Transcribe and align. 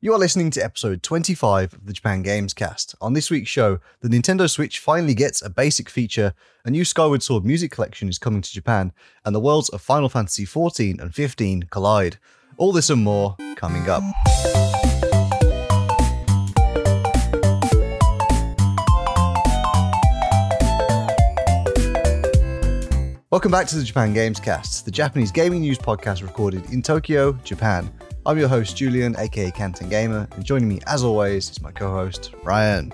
You 0.00 0.14
are 0.14 0.18
listening 0.18 0.50
to 0.50 0.62
episode 0.62 1.02
25 1.02 1.74
of 1.74 1.86
the 1.86 1.92
Japan 1.92 2.22
Games 2.22 2.54
Cast. 2.54 2.94
On 3.00 3.14
this 3.14 3.32
week's 3.32 3.50
show, 3.50 3.80
the 4.00 4.06
Nintendo 4.06 4.48
Switch 4.48 4.78
finally 4.78 5.12
gets 5.12 5.42
a 5.42 5.50
basic 5.50 5.88
feature, 5.88 6.34
a 6.64 6.70
new 6.70 6.84
Skyward 6.84 7.20
Sword 7.20 7.44
music 7.44 7.72
collection 7.72 8.08
is 8.08 8.16
coming 8.16 8.40
to 8.40 8.52
Japan, 8.52 8.92
and 9.24 9.34
the 9.34 9.40
worlds 9.40 9.68
of 9.70 9.82
Final 9.82 10.08
Fantasy 10.08 10.46
XIV 10.46 11.00
and 11.00 11.12
15 11.12 11.64
collide. 11.64 12.18
All 12.58 12.70
this 12.70 12.90
and 12.90 13.02
more 13.02 13.36
coming 13.56 13.88
up. 13.88 14.04
Welcome 23.32 23.50
back 23.50 23.66
to 23.66 23.76
the 23.76 23.82
Japan 23.82 24.14
Games 24.14 24.38
Cast, 24.38 24.84
the 24.84 24.92
Japanese 24.92 25.32
gaming 25.32 25.62
news 25.62 25.78
podcast 25.78 26.22
recorded 26.22 26.70
in 26.70 26.82
Tokyo, 26.82 27.32
Japan. 27.42 27.90
I'm 28.28 28.36
your 28.36 28.48
host, 28.48 28.76
Julian, 28.76 29.16
aka 29.18 29.50
Canton 29.50 29.88
Gamer, 29.88 30.28
and 30.32 30.44
joining 30.44 30.68
me, 30.68 30.80
as 30.86 31.02
always, 31.02 31.48
is 31.48 31.62
my 31.62 31.72
co 31.72 31.90
host, 31.90 32.34
Ryan. 32.44 32.92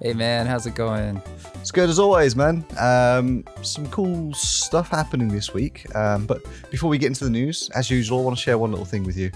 Hey 0.00 0.12
man, 0.14 0.46
how's 0.46 0.64
it 0.64 0.76
going? 0.76 1.20
It's 1.56 1.72
good 1.72 1.90
as 1.90 1.98
always, 1.98 2.36
man. 2.36 2.64
Um, 2.78 3.44
some 3.62 3.88
cool 3.88 4.32
stuff 4.32 4.90
happening 4.90 5.26
this 5.26 5.52
week. 5.52 5.92
Um, 5.96 6.24
but 6.24 6.40
before 6.70 6.88
we 6.88 6.98
get 6.98 7.08
into 7.08 7.24
the 7.24 7.30
news, 7.30 7.68
as 7.70 7.90
usual, 7.90 8.20
I 8.20 8.22
want 8.22 8.36
to 8.36 8.42
share 8.44 8.58
one 8.58 8.70
little 8.70 8.86
thing 8.86 9.02
with 9.02 9.16
you. 9.16 9.32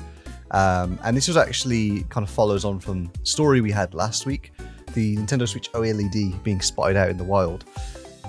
Um, 0.52 1.00
and 1.02 1.16
this 1.16 1.26
was 1.26 1.36
actually 1.36 2.04
kind 2.04 2.22
of 2.22 2.30
follows 2.30 2.64
on 2.64 2.78
from 2.78 3.06
the 3.06 3.26
story 3.26 3.60
we 3.60 3.72
had 3.72 3.92
last 3.92 4.24
week 4.24 4.52
the 4.94 5.16
Nintendo 5.16 5.48
Switch 5.48 5.68
OLED 5.72 6.40
being 6.44 6.60
spotted 6.60 6.96
out 6.96 7.08
in 7.08 7.16
the 7.16 7.24
wild. 7.24 7.64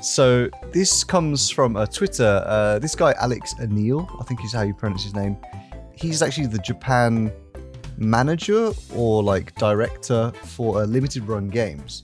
So 0.02 0.50
this 0.72 1.04
comes 1.04 1.52
from 1.52 1.78
uh, 1.78 1.86
Twitter. 1.86 2.44
Uh, 2.48 2.80
this 2.80 2.96
guy 2.96 3.14
Alex 3.20 3.54
Anil, 3.62 4.10
I 4.20 4.24
think 4.24 4.44
is 4.44 4.54
how 4.54 4.64
you 4.64 4.74
pronounce 4.74 5.04
his 5.04 5.14
name. 5.14 5.38
He's 5.98 6.22
actually 6.22 6.48
the 6.48 6.60
Japan 6.60 7.32
manager 7.98 8.72
or 8.94 9.24
like 9.24 9.56
director 9.56 10.32
for 10.44 10.82
uh, 10.82 10.86
limited 10.86 11.28
run 11.28 11.48
games, 11.48 12.04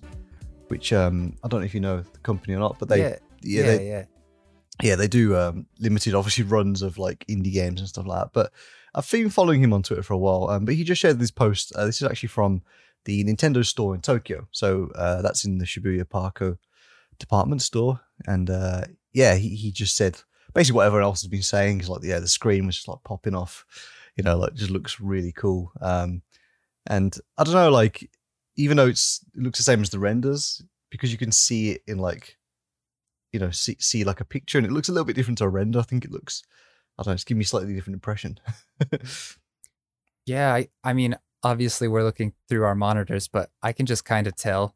which 0.67 0.91
um, 0.91 1.35
I 1.43 1.47
don't 1.47 1.59
know 1.59 1.65
if 1.65 1.73
you 1.73 1.79
know 1.79 2.01
the 2.01 2.19
company 2.19 2.55
or 2.55 2.59
not, 2.59 2.79
but 2.79 2.89
they 2.89 2.99
yeah, 2.99 3.15
yeah, 3.41 3.61
they, 3.63 3.87
yeah. 3.87 4.05
yeah, 4.81 4.95
they 4.95 5.07
do 5.07 5.37
um, 5.37 5.67
limited, 5.79 6.15
obviously, 6.15 6.43
runs 6.43 6.81
of 6.81 6.97
like 6.97 7.25
indie 7.27 7.53
games 7.53 7.79
and 7.79 7.89
stuff 7.89 8.07
like 8.07 8.21
that. 8.21 8.33
But 8.33 8.51
I've 8.95 9.09
been 9.09 9.29
following 9.29 9.61
him 9.61 9.73
on 9.73 9.83
Twitter 9.83 10.03
for 10.03 10.13
a 10.13 10.17
while. 10.17 10.49
Um, 10.49 10.65
but 10.65 10.75
he 10.75 10.83
just 10.83 11.01
shared 11.01 11.19
this 11.19 11.31
post. 11.31 11.73
Uh, 11.75 11.85
this 11.85 12.01
is 12.01 12.07
actually 12.07 12.29
from 12.29 12.61
the 13.05 13.23
Nintendo 13.23 13.65
store 13.65 13.95
in 13.95 14.01
Tokyo. 14.01 14.47
So 14.51 14.89
uh, 14.95 15.21
that's 15.21 15.45
in 15.45 15.57
the 15.57 15.65
Shibuya 15.65 16.05
Parco 16.05 16.57
department 17.19 17.61
store. 17.61 18.01
And 18.25 18.49
uh, 18.49 18.81
yeah, 19.11 19.35
he, 19.35 19.49
he 19.55 19.71
just 19.71 19.95
said 19.95 20.21
basically 20.53 20.77
what 20.77 20.87
everyone 20.87 21.03
else 21.05 21.21
has 21.21 21.29
been 21.29 21.41
saying 21.41 21.81
is 21.81 21.89
like, 21.89 22.03
yeah, 22.03 22.19
the 22.19 22.27
screen 22.27 22.65
was 22.65 22.75
just 22.75 22.87
like 22.87 23.03
popping 23.03 23.35
off, 23.35 23.65
you 24.15 24.23
know, 24.23 24.37
like 24.37 24.53
just 24.53 24.71
looks 24.71 24.99
really 24.99 25.31
cool. 25.31 25.71
Um, 25.81 26.21
and 26.87 27.15
I 27.37 27.43
don't 27.43 27.53
know, 27.53 27.71
like, 27.71 28.09
even 28.55 28.77
though 28.77 28.87
it's 28.87 29.23
it 29.35 29.41
looks 29.41 29.59
the 29.59 29.63
same 29.63 29.81
as 29.81 29.89
the 29.89 29.99
renders, 29.99 30.61
because 30.91 31.11
you 31.11 31.17
can 31.17 31.31
see 31.31 31.71
it 31.71 31.81
in 31.87 31.97
like 31.97 32.37
you 33.31 33.39
know 33.39 33.49
see, 33.49 33.75
see 33.79 34.03
like 34.03 34.19
a 34.21 34.25
picture 34.25 34.59
and 34.59 34.67
it 34.67 34.71
looks 34.71 34.89
a 34.89 34.91
little 34.91 35.05
bit 35.05 35.15
different 35.15 35.39
to 35.39 35.43
a 35.43 35.49
render 35.49 35.79
i 35.79 35.81
think 35.81 36.05
it 36.05 36.11
looks 36.11 36.43
i 36.99 37.01
don't 37.01 37.09
know 37.09 37.13
it's 37.15 37.23
giving 37.23 37.39
me 37.39 37.43
a 37.43 37.47
slightly 37.47 37.73
different 37.73 37.95
impression 37.95 38.39
Yeah, 40.25 40.53
I, 40.53 40.69
I 40.83 40.93
mean, 40.93 41.17
obviously 41.43 41.87
we're 41.87 42.03
looking 42.03 42.33
through 42.47 42.63
our 42.63 42.75
monitors, 42.75 43.27
but 43.27 43.49
I 43.61 43.73
can 43.73 43.85
just 43.85 44.05
kind 44.05 44.27
of 44.27 44.35
tell, 44.35 44.75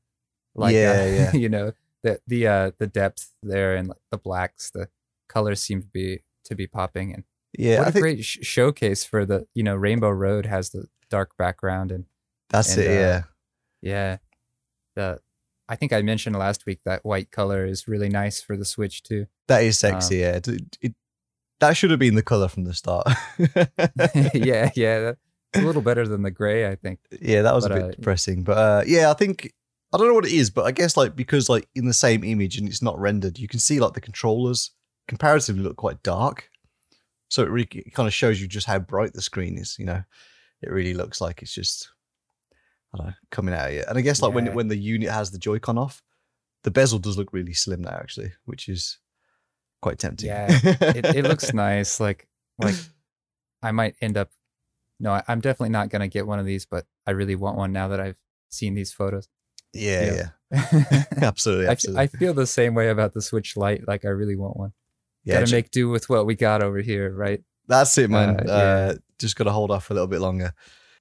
like, 0.56 0.75
Yeah, 0.75 0.91
uh, 0.91 1.06
yeah. 1.06 1.31
you 1.34 1.50
know, 1.50 1.73
the 2.03 2.19
the 2.28 2.47
uh 2.47 2.72
the 2.78 2.88
depth 2.88 3.34
there 3.41 3.75
and 3.75 3.88
like, 3.88 3.97
the 4.12 4.17
blacks, 4.17 4.69
the 4.69 4.89
colors 5.38 5.62
seem 5.62 5.82
to 5.82 5.88
be 6.00 6.24
to 6.46 6.56
be 6.56 6.68
popping, 6.68 7.14
and 7.14 7.24
yeah 7.58 7.80
what 7.80 7.88
a 7.90 7.92
think 7.92 8.04
great 8.04 8.24
sh- 8.26 8.40
showcase 8.42 9.04
for 9.12 9.26
the 9.26 9.46
you 9.58 9.64
know 9.64 9.76
Rainbow 9.76 10.10
Road 10.10 10.46
has 10.46 10.70
the 10.72 10.84
dark 11.10 11.30
background 11.38 11.92
and 11.92 12.06
that's 12.50 12.74
and, 12.76 12.84
it 12.84 12.88
uh, 12.88 13.00
yeah 13.02 13.22
yeah, 13.82 14.18
the 14.96 15.20
I 15.70 15.76
think 15.76 15.92
I 15.94 16.02
mentioned 16.02 16.36
last 16.36 16.66
week 16.66 16.80
that 16.86 17.06
white 17.06 17.30
color 17.32 17.66
is 17.66 17.88
really 17.88 18.10
nice 18.10 18.42
for 18.42 18.56
the 18.58 18.66
Switch 18.66 19.04
too. 19.04 19.28
that 19.47 19.64
is 19.64 19.78
sexy 19.78 20.18
yeah 20.18 20.36
it, 20.38 20.47
it- 20.81 20.96
that 21.59 21.76
should 21.76 21.90
have 21.90 22.00
been 22.00 22.14
the 22.16 22.22
color 22.34 22.47
from 22.47 22.66
the 22.66 22.74
start 22.74 23.08
yeah, 24.34 24.70
yeah, 24.76 25.00
that- 25.00 25.18
a 25.56 25.62
little 25.62 25.81
better 25.81 26.08
than 26.08 26.22
the 26.22 26.30
gray, 26.31 26.68
I 26.70 26.76
think. 26.76 27.00
yeah 27.22 27.42
that 27.42 27.56
was 27.56 27.66
a 27.66 27.70
bit 27.70 27.84
uh, 27.84 27.92
depressing 27.92 28.44
but 28.44 28.58
uh 28.58 28.84
yeah 28.86 29.09
i 29.09 29.14
think 29.14 29.52
i 29.94 29.97
don't 29.97 30.08
know 30.08 30.14
what 30.14 30.26
it 30.26 30.34
is 30.34 30.50
but 30.52 30.66
i 30.66 30.72
guess 30.72 30.96
like 30.97 31.16
because 31.16 31.50
like 31.50 31.68
in 31.74 31.86
the 31.86 31.94
same 32.06 32.24
image 32.24 32.58
and 32.59 32.68
it's 32.68 32.81
not 32.81 33.00
rendered 33.00 33.40
you 33.40 33.47
can 33.47 33.59
see 33.59 33.80
like 33.80 33.94
the 33.94 34.02
controllers 34.02 34.72
comparatively 35.07 35.62
look 35.63 35.78
quite 35.78 36.01
dark 36.03 36.50
so 37.29 37.44
it 37.44 37.50
really 37.50 37.66
kind 37.94 38.07
of 38.07 38.13
shows 38.13 38.40
you 38.41 38.47
just 38.47 38.68
how 38.68 38.79
bright 38.79 39.13
the 39.13 39.22
screen 39.22 39.57
is 39.57 39.75
you 39.79 39.85
know 39.85 40.03
it 40.62 40.69
really 40.72 40.94
looks 40.94 41.19
like 41.22 41.41
it's 41.41 41.53
just 41.53 41.90
i 42.94 42.97
don't 42.97 43.07
know 43.07 43.13
coming 43.31 43.53
out 43.53 43.67
of 43.69 43.73
it 43.75 43.85
and 43.88 43.97
i 43.97 44.01
guess 44.01 44.22
like 44.22 44.34
when 44.34 44.46
Yeah. 44.47 44.53
when 44.53 44.67
the 44.67 44.78
unit 44.78 45.09
has 45.09 45.31
the 45.31 45.38
joy-con 45.38 45.78
off 45.78 46.01
the 46.63 46.72
bezel 46.72 47.00
does 47.00 47.17
look 47.17 47.31
really 47.34 47.53
slim 47.53 47.81
now 47.81 47.91
actually 47.91 48.31
which 48.46 48.67
is 48.69 48.97
quite 49.81 50.00
tempting 50.00 50.28
Yeah, 50.29 50.47
it, 50.50 51.06
it 51.17 51.23
looks 51.23 51.53
nice. 51.53 52.00
Like 52.00 52.28
like 52.57 52.75
I 53.62 53.72
might 53.72 53.96
end 54.01 54.17
up. 54.17 54.31
No, 55.00 55.12
I, 55.12 55.23
I'm 55.28 55.40
definitely 55.40 55.69
not 55.69 55.90
gonna 55.90 56.07
get 56.07 56.25
one 56.25 56.40
of 56.40 56.46
these, 56.47 56.66
but 56.66 56.85
I 57.06 57.12
really 57.12 57.35
want 57.35 57.57
one 57.57 57.72
now 57.72 57.88
that 57.90 58.00
I've 58.00 58.16
seen 58.50 58.73
these 58.73 58.91
photos. 58.91 59.29
yeah 59.73 60.29
yeah, 60.51 60.51
I, 60.91 61.06
absolutely 61.22 61.67
absolutely 61.67 62.01
I 62.01 62.07
feel 62.07 62.34
the 62.34 62.47
same 62.47 62.73
way 62.73 62.90
about 62.90 63.13
the 63.13 63.22
Switch 63.22 63.56
Lite. 63.56 63.88
Like 63.88 64.03
I 64.03 64.09
really 64.09 64.35
want 64.35 64.57
one. 64.57 64.73
Yeah 65.28 65.40
Gotta 65.42 65.52
make 65.52 65.72
do 65.72 65.90
with 65.90 66.10
what 66.10 66.26
we 66.26 66.36
got 66.36 66.64
over 66.64 66.80
here, 66.80 67.14
right? 67.14 67.42
That's 67.68 67.98
it, 67.98 68.10
man. 68.10 68.50
Uh, 68.50 68.52
Uh, 68.54 68.94
just 69.20 69.36
got 69.36 69.44
to 69.46 69.52
hold 69.52 69.72
off 69.72 69.90
a 69.90 69.94
little 69.94 70.08
bit 70.08 70.22
longer. 70.22 70.54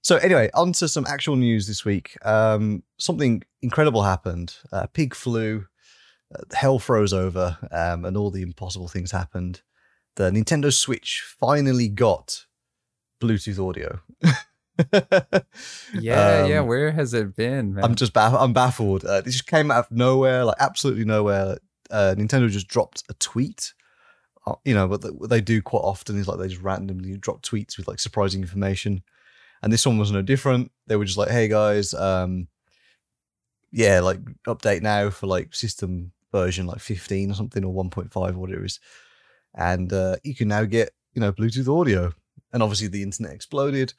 So, 0.02 0.16
anyway, 0.16 0.50
on 0.54 0.72
to 0.74 0.88
some 0.88 1.06
actual 1.08 1.36
news 1.36 1.66
this 1.66 1.84
week. 1.84 2.16
Um, 2.24 2.82
something 2.98 3.42
incredible 3.62 4.02
happened. 4.02 4.54
Uh, 4.72 4.86
pig 4.86 5.14
flew, 5.14 5.66
uh, 6.34 6.42
hell 6.54 6.78
froze 6.78 7.12
over, 7.12 7.56
um, 7.72 8.04
and 8.04 8.16
all 8.16 8.30
the 8.30 8.42
impossible 8.42 8.88
things 8.88 9.10
happened. 9.12 9.62
The 10.16 10.30
Nintendo 10.30 10.72
Switch 10.72 11.22
finally 11.40 11.88
got 11.88 12.46
Bluetooth 13.20 13.58
audio. 13.68 14.00
Yeah, 15.94 16.46
yeah. 16.46 16.58
Um, 16.60 16.66
Where 16.66 16.90
has 16.92 17.14
it 17.14 17.34
been, 17.36 17.74
man? 17.74 17.84
I'm 17.84 17.94
just 17.94 18.12
baff- 18.12 18.38
I'm 18.40 18.52
baffled. 18.52 19.04
Uh, 19.04 19.20
this 19.22 19.34
just 19.34 19.46
came 19.46 19.70
out 19.70 19.86
of 19.86 19.90
nowhere, 19.90 20.44
like 20.44 20.56
absolutely 20.60 21.04
nowhere. 21.04 21.58
Uh, 21.90 22.14
Nintendo 22.18 22.48
just 22.50 22.68
dropped 22.68 23.02
a 23.08 23.14
tweet. 23.14 23.72
Uh, 24.46 24.54
you 24.64 24.74
know, 24.74 24.86
they, 24.96 25.08
what 25.08 25.30
they 25.30 25.40
do 25.40 25.60
quite 25.60 25.80
often 25.80 26.18
is 26.18 26.28
like 26.28 26.38
they 26.38 26.48
just 26.48 26.62
randomly 26.62 27.16
drop 27.16 27.42
tweets 27.42 27.76
with 27.76 27.88
like 27.88 27.98
surprising 27.98 28.40
information. 28.40 29.02
And 29.62 29.72
this 29.72 29.86
one 29.86 29.98
was 29.98 30.12
no 30.12 30.22
different. 30.22 30.70
They 30.86 30.96
were 30.96 31.04
just 31.04 31.18
like, 31.18 31.30
"Hey 31.30 31.48
guys, 31.48 31.94
um, 31.94 32.48
yeah, 33.72 34.00
like 34.00 34.20
update 34.46 34.82
now 34.82 35.10
for 35.10 35.26
like 35.26 35.54
system 35.54 36.12
version 36.30 36.66
like 36.66 36.80
15 36.80 37.30
or 37.30 37.34
something 37.34 37.64
or 37.64 37.72
1.5 37.72 38.14
or 38.14 38.38
whatever 38.38 38.62
it 38.62 38.66
is, 38.66 38.80
and 39.54 39.92
uh, 39.92 40.16
you 40.22 40.34
can 40.34 40.48
now 40.48 40.64
get 40.64 40.90
you 41.14 41.20
know 41.20 41.32
Bluetooth 41.32 41.68
audio." 41.68 42.12
And 42.52 42.62
obviously, 42.62 42.88
the 42.88 43.02
internet 43.02 43.32
exploded, 43.32 43.92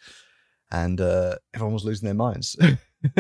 and 0.72 1.02
uh, 1.02 1.36
everyone 1.54 1.74
was 1.74 1.86
losing 1.86 2.06
their 2.06 2.16
minds. 2.16 2.56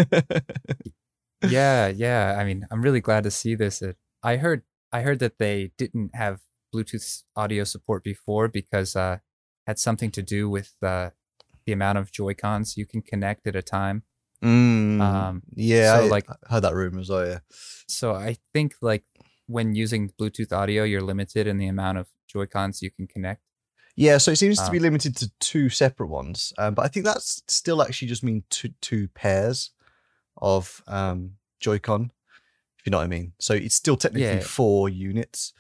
yeah, 1.48 1.88
yeah. 1.88 2.38
I 2.40 2.44
mean, 2.44 2.66
I'm 2.72 2.82
really 2.82 3.02
glad 3.02 3.24
to 3.24 3.32
see 3.32 3.56
this. 3.56 3.84
I 4.24 4.38
heard 4.38 4.64
I 4.92 5.02
heard 5.02 5.20
that 5.20 5.38
they 5.38 5.72
didn't 5.78 6.16
have 6.16 6.40
Bluetooth 6.74 7.24
audio 7.36 7.64
support 7.64 8.04
before 8.04 8.48
because 8.48 8.96
uh 8.96 9.18
had 9.66 9.80
something 9.80 10.12
to 10.12 10.22
do 10.22 10.50
with 10.50 10.76
uh, 10.82 11.10
the 11.66 11.74
amount 11.74 11.98
of 11.98 12.12
Joy 12.12 12.34
Cons 12.34 12.78
you 12.78 12.86
can 12.86 13.02
connect 13.02 13.46
at 13.48 13.56
a 13.56 13.62
time. 13.62 14.04
Mm, 14.42 15.02
Um, 15.02 15.44
yeah, 15.56 15.98
so, 15.98 16.06
I, 16.06 16.08
like- 16.08 16.30
I 16.30 16.36
heard 16.54 16.62
that 16.64 16.74
rumor 16.74 17.02
as 17.02 17.10
well. 17.10 17.28
Yeah, 17.28 17.40
So 17.88 18.14
I 18.14 18.38
think 18.54 18.76
like 18.82 19.04
when 19.48 19.76
using 19.76 20.14
Bluetooth 20.18 20.54
audio, 20.54 20.84
you're 20.84 21.02
limited 21.02 21.48
in 21.48 21.58
the 21.58 21.68
amount 21.68 21.98
of 21.98 22.08
Joy 22.28 22.46
Cons 22.46 22.82
you 22.82 22.92
can 22.92 23.08
connect. 23.08 23.42
yeah. 23.96 24.18
So 24.20 24.32
it 24.32 24.38
seems 24.38 24.58
to 24.62 24.72
be 24.72 24.78
Um, 24.78 24.84
limited 24.84 25.16
to 25.18 25.32
two 25.40 25.70
separate 25.70 26.08
ones, 26.08 26.54
um, 26.58 26.74
but 26.76 26.86
I 26.86 26.88
think 26.88 27.06
that's 27.06 27.42
still 27.48 27.82
actually 27.82 28.08
just 28.10 28.24
mean 28.24 28.44
two 28.50 28.70
two 28.80 29.08
pairs 29.10 29.72
of 30.38 30.82
um, 30.88 31.32
Joy-Con, 31.60 32.12
if 32.80 32.86
you 32.86 32.92
know 32.92 33.00
what 33.00 33.06
I 33.06 33.08
mean. 33.08 33.34
So 33.40 33.54
it's 33.56 33.76
still 33.76 33.98
technically 33.98 34.38
Yeah. 34.38 34.40
four 34.40 34.88
units. 34.88 35.52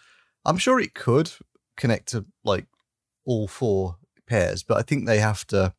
I'm 0.47 0.57
sure 0.57 0.79
it 0.79 0.95
could 0.95 1.31
connect 1.75 2.07
to 2.09 2.25
like 2.43 2.65
all 3.25 3.47
four 3.47 3.97
pairs, 4.27 4.63
but 4.63 4.77
I 4.77 4.81
think 4.81 5.05
they 5.05 5.19
have 5.19 5.45
to 5.47 5.73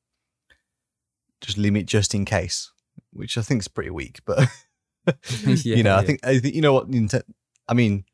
just 1.40 1.58
limit 1.58 1.86
just 1.86 2.14
in 2.14 2.24
case, 2.24 2.70
which 3.12 3.38
I 3.38 3.42
think 3.42 3.62
is 3.62 3.68
pretty 3.68 3.90
weak. 3.90 4.20
But 4.24 4.48
you 5.46 5.82
know, 5.82 5.96
I 5.96 6.04
think 6.04 6.24
I 6.24 6.38
think 6.38 6.54
you 6.54 6.60
know 6.60 6.74
what 6.74 6.90
Nintendo. 6.90 7.22
I 7.66 7.74
mean, 7.74 8.04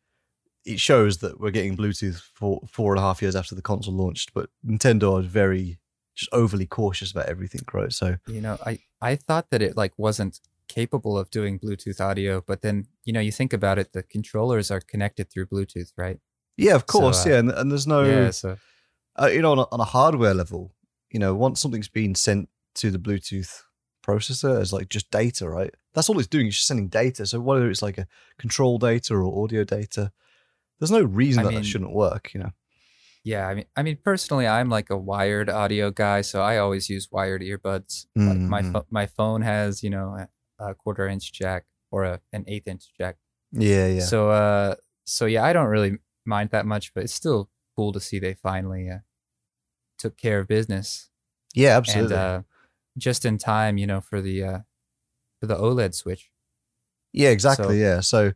it 0.65 0.81
shows 0.81 1.19
that 1.19 1.41
we're 1.41 1.51
getting 1.51 1.77
Bluetooth 1.77 2.21
for 2.35 2.61
four 2.69 2.93
and 2.93 2.99
a 2.99 3.03
half 3.03 3.21
years 3.21 3.37
after 3.37 3.55
the 3.55 3.62
console 3.62 3.95
launched, 3.95 4.33
but 4.35 4.50
Nintendo 4.67 5.19
are 5.19 5.23
very 5.23 5.79
just 6.15 6.33
overly 6.33 6.67
cautious 6.67 7.11
about 7.11 7.27
everything, 7.27 7.62
right? 7.73 7.93
So 7.93 8.17
you 8.29 8.41
know, 8.41 8.59
I 8.65 8.79
I 9.00 9.17
thought 9.17 9.50
that 9.50 9.62
it 9.62 9.77
like 9.77 9.93
wasn't 9.97 10.41
capable 10.69 11.19
of 11.19 11.31
doing 11.31 11.59
Bluetooth 11.59 12.00
audio, 12.00 12.43
but 12.47 12.62
then 12.62 12.87
you 13.05 13.12
know 13.12 13.21
you 13.21 13.33
think 13.33 13.53
about 13.53 13.79
it, 13.79 13.93
the 13.93 14.03
controllers 14.03 14.71
are 14.71 14.81
connected 14.81 15.31
through 15.31 15.47
Bluetooth, 15.47 15.93
right? 15.97 16.19
Yeah, 16.56 16.75
of 16.75 16.83
So, 16.83 16.99
course, 16.99 17.27
uh, 17.27 17.31
yeah, 17.31 17.39
and, 17.39 17.51
and 17.51 17.71
there's 17.71 17.87
no, 17.87 18.05
Yeah, 18.05 18.31
so 18.31 18.56
uh, 19.21 19.27
you 19.27 19.43
know, 19.43 19.53
on 19.53 19.59
a, 19.59 19.67
on 19.73 19.81
a 19.81 19.85
hardware 19.85 20.35
level, 20.35 20.75
you 21.11 21.19
know, 21.21 21.35
once 21.35 21.61
something's 21.61 21.89
been 21.89 22.15
sent 22.15 22.49
to 22.77 22.91
the 22.91 22.99
Bluetooth 22.99 23.62
processor 24.06 24.61
as 24.61 24.73
like 24.73 24.89
just 24.89 25.11
data, 25.11 25.49
right? 25.49 25.73
That's 25.95 26.09
all 26.09 26.19
it's 26.19 26.29
doing. 26.29 26.49
It's 26.49 26.56
just 26.56 26.69
sending 26.69 26.89
data. 26.89 27.25
So 27.27 27.41
whether 27.41 27.71
it's 27.71 27.83
like 27.83 27.99
a 27.99 28.06
control 28.39 28.79
data 28.79 29.15
or 29.15 29.45
audio 29.45 29.65
data, 29.65 30.12
there's 30.79 30.91
no 30.91 31.03
reason 31.03 31.41
I 31.41 31.43
that 31.45 31.49
mean- 31.51 31.61
that 31.61 31.67
shouldn't 31.67 31.93
work. 31.95 32.35
You 32.35 32.41
know. 32.41 32.51
Yeah, 33.23 33.47
I 33.49 33.55
mean, 33.55 33.65
I 33.75 33.83
mean, 33.83 33.97
personally, 34.05 34.47
I'm 34.47 34.69
like 34.69 34.91
a 34.91 34.99
wired 34.99 35.49
audio 35.49 35.91
guy, 35.91 36.21
so 36.21 36.43
I 36.43 36.59
always 36.59 36.91
use 36.91 37.09
wired 37.11 37.41
earbuds. 37.41 38.05
Like 38.15 38.37
my 38.37 38.61
Mhm. 38.62 38.73
pho- 38.73 38.87
my 38.91 39.07
phone 39.07 39.41
has, 39.43 39.83
you 39.83 39.89
know, 39.89 40.15
a, 40.59 40.65
a 40.71 40.75
quarter 40.75 41.09
inch 41.09 41.33
jack 41.33 41.65
or 41.91 42.05
a, 42.05 42.21
an 42.35 42.45
eighth 42.49 42.69
inch 42.69 42.85
jack. 42.99 43.17
Yeah, 43.53 43.87
yeah. 43.87 44.00
So, 44.05 44.29
uh, 44.31 44.75
so 45.07 45.25
yeah, 45.25 45.43
I 45.43 45.55
don't 45.55 45.69
really 45.69 45.97
mind 46.26 46.50
that 46.50 46.67
much, 46.67 46.93
but 46.94 47.05
it's 47.05 47.15
still 47.15 47.50
cool 47.76 47.93
to 47.93 48.00
see 48.00 48.19
they 48.19 48.35
finally 48.35 48.88
uh, 48.88 48.99
took 49.99 50.17
care 50.17 50.41
of 50.41 50.49
business 50.49 51.11
yeah, 51.55 51.71
and 51.71 51.76
absolutely. 51.79 52.17
uh, 52.17 52.43
just 52.99 53.25
in 53.25 53.38
time, 53.38 53.79
you 53.79 53.87
know, 53.87 54.00
for 54.00 54.21
the 54.21 54.43
uh, 54.44 54.59
for 55.41 55.47
the 55.47 55.56
OLED 55.56 55.94
switch. 55.94 56.31
yeah, 57.12 57.31
exactly. 57.31 57.67
so- 57.67 57.73
yeah. 57.73 58.00
So 58.00 58.32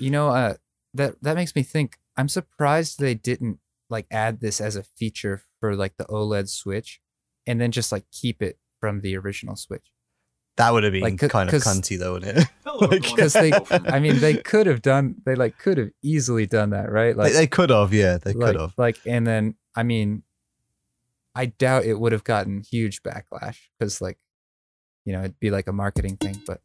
You 0.00 0.10
know, 0.10 0.28
uh, 0.28 0.54
that 0.94 1.16
that 1.22 1.34
makes 1.36 1.54
me 1.56 1.62
think. 1.62 1.98
I'm 2.16 2.28
surprised 2.28 2.98
they 2.98 3.14
didn't 3.14 3.58
like 3.90 4.06
add 4.10 4.40
this 4.40 4.60
as 4.60 4.76
a 4.76 4.82
feature 4.82 5.42
for 5.60 5.74
like 5.74 5.96
the 5.96 6.04
OLED 6.06 6.48
Switch, 6.48 7.00
and 7.46 7.60
then 7.60 7.70
just 7.72 7.90
like 7.92 8.04
keep 8.12 8.42
it 8.42 8.58
from 8.80 9.00
the 9.00 9.16
original 9.16 9.56
Switch. 9.56 9.90
that 10.56 10.72
would 10.72 10.84
have 10.84 10.92
been 10.92 11.02
Like, 11.02 11.18
kind 11.30 11.48
of 11.52 11.62
cunty, 11.62 11.98
though, 11.98 12.12
wouldn't 12.14 12.38
it? 12.38 12.48
Like- 12.90 13.02
Because 13.02 13.32
they, 13.32 13.52
I 13.70 13.98
mean, 13.98 14.20
they 14.20 14.36
could 14.36 14.66
have 14.66 14.82
done. 14.82 15.16
They 15.24 15.34
like 15.34 15.58
could 15.58 15.78
have 15.78 15.90
easily 16.02 16.46
done 16.46 16.70
that, 16.70 16.90
right? 16.90 17.16
Like, 17.16 17.32
they, 17.32 17.40
they 17.40 17.46
could 17.46 17.70
have. 17.70 17.92
Yeah, 17.92 18.18
they 18.18 18.32
like, 18.32 18.52
could 18.52 18.60
have. 18.60 18.74
Like, 18.76 18.98
and 19.06 19.26
then 19.26 19.54
I 19.74 19.82
mean, 19.82 20.22
I 21.34 21.46
doubt 21.46 21.84
it 21.84 21.98
would 21.98 22.12
have 22.12 22.24
gotten 22.24 22.62
huge 22.62 23.02
backlash 23.02 23.58
because, 23.78 24.00
like, 24.00 24.18
you 25.04 25.12
know, 25.12 25.20
it'd 25.20 25.40
be 25.40 25.50
like 25.50 25.66
a 25.68 25.72
marketing 25.72 26.16
thing. 26.16 26.40
But 26.46 26.60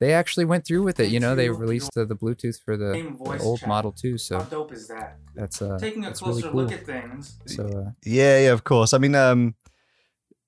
they 0.00 0.12
actually 0.12 0.44
went 0.44 0.66
through 0.66 0.82
with 0.82 1.00
it. 1.00 1.10
You 1.10 1.20
know, 1.20 1.34
they 1.34 1.50
released 1.50 1.90
the, 1.94 2.04
the 2.04 2.16
Bluetooth 2.16 2.62
for 2.62 2.76
the, 2.76 2.92
the 3.24 3.38
old 3.40 3.60
chat. 3.60 3.68
Model 3.68 3.92
too. 3.92 4.16
So 4.18 4.38
how 4.38 4.44
dope 4.44 4.72
is 4.72 4.88
that? 4.88 5.18
that's 5.34 5.60
uh, 5.62 5.78
Taking 5.78 6.04
a 6.06 6.12
closer 6.12 6.28
really 6.28 6.42
cool. 6.42 6.64
look 6.64 6.72
at 6.72 6.86
things. 6.86 7.38
So 7.46 7.64
uh, 7.64 7.90
Yeah, 8.04 8.38
yeah, 8.40 8.52
of 8.52 8.64
course. 8.64 8.92
I 8.94 8.98
mean, 8.98 9.14
um, 9.14 9.54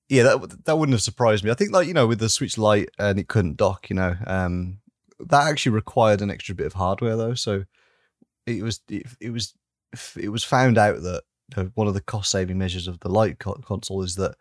yeah, 0.09 0.23
that 0.23 0.65
that 0.65 0.77
wouldn't 0.77 0.93
have 0.93 1.01
surprised 1.01 1.43
me. 1.43 1.51
I 1.51 1.53
think, 1.53 1.71
like 1.71 1.87
you 1.87 1.93
know, 1.93 2.07
with 2.07 2.19
the 2.19 2.29
Switch 2.29 2.57
Lite 2.57 2.89
and 2.99 3.17
it 3.19 3.27
couldn't 3.29 3.57
dock, 3.57 3.89
you 3.89 3.95
know, 3.95 4.15
um, 4.27 4.79
that 5.29 5.47
actually 5.47 5.73
required 5.73 6.21
an 6.21 6.31
extra 6.31 6.55
bit 6.55 6.65
of 6.67 6.73
hardware 6.73 7.15
though. 7.17 7.33
So 7.33 7.63
it 8.45 8.63
was 8.63 8.81
it, 8.89 9.05
it 9.19 9.29
was 9.31 9.53
it 10.17 10.29
was 10.29 10.43
found 10.43 10.77
out 10.77 11.01
that 11.01 11.23
you 11.55 11.63
know, 11.63 11.71
one 11.75 11.87
of 11.87 11.93
the 11.93 12.01
cost 12.01 12.31
saving 12.31 12.57
measures 12.57 12.87
of 12.87 12.99
the 13.01 13.09
light 13.09 13.39
co- 13.39 13.53
console 13.65 14.01
is 14.03 14.15
that 14.15 14.35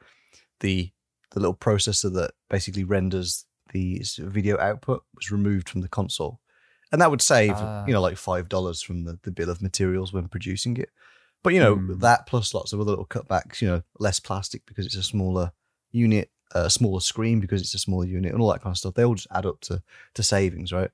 the 0.60 0.90
the 1.32 1.40
little 1.40 1.54
processor 1.56 2.12
that 2.14 2.32
basically 2.48 2.84
renders 2.84 3.44
the 3.72 4.02
video 4.18 4.58
output 4.58 5.04
was 5.14 5.30
removed 5.30 5.68
from 5.68 5.80
the 5.80 5.88
console, 5.88 6.40
and 6.90 7.00
that 7.00 7.10
would 7.10 7.22
save 7.22 7.52
Ah. 7.54 7.84
you 7.86 7.92
know 7.92 8.00
like 8.00 8.16
five 8.16 8.48
dollars 8.48 8.82
from 8.82 9.04
the, 9.04 9.18
the 9.22 9.30
bill 9.30 9.50
of 9.50 9.62
materials 9.62 10.12
when 10.12 10.28
producing 10.28 10.76
it. 10.76 10.90
But 11.42 11.54
you 11.54 11.60
know 11.60 11.74
Hmm. 11.76 11.98
that 12.00 12.26
plus 12.26 12.52
lots 12.54 12.72
of 12.72 12.80
other 12.80 12.90
little 12.90 13.06
cutbacks. 13.06 13.60
You 13.62 13.68
know, 13.68 13.82
less 13.98 14.20
plastic 14.20 14.66
because 14.66 14.86
it's 14.86 14.96
a 14.96 15.02
smaller 15.02 15.52
unit, 15.92 16.30
a 16.52 16.68
smaller 16.70 17.00
screen 17.00 17.40
because 17.40 17.60
it's 17.60 17.74
a 17.74 17.78
smaller 17.78 18.06
unit, 18.06 18.32
and 18.32 18.40
all 18.42 18.50
that 18.52 18.62
kind 18.62 18.72
of 18.72 18.78
stuff. 18.78 18.94
They 18.94 19.04
all 19.04 19.14
just 19.14 19.28
add 19.32 19.46
up 19.46 19.60
to 19.62 19.82
to 20.14 20.22
savings, 20.22 20.72
right? 20.72 20.90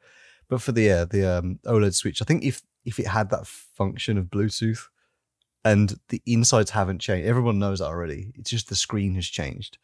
But 0.49 0.63
for 0.63 0.73
the 0.73 0.91
uh, 0.91 1.05
the 1.07 1.39
um, 1.39 1.59
OLED 1.67 1.95
Switch, 1.95 2.23
I 2.23 2.25
think 2.25 2.45
if 2.45 2.63
if 2.85 2.99
it 2.99 3.07
had 3.09 3.31
that 3.31 3.47
function 3.47 4.17
of 4.19 4.27
Bluetooth 4.27 4.85
and 5.65 5.99
the 6.09 6.23
insides 6.27 6.71
haven't 6.71 7.01
changed, 7.01 7.27
everyone 7.29 7.59
knows 7.59 7.81
that 7.81 7.87
already. 7.87 8.33
It's 8.37 8.51
just 8.51 8.69
the 8.69 8.77
screen 8.77 9.15
has 9.17 9.27
changed. 9.27 9.79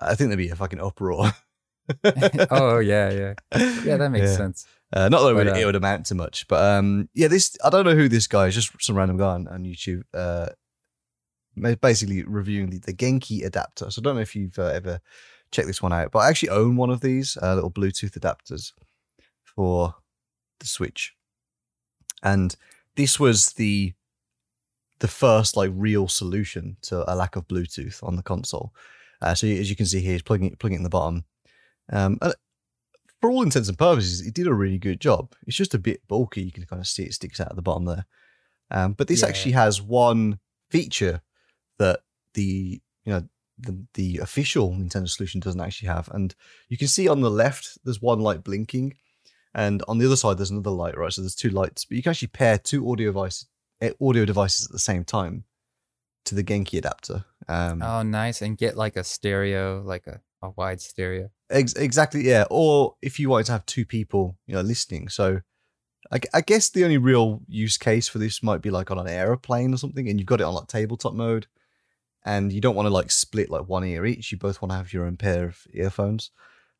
I 0.00 0.14
think 0.16 0.28
there'd 0.28 0.38
be 0.38 0.48
a 0.48 0.56
fucking 0.56 0.80
uproar. 0.80 1.32
oh 2.50 2.78
yeah, 2.78 3.10
yeah, 3.10 3.34
yeah. 3.84 3.96
That 3.98 4.08
makes 4.10 4.30
Yeah. 4.30 4.36
sense. 4.36 4.66
Uh, 4.92 5.08
not 5.08 5.22
that 5.22 5.30
it 5.30 5.34
would, 5.34 5.48
uh, 5.48 5.54
it 5.54 5.64
would 5.66 5.76
amount 5.76 6.06
to 6.06 6.14
much, 6.14 6.48
but 6.48 6.62
um, 6.62 7.08
yeah, 7.14 7.28
this 7.28 7.56
I 7.62 7.68
don't 7.70 7.84
know 7.84 7.94
who 7.94 8.08
this 8.08 8.26
guy 8.26 8.46
is. 8.46 8.54
Just 8.54 8.72
some 8.80 8.96
random 8.96 9.18
guy 9.18 9.34
on, 9.34 9.46
on 9.48 9.64
YouTube. 9.64 10.02
Uh, 10.14 10.46
basically 11.80 12.22
reviewing 12.24 12.70
the, 12.70 12.78
the 12.78 12.92
Genki 12.94 13.44
adapter. 13.44 13.90
So 13.90 14.00
I 14.00 14.02
don't 14.02 14.16
know 14.16 14.22
if 14.22 14.34
you've 14.36 14.58
uh, 14.58 14.66
ever 14.66 15.00
checked 15.50 15.66
this 15.66 15.82
one 15.82 15.92
out, 15.92 16.10
but 16.12 16.20
I 16.20 16.28
actually 16.28 16.48
own 16.50 16.76
one 16.76 16.90
of 16.90 17.00
these 17.00 17.36
uh, 17.42 17.54
little 17.54 17.70
Bluetooth 17.70 18.18
adapters 18.18 18.72
for 19.44 19.94
the 20.60 20.66
Switch, 20.66 21.14
and 22.22 22.54
this 22.96 23.18
was 23.20 23.52
the 23.52 23.92
the 25.00 25.08
first 25.08 25.56
like 25.56 25.70
real 25.74 26.08
solution 26.08 26.76
to 26.82 27.10
a 27.12 27.14
lack 27.14 27.36
of 27.36 27.46
Bluetooth 27.48 28.02
on 28.02 28.16
the 28.16 28.22
console. 28.22 28.72
Uh, 29.20 29.34
so 29.34 29.46
as 29.46 29.68
you 29.70 29.76
can 29.76 29.86
see 29.86 30.00
here, 30.00 30.14
it's 30.14 30.22
plugging 30.22 30.52
it 30.52 30.58
plugging 30.58 30.76
it 30.76 30.78
in 30.78 30.84
the 30.84 30.90
bottom. 30.90 31.24
Um, 31.92 32.18
and 32.22 32.34
for 33.20 33.30
all 33.30 33.42
intents 33.42 33.68
and 33.68 33.78
purposes, 33.78 34.26
it 34.26 34.34
did 34.34 34.46
a 34.46 34.54
really 34.54 34.78
good 34.78 35.00
job. 35.00 35.34
It's 35.46 35.56
just 35.56 35.74
a 35.74 35.78
bit 35.78 36.06
bulky. 36.08 36.42
You 36.42 36.52
can 36.52 36.66
kind 36.66 36.80
of 36.80 36.86
see 36.86 37.04
it 37.04 37.14
sticks 37.14 37.40
out 37.40 37.50
at 37.50 37.56
the 37.56 37.62
bottom 37.62 37.84
there. 37.84 38.06
Um, 38.70 38.92
but 38.92 39.08
this 39.08 39.22
Yeah. 39.22 39.28
actually 39.28 39.52
has 39.52 39.80
one 39.80 40.38
feature 40.70 41.22
that 41.78 42.00
the 42.34 42.80
you 43.04 43.12
know 43.12 43.22
the 43.58 43.84
the 43.94 44.18
official 44.18 44.72
Nintendo 44.72 45.08
solution 45.08 45.40
doesn't 45.40 45.60
actually 45.60 45.88
have, 45.88 46.08
and 46.12 46.34
you 46.68 46.76
can 46.76 46.88
see 46.88 47.08
on 47.08 47.20
the 47.20 47.30
left 47.30 47.78
there's 47.84 48.02
one 48.02 48.20
light 48.20 48.42
blinking, 48.44 48.94
and 49.54 49.82
on 49.88 49.98
the 49.98 50.06
other 50.06 50.16
side 50.16 50.38
there's 50.38 50.50
another 50.50 50.70
light. 50.70 50.96
Right, 50.96 51.12
so 51.12 51.22
there's 51.22 51.34
two 51.34 51.50
lights, 51.50 51.84
but 51.84 51.96
you 51.96 52.02
can 52.02 52.10
actually 52.10 52.28
pair 52.28 52.58
two 52.58 52.90
audio 52.90 53.08
devices 53.08 53.46
audio 54.00 54.24
devices 54.24 54.66
at 54.66 54.72
the 54.72 54.78
same 54.78 55.04
time 55.04 55.44
to 56.24 56.34
the 56.34 56.44
Genki 56.44 56.78
adapter. 56.78 57.24
Um, 57.48 57.82
Oh, 57.82 58.02
nice, 58.02 58.42
and 58.42 58.56
get 58.56 58.76
like 58.76 58.96
a 58.96 59.04
stereo, 59.04 59.82
like 59.84 60.06
a, 60.06 60.20
a 60.42 60.50
wide 60.50 60.80
stereo. 60.80 61.30
Ex- 61.50 61.74
exactly, 61.74 62.22
yeah. 62.26 62.44
Or 62.50 62.94
if 63.02 63.18
you 63.18 63.28
wanted 63.28 63.46
to 63.46 63.52
have 63.52 63.66
two 63.66 63.84
people, 63.84 64.36
you 64.46 64.54
know, 64.54 64.62
listening. 64.62 65.08
So 65.08 65.40
I, 66.10 66.20
I 66.32 66.40
guess 66.40 66.70
the 66.70 66.84
only 66.84 66.98
real 66.98 67.42
use 67.46 67.76
case 67.76 68.08
for 68.08 68.18
this 68.18 68.42
might 68.42 68.62
be 68.62 68.70
like 68.70 68.90
on 68.90 68.98
an 68.98 69.08
aeroplane 69.08 69.74
or 69.74 69.76
something, 69.76 70.08
and 70.08 70.18
you've 70.18 70.26
got 70.26 70.40
it 70.40 70.44
on 70.44 70.54
like 70.54 70.68
tabletop 70.68 71.14
mode, 71.14 71.46
and 72.24 72.52
you 72.52 72.60
don't 72.60 72.74
want 72.74 72.86
to 72.86 72.92
like 72.94 73.10
split 73.10 73.50
like 73.50 73.68
one 73.68 73.84
ear 73.84 74.04
each. 74.06 74.32
You 74.32 74.38
both 74.38 74.62
want 74.62 74.72
to 74.72 74.76
have 74.76 74.92
your 74.92 75.04
own 75.06 75.16
pair 75.16 75.44
of 75.46 75.58
earphones. 75.72 76.30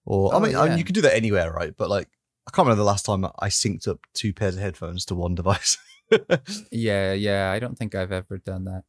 Or 0.06 0.32
I 0.34 0.36
Oh, 0.36 0.40
mean, 0.40 0.56
I 0.56 0.68
mean, 0.68 0.78
you 0.78 0.84
can 0.84 0.94
do 0.94 1.00
that 1.02 1.14
anywhere, 1.16 1.50
right? 1.52 1.74
But 1.76 1.88
like, 1.90 2.08
I 2.46 2.50
can't 2.50 2.66
remember 2.66 2.80
the 2.82 2.86
last 2.86 3.06
time 3.06 3.24
I 3.38 3.48
synced 3.48 3.88
up 3.88 4.00
two 4.12 4.32
pairs 4.34 4.56
of 4.56 4.62
headphones 4.62 5.04
to 5.06 5.14
one 5.14 5.34
device. 5.34 5.78
Yeah, 6.70 7.12
yeah. 7.14 7.50
I 7.50 7.58
don't 7.58 7.76
think 7.78 7.94
I've 7.94 8.12
ever 8.12 8.38
done 8.38 8.64
that. 8.64 8.82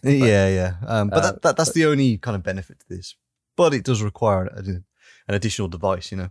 yeah, 0.04 0.48
yeah. 0.48 0.74
Um, 0.86 1.08
but 1.08 1.18
uh, 1.18 1.20
that, 1.32 1.42
that 1.42 1.56
that's 1.56 1.70
but- 1.70 1.74
the 1.74 1.86
only 1.86 2.18
kind 2.18 2.34
of 2.36 2.42
benefit 2.42 2.78
to 2.80 2.86
this. 2.88 3.16
But 3.56 3.74
it 3.74 3.84
does 3.84 4.02
require 4.02 4.44
an, 4.46 4.84
an 5.28 5.34
additional 5.34 5.66
device, 5.68 6.10
you 6.12 6.18
know. 6.18 6.28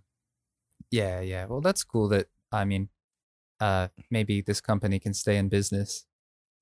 Yeah, 0.92 1.20
yeah. 1.22 1.46
Well, 1.48 1.60
that's 1.62 1.84
cool 1.84 2.08
that 2.10 2.28
I 2.52 2.64
mean, 2.66 2.90
uh, 3.60 3.90
maybe 4.10 4.42
this 4.42 4.62
company 4.62 5.00
can 5.00 5.14
stay 5.14 5.38
in 5.38 5.50
business, 5.50 6.06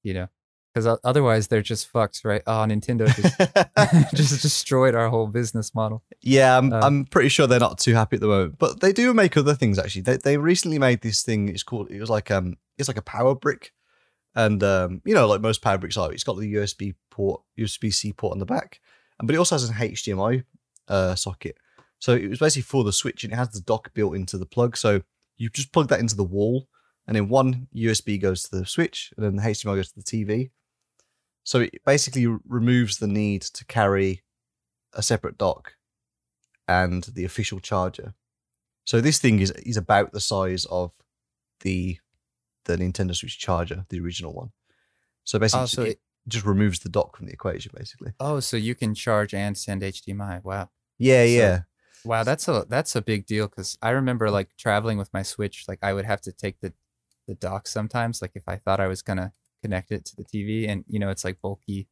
you 0.02 0.14
know, 0.14 0.28
because 0.74 0.98
otherwise 1.04 1.48
they're 1.48 1.62
just 1.62 1.88
fucked, 1.88 2.22
right? 2.24 2.42
Oh, 2.48 2.66
Nintendo 2.68 3.06
just 3.06 4.16
just 4.16 4.42
destroyed 4.42 4.96
our 4.96 5.10
whole 5.10 5.28
business 5.28 5.76
model. 5.76 6.04
Yeah, 6.22 6.58
I'm, 6.58 6.74
Uh, 6.74 6.80
I'm 6.82 7.06
pretty 7.06 7.30
sure 7.30 7.46
they're 7.46 7.60
not 7.60 7.78
too 7.78 7.94
happy 7.94 8.16
at 8.16 8.22
the 8.22 8.28
moment, 8.28 8.58
but 8.58 8.80
they 8.80 8.92
do 8.92 9.14
make 9.14 9.38
other 9.38 9.54
things 9.54 9.78
actually. 9.78 10.02
They 10.02 10.18
they 10.18 10.38
recently 10.38 10.80
made 10.80 11.02
this 11.02 11.22
thing. 11.24 11.50
It's 11.50 11.64
called. 11.64 11.92
It 11.92 12.00
was 12.00 12.10
like 12.10 12.32
um, 12.32 12.58
it's 12.78 12.88
like 12.88 12.98
a 12.98 13.04
power 13.04 13.36
brick, 13.36 13.72
and 14.36 14.64
um, 14.64 15.02
you 15.06 15.14
know, 15.14 15.28
like 15.28 15.42
most 15.42 15.62
power 15.62 15.78
bricks 15.78 15.98
are, 15.98 16.12
it's 16.12 16.24
got 16.24 16.38
the 16.38 16.56
USB 16.56 16.96
port, 17.12 17.42
USB 17.60 17.94
C 17.94 18.12
port 18.14 18.34
on 18.34 18.40
the 18.40 18.46
back, 18.46 18.80
and 19.20 19.28
but 19.28 19.36
it 19.36 19.40
also 19.40 19.56
has 19.56 19.70
an 19.70 19.76
HDMI 19.76 20.44
uh 20.88 21.16
socket. 21.16 21.58
So 22.00 22.14
it 22.14 22.28
was 22.28 22.40
basically 22.40 22.64
for 22.64 22.84
the 22.84 22.92
switch, 22.92 23.24
and 23.24 23.32
it 23.32 23.36
has 23.38 23.50
the 23.50 23.62
dock 23.62 23.94
built 23.94 24.16
into 24.16 24.38
the 24.38 24.46
plug. 24.46 24.76
So 24.76 25.04
you 25.38 25.50
just 25.50 25.72
plug 25.72 25.88
that 25.90 26.00
into 26.00 26.16
the 26.16 26.24
wall, 26.24 26.68
and 27.08 27.16
then 27.16 27.30
one 27.30 27.68
USB 27.76 28.20
goes 28.20 28.44
to 28.44 28.58
the 28.58 28.66
switch, 28.66 29.14
and 29.16 29.24
then 29.24 29.36
the 29.36 29.44
HDMI 29.44 29.76
goes 29.76 29.92
to 29.92 30.00
the 30.00 30.04
TV. 30.04 30.50
So 31.44 31.60
it 31.62 31.82
basically 31.86 32.26
removes 32.48 32.98
the 32.98 33.08
need 33.08 33.42
to 33.42 33.66
carry 33.66 34.24
a 34.94 35.02
separate 35.04 35.38
dock 35.38 35.74
and 36.68 37.04
the 37.04 37.26
official 37.26 37.60
charger. 37.60 38.14
So 38.86 39.02
this 39.02 39.20
thing 39.20 39.40
is 39.40 39.52
is 39.52 39.78
about 39.78 40.12
the 40.14 40.20
size 40.22 40.66
of 40.66 40.92
the 41.62 41.98
the 42.66 42.78
Nintendo 42.78 43.16
Switch 43.16 43.38
charger, 43.40 43.86
the 43.90 44.00
original 44.00 44.34
one. 44.34 44.52
So 45.26 45.38
oh, 45.38 45.40
basically, 45.40 45.64
Oh, 45.64 45.66
so 45.66 45.82
it 45.84 45.90
it- 45.90 46.00
just 46.30 46.46
removes 46.46 46.80
the 46.80 46.88
dock 46.90 47.18
from 47.18 47.26
the 47.26 47.34
equation, 47.34 47.74
basically. 47.76 48.14
Oh, 48.18 48.40
so 48.40 48.56
you 48.56 48.76
can 48.76 48.96
charge 48.96 49.34
and 49.34 49.58
send 49.58 49.82
HDMI. 49.82 50.42
Wow. 50.42 50.70
Yeah, 50.98 51.24
So- 51.26 51.30
yeah, 51.30 51.60
Wow, 52.06 52.24
that's 52.24 52.48
a 52.48 52.66
that's 52.70 52.96
a 52.96 53.02
big 53.02 53.26
deal 53.26 53.48
because 53.48 53.78
I 53.82 53.90
remember 53.92 54.30
like 54.32 54.56
traveling 54.58 54.98
with 54.98 55.14
my 55.14 55.24
Switch, 55.24 55.66
like 55.68 55.80
I 55.82 55.92
would 55.94 56.06
have 56.06 56.22
to 56.22 56.32
take 56.32 56.60
the 56.62 56.74
the 57.28 57.36
dock 57.36 57.68
sometimes, 57.68 58.22
like 58.22 58.32
if 58.36 58.44
I 58.48 58.56
thought 58.58 58.80
I 58.82 58.88
was 58.88 59.02
gonna 59.02 59.34
connect 59.64 59.92
it 59.92 60.06
to 60.06 60.16
the 60.16 60.26
TV, 60.26 60.70
and 60.70 60.84
you 60.88 61.00
know 61.00 61.10
it's 61.10 61.24
like 61.24 61.42
bulky, 61.42 61.88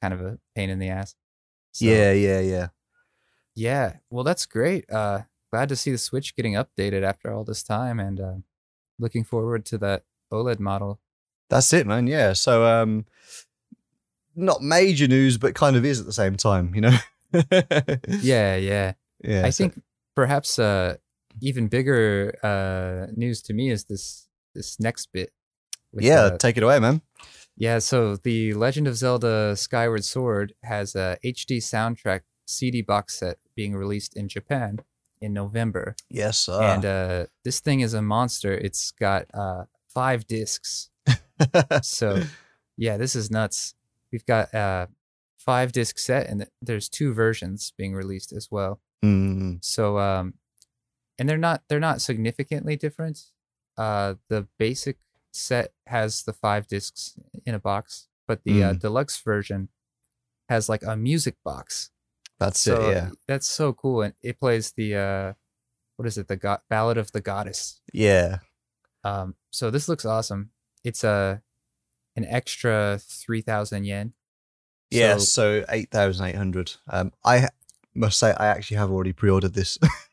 kind 0.00 0.14
of 0.14 0.20
a 0.20 0.38
pain 0.56 0.70
in 0.70 0.78
the 0.78 0.88
ass. 0.88 1.14
So, 1.72 1.84
yeah, 1.84 2.12
yeah, 2.12 2.40
yeah. 2.40 2.68
yeah. 3.54 3.92
Well, 4.10 4.24
that's 4.24 4.46
great. 4.46 4.90
Uh, 4.90 5.20
glad 5.52 5.68
to 5.68 5.76
see 5.76 5.92
the 5.92 5.98
Switch 5.98 6.34
getting 6.34 6.54
updated 6.54 7.02
after 7.02 7.32
all 7.32 7.44
this 7.44 7.62
time, 7.62 8.00
and 8.00 8.18
uh, 8.18 8.34
looking 8.98 9.24
forward 9.24 9.64
to 9.66 9.78
that 9.78 10.04
OLED 10.32 10.58
model. 10.58 11.00
That's 11.50 11.72
it, 11.72 11.86
man. 11.86 12.06
Yeah. 12.06 12.32
So, 12.32 12.64
um, 12.64 13.04
not 14.34 14.62
major 14.62 15.06
news, 15.06 15.36
but 15.36 15.54
kind 15.54 15.76
of 15.76 15.84
is 15.84 16.00
at 16.00 16.06
the 16.06 16.12
same 16.12 16.36
time. 16.36 16.74
You 16.74 16.80
know. 16.80 16.96
Yeah, 18.08 18.56
yeah. 18.56 18.92
yeah. 19.24 19.46
I 19.46 19.50
so- 19.50 19.64
think 19.64 19.82
perhaps 20.14 20.58
uh, 20.58 20.96
even 21.40 21.68
bigger 21.68 22.34
uh, 22.42 23.12
news 23.14 23.42
to 23.42 23.54
me 23.54 23.70
is 23.70 23.84
this 23.84 24.28
this 24.54 24.80
next 24.80 25.12
bit. 25.12 25.30
Yeah, 25.94 26.20
uh, 26.22 26.38
take 26.38 26.56
it 26.56 26.62
away, 26.62 26.78
man. 26.78 27.02
yeah. 27.56 27.78
So 27.78 28.16
the 28.16 28.54
Legend 28.54 28.86
of 28.88 28.96
Zelda: 28.96 29.56
Skyward 29.56 30.04
Sword 30.04 30.54
has 30.62 30.94
a 30.94 31.18
HD 31.24 31.58
soundtrack 31.58 32.20
CD 32.46 32.82
box 32.82 33.18
set 33.18 33.38
being 33.54 33.74
released 33.74 34.16
in 34.16 34.28
Japan 34.28 34.78
in 35.20 35.32
November, 35.32 35.94
Yes, 36.10 36.38
sir. 36.38 36.60
and 36.62 36.84
uh, 36.84 37.26
this 37.44 37.60
thing 37.60 37.80
is 37.80 37.94
a 37.94 38.02
monster. 38.02 38.52
It's 38.52 38.90
got 38.92 39.26
uh, 39.34 39.64
five 39.88 40.26
discs. 40.26 40.90
So 41.82 42.22
yeah, 42.76 42.96
this 42.96 43.14
is 43.16 43.30
nuts. 43.30 43.74
We've 44.12 44.24
got 44.26 44.54
uh, 44.54 44.86
five 45.38 45.72
disc 45.72 45.98
set, 45.98 46.28
and 46.28 46.46
there's 46.60 46.88
two 46.88 47.12
versions 47.12 47.72
being 47.76 47.94
released 47.94 48.32
as 48.32 48.48
well. 48.50 48.80
Mm, 49.04 49.58
So 49.64 49.98
um 49.98 50.34
and 51.18 51.28
they're 51.28 51.36
not 51.38 51.62
they're 51.68 51.80
not 51.80 52.00
significantly 52.00 52.76
different. 52.76 53.18
Uh 53.76 54.14
the 54.28 54.46
basic 54.58 54.98
set 55.32 55.72
has 55.86 56.22
the 56.24 56.32
5 56.32 56.66
discs 56.68 57.18
in 57.46 57.54
a 57.54 57.58
box, 57.58 58.08
but 58.28 58.44
the 58.44 58.62
uh, 58.62 58.72
Mm. 58.74 58.80
deluxe 58.80 59.20
version 59.20 59.68
has 60.48 60.68
like 60.68 60.82
a 60.82 60.96
music 60.96 61.36
box. 61.44 61.90
that's 62.38 62.60
So 62.60 62.88
it. 62.88 62.94
Yeah, 62.94 63.10
that's 63.26 63.46
so 63.46 63.72
cool 63.72 64.02
and 64.02 64.14
it 64.22 64.38
plays 64.38 64.72
the 64.72 64.96
uh 64.96 65.32
what 65.96 66.06
is 66.08 66.18
it? 66.18 66.26
The 66.28 66.60
Ballad 66.68 66.98
of 66.98 67.12
the 67.12 67.20
Goddess. 67.20 67.80
yeah. 67.92 68.38
Um 69.04 69.34
so 69.50 69.70
this 69.70 69.88
looks 69.88 70.04
awesome. 70.04 70.50
It's 70.84 71.04
a 71.04 71.42
an 72.16 72.24
extra 72.26 72.98
3000 73.00 73.84
yen. 73.84 74.12
Yeah, 74.90 75.16
So- 75.18 75.24
so 75.24 75.64
eight 75.70 75.90
thousand 75.90 76.26
eight 76.26 76.34
hundred. 76.36 76.72
Um, 76.88 77.12
I 77.24 77.48
must 77.94 78.18
say 78.18 78.32
I 78.32 78.46
actually 78.48 78.76
have 78.78 78.90
already 78.90 79.12
pre-ordered 79.14 79.54
this. 79.54 79.78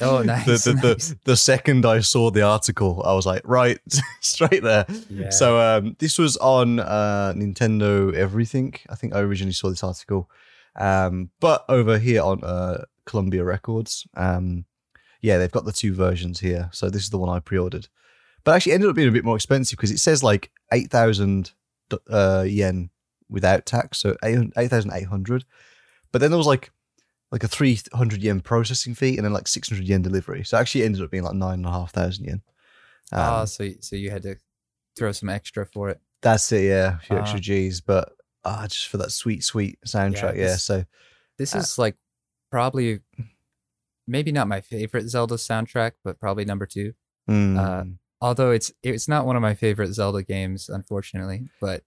Oh, 0.00 0.18
the, 0.18 0.24
nice, 0.24 0.64
the, 0.64 0.72
the, 0.72 0.88
nice. 0.88 1.14
the 1.24 1.36
second 1.36 1.86
I 1.86 2.00
saw 2.00 2.30
the 2.30 2.42
article, 2.42 3.02
I 3.04 3.12
was 3.14 3.26
like, 3.26 3.42
right, 3.44 3.78
straight 4.20 4.62
there. 4.62 4.86
Yeah. 5.08 5.30
So 5.30 5.58
um, 5.60 5.96
this 5.98 6.18
was 6.18 6.36
on 6.38 6.80
uh, 6.80 7.32
Nintendo 7.36 8.12
Everything. 8.14 8.74
I 8.88 8.94
think 8.94 9.14
I 9.14 9.20
originally 9.20 9.52
saw 9.52 9.68
this 9.68 9.84
article, 9.84 10.30
um, 10.76 11.30
but 11.40 11.64
over 11.68 11.98
here 11.98 12.22
on 12.22 12.42
uh, 12.42 12.84
Columbia 13.04 13.44
Records, 13.44 14.06
um, 14.16 14.64
yeah, 15.20 15.38
they've 15.38 15.50
got 15.50 15.64
the 15.64 15.72
two 15.72 15.94
versions 15.94 16.40
here. 16.40 16.68
So 16.72 16.90
this 16.90 17.02
is 17.02 17.10
the 17.10 17.18
one 17.18 17.28
I 17.28 17.40
pre-ordered, 17.40 17.88
but 18.44 18.54
actually 18.54 18.72
ended 18.72 18.90
up 18.90 18.96
being 18.96 19.08
a 19.08 19.12
bit 19.12 19.24
more 19.24 19.36
expensive 19.36 19.76
because 19.76 19.90
it 19.90 19.98
says 19.98 20.22
like 20.22 20.50
eight 20.72 20.90
thousand 20.90 21.52
uh, 22.10 22.44
yen 22.46 22.90
without 23.28 23.66
tax, 23.66 23.98
so 23.98 24.16
eight 24.24 24.70
thousand 24.70 24.92
eight 24.92 25.06
hundred. 25.06 25.44
But 26.12 26.20
then 26.20 26.30
there 26.30 26.38
was 26.38 26.46
like 26.46 26.70
like 27.32 27.42
a 27.44 27.48
three 27.48 27.78
hundred 27.92 28.22
yen 28.22 28.40
processing 28.40 28.94
fee 28.94 29.16
and 29.16 29.24
then 29.24 29.32
like 29.32 29.48
six 29.48 29.68
hundred 29.68 29.86
yen 29.88 30.02
delivery. 30.02 30.44
So 30.44 30.56
actually 30.58 30.82
it 30.82 30.86
ended 30.86 31.02
up 31.02 31.10
being 31.10 31.24
like 31.24 31.34
nine 31.34 31.54
and 31.60 31.66
a 31.66 31.70
half 31.70 31.92
thousand 31.92 32.24
yen. 32.26 32.42
oh, 33.12 33.40
Um, 33.40 33.46
so 33.46 33.68
so 33.80 33.96
you 33.96 34.10
had 34.10 34.22
to 34.22 34.36
throw 34.96 35.12
some 35.12 35.28
extra 35.28 35.66
for 35.66 35.88
it. 35.90 36.00
That's 36.22 36.50
it, 36.52 36.64
yeah. 36.64 36.96
A 36.96 36.98
few 37.00 37.16
Uh, 37.16 37.20
extra 37.20 37.40
G's, 37.40 37.80
but 37.80 38.12
ah, 38.44 38.66
just 38.68 38.88
for 38.88 38.96
that 38.98 39.12
sweet, 39.12 39.44
sweet 39.44 39.78
soundtrack, 39.86 40.36
yeah. 40.36 40.52
this- 40.54 40.64
so 40.64 40.84
This 41.38 41.54
Uh, 41.54 41.58
is 41.58 41.76
like 41.78 41.96
probably 42.50 43.00
maybe 44.06 44.32
not 44.32 44.48
my 44.48 44.60
favorite 44.60 45.08
Zelda 45.08 45.34
soundtrack, 45.34 45.92
but 46.04 46.18
probably 46.20 46.44
number 46.44 46.66
two. 46.66 46.94
mm, 47.28 47.58
uh, 47.58 47.84
Although 48.20 48.52
it's 48.52 48.72
it's 48.82 49.08
not 49.08 49.26
one 49.26 49.36
of 49.36 49.42
my 49.42 49.54
favorite 49.54 49.92
Zelda 49.92 50.22
games, 50.22 50.68
unfortunately. 50.70 51.48
But 51.60 51.82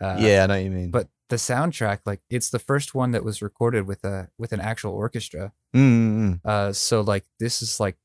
uh, 0.00 0.16
yeah, 0.20 0.44
I 0.44 0.46
know 0.46 0.54
what 0.54 0.62
you 0.64 0.70
mean. 0.70 0.90
But 0.92 1.08
the 1.34 1.52
soundtrack, 1.52 2.00
like 2.06 2.20
it's 2.30 2.50
the 2.50 2.58
first 2.60 2.94
one 2.94 3.10
that 3.10 3.24
was 3.24 3.42
recorded 3.42 3.86
with 3.88 4.04
a 4.04 4.28
with 4.38 4.52
an 4.52 4.60
actual 4.60 4.92
orchestra. 4.92 5.52
Mm, 5.74 5.80
mm, 5.80 6.40
mm. 6.40 6.40
Uh, 6.44 6.72
so 6.72 7.00
like 7.00 7.24
this 7.40 7.60
is 7.60 7.80
like, 7.80 7.96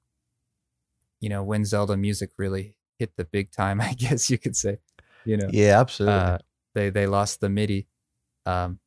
you 1.21 1.29
know, 1.29 1.43
when 1.43 1.63
Zelda 1.63 1.95
music 1.95 2.31
really 2.37 2.75
hit 2.97 3.11
the 3.17 3.25
big 3.25 3.51
time, 3.51 3.79
I 3.89 3.93
guess 3.93 4.29
you 4.29 4.37
could 4.39 4.55
say. 4.55 4.79
You 5.25 5.37
know, 5.37 5.49
yeah, 5.51 5.79
absolutely. 5.79 6.19
uh, 6.19 6.37
they 6.73 6.89
they 6.89 7.05
lost 7.05 7.39
the 7.39 7.49
MIDI, 7.49 7.87
um, 8.47 8.79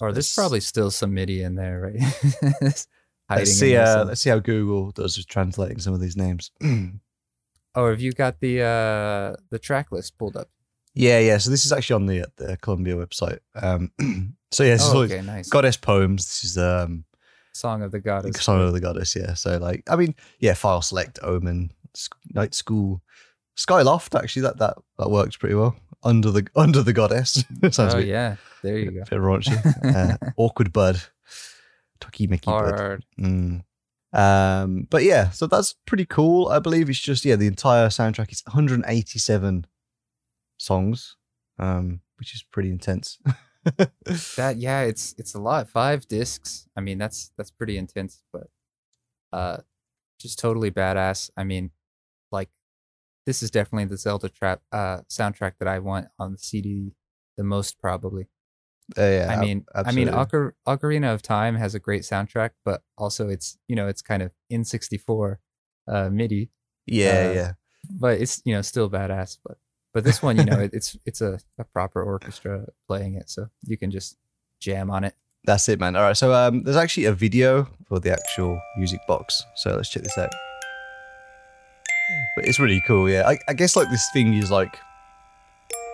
or 0.00 0.12
there's 0.12 0.26
Let's- 0.28 0.34
probably 0.34 0.60
still 0.60 0.90
some 0.90 1.12
MIDI 1.12 1.42
in 1.42 1.54
there, 1.56 1.92
right? 1.92 2.46
Let's 3.30 3.52
see. 3.52 3.76
Uh, 3.76 4.04
let's 4.04 4.20
see 4.20 4.28
how 4.28 4.38
Google 4.38 4.90
does 4.90 5.16
with 5.16 5.26
translating 5.26 5.78
some 5.78 5.94
of 5.94 6.00
these 6.00 6.16
names. 6.16 6.50
Oh, 7.76 7.90
have 7.90 8.00
you 8.00 8.12
got 8.12 8.38
the 8.38 8.60
uh 8.62 9.34
the 9.50 9.58
track 9.58 9.90
list 9.90 10.16
pulled 10.16 10.36
up? 10.36 10.48
Yeah, 10.94 11.18
yeah. 11.18 11.38
So 11.38 11.50
this 11.50 11.66
is 11.66 11.72
actually 11.72 11.94
on 11.94 12.06
the 12.06 12.24
the 12.36 12.56
Columbia 12.58 12.94
website. 12.96 13.40
Um, 13.54 13.90
so 14.50 14.64
yeah, 14.64 14.74
this 14.74 14.88
Oh, 14.88 14.96
all 14.96 15.02
okay, 15.02 15.20
nice. 15.20 15.48
goddess 15.48 15.76
poems. 15.76 16.24
This 16.24 16.44
is 16.44 16.58
um, 16.58 17.04
Song 17.52 17.82
of 17.82 17.92
the 17.92 18.00
Goddess. 18.00 18.42
song 18.42 18.60
of 18.62 18.72
the 18.72 18.80
goddess. 18.80 19.14
Yeah. 19.14 19.34
So 19.34 19.58
like, 19.58 19.82
I 19.88 19.96
mean, 19.96 20.14
yeah, 20.40 20.54
file 20.54 20.82
select, 20.82 21.18
omen, 21.22 21.70
Sc- 21.94 22.16
night 22.32 22.54
school, 22.54 23.00
skyloft. 23.56 24.18
Actually, 24.18 24.42
that 24.42 24.58
that 24.58 24.76
that 24.98 25.10
works 25.10 25.36
pretty 25.36 25.54
well. 25.54 25.76
Under 26.02 26.30
the 26.30 26.46
under 26.56 26.82
the 26.82 26.92
goddess. 26.92 27.44
Sounds 27.70 27.78
oh 27.78 27.88
a 27.88 27.96
bit, 27.96 28.06
yeah, 28.08 28.36
there 28.62 28.78
you 28.78 28.90
go. 28.90 29.00
bit 29.04 29.20
raunchy. 29.20 29.56
uh, 29.94 30.16
awkward 30.36 30.72
bud, 30.72 31.00
Toki 32.00 32.26
Mickey 32.26 32.46
bud. 32.50 32.74
Hard. 32.78 33.04
Mm. 33.20 33.62
Um, 34.12 34.86
but 34.90 35.02
yeah, 35.02 35.30
so 35.30 35.46
that's 35.46 35.74
pretty 35.86 36.04
cool. 36.06 36.48
I 36.48 36.58
believe 36.60 36.88
it's 36.88 37.00
just 37.00 37.24
yeah, 37.24 37.36
the 37.36 37.46
entire 37.48 37.88
soundtrack 37.88 38.30
is 38.32 38.42
187 38.46 39.66
songs, 40.64 41.16
um, 41.58 42.00
which 42.18 42.34
is 42.34 42.42
pretty 42.42 42.70
intense. 42.70 43.18
That 44.36 44.56
yeah, 44.58 44.82
it's 44.82 45.14
it's 45.16 45.34
a 45.34 45.40
lot. 45.40 45.70
Five 45.70 46.06
discs. 46.06 46.68
I 46.76 46.80
mean, 46.82 46.98
that's 46.98 47.32
that's 47.38 47.50
pretty 47.50 47.78
intense, 47.78 48.22
but 48.30 48.48
uh, 49.32 49.58
just 50.20 50.38
totally 50.38 50.70
badass. 50.70 51.30
I 51.36 51.44
mean, 51.44 51.70
like 52.30 52.50
this 53.24 53.42
is 53.42 53.50
definitely 53.50 53.86
the 53.86 53.96
Zelda 53.96 54.28
trap 54.28 54.60
uh 54.70 54.98
soundtrack 55.08 55.52
that 55.60 55.68
I 55.68 55.78
want 55.78 56.08
on 56.18 56.32
the 56.32 56.38
CD 56.38 56.92
the 57.38 57.44
most 57.44 57.80
probably. 57.80 58.28
Uh, 58.98 59.02
yeah, 59.02 59.28
I 59.30 59.40
mean, 59.40 59.64
I 59.74 59.92
mean, 59.92 60.08
absolutely. 60.10 60.12
Ocar- 60.12 60.52
Ocarina 60.68 61.14
of 61.14 61.22
Time 61.22 61.56
has 61.56 61.74
a 61.74 61.78
great 61.80 62.02
soundtrack, 62.02 62.50
but 62.66 62.82
also 62.98 63.30
it's 63.30 63.56
you 63.66 63.76
know 63.76 63.88
it's 63.88 64.02
kind 64.02 64.22
of 64.22 64.32
in 64.50 64.62
sixty 64.64 64.98
four 64.98 65.40
uh, 65.88 66.10
MIDI, 66.10 66.50
yeah, 66.86 67.28
uh, 67.30 67.32
yeah, 67.32 67.52
but 67.98 68.20
it's 68.20 68.42
you 68.44 68.54
know 68.54 68.60
still 68.60 68.90
badass. 68.90 69.38
But 69.42 69.56
but 69.94 70.02
this 70.02 70.20
one, 70.20 70.36
you 70.36 70.44
know, 70.44 70.58
it, 70.58 70.70
it's 70.74 70.98
it's 71.06 71.20
a, 71.22 71.38
a 71.58 71.64
proper 71.64 72.02
orchestra 72.02 72.66
playing 72.86 73.14
it, 73.14 73.30
so 73.30 73.48
you 73.64 73.78
can 73.78 73.90
just 73.90 74.18
jam 74.60 74.90
on 74.90 75.04
it. 75.04 75.14
that's 75.44 75.68
it, 75.68 75.80
man. 75.80 75.96
All 75.96 76.02
right, 76.02 76.16
so 76.16 76.34
um, 76.34 76.64
there's 76.64 76.76
actually 76.76 77.06
a 77.06 77.12
video 77.12 77.68
for 77.88 78.00
the 78.00 78.12
actual 78.12 78.60
music 78.76 79.00
box, 79.08 79.42
so 79.56 79.76
let's 79.76 79.88
check 79.88 80.02
this 80.02 80.18
out. 80.18 80.32
But 82.36 82.46
it's 82.46 82.58
really 82.58 82.82
cool, 82.86 83.08
yeah. 83.08 83.26
I, 83.26 83.38
I 83.48 83.54
guess 83.54 83.76
like 83.76 83.88
this 83.88 84.06
thing 84.12 84.34
is 84.34 84.50
like, 84.50 84.76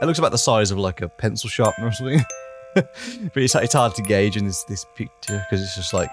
it 0.02 0.07
looks 0.07 0.19
about 0.19 0.33
the 0.33 0.38
size 0.38 0.71
of 0.71 0.78
like 0.78 1.02
a 1.02 1.09
pencil 1.09 1.49
sharpener 1.49 1.88
or 1.88 1.92
something. 1.92 2.25
but 2.75 2.88
it's 3.37 3.54
it's 3.54 3.75
hard 3.75 3.95
to 3.97 4.02
gauge 4.02 4.37
in 4.37 4.47
this 4.47 4.64
this 4.64 4.87
picture 4.97 5.45
because 5.50 5.62
it's 5.62 5.76
just 5.76 5.92
like 5.92 6.11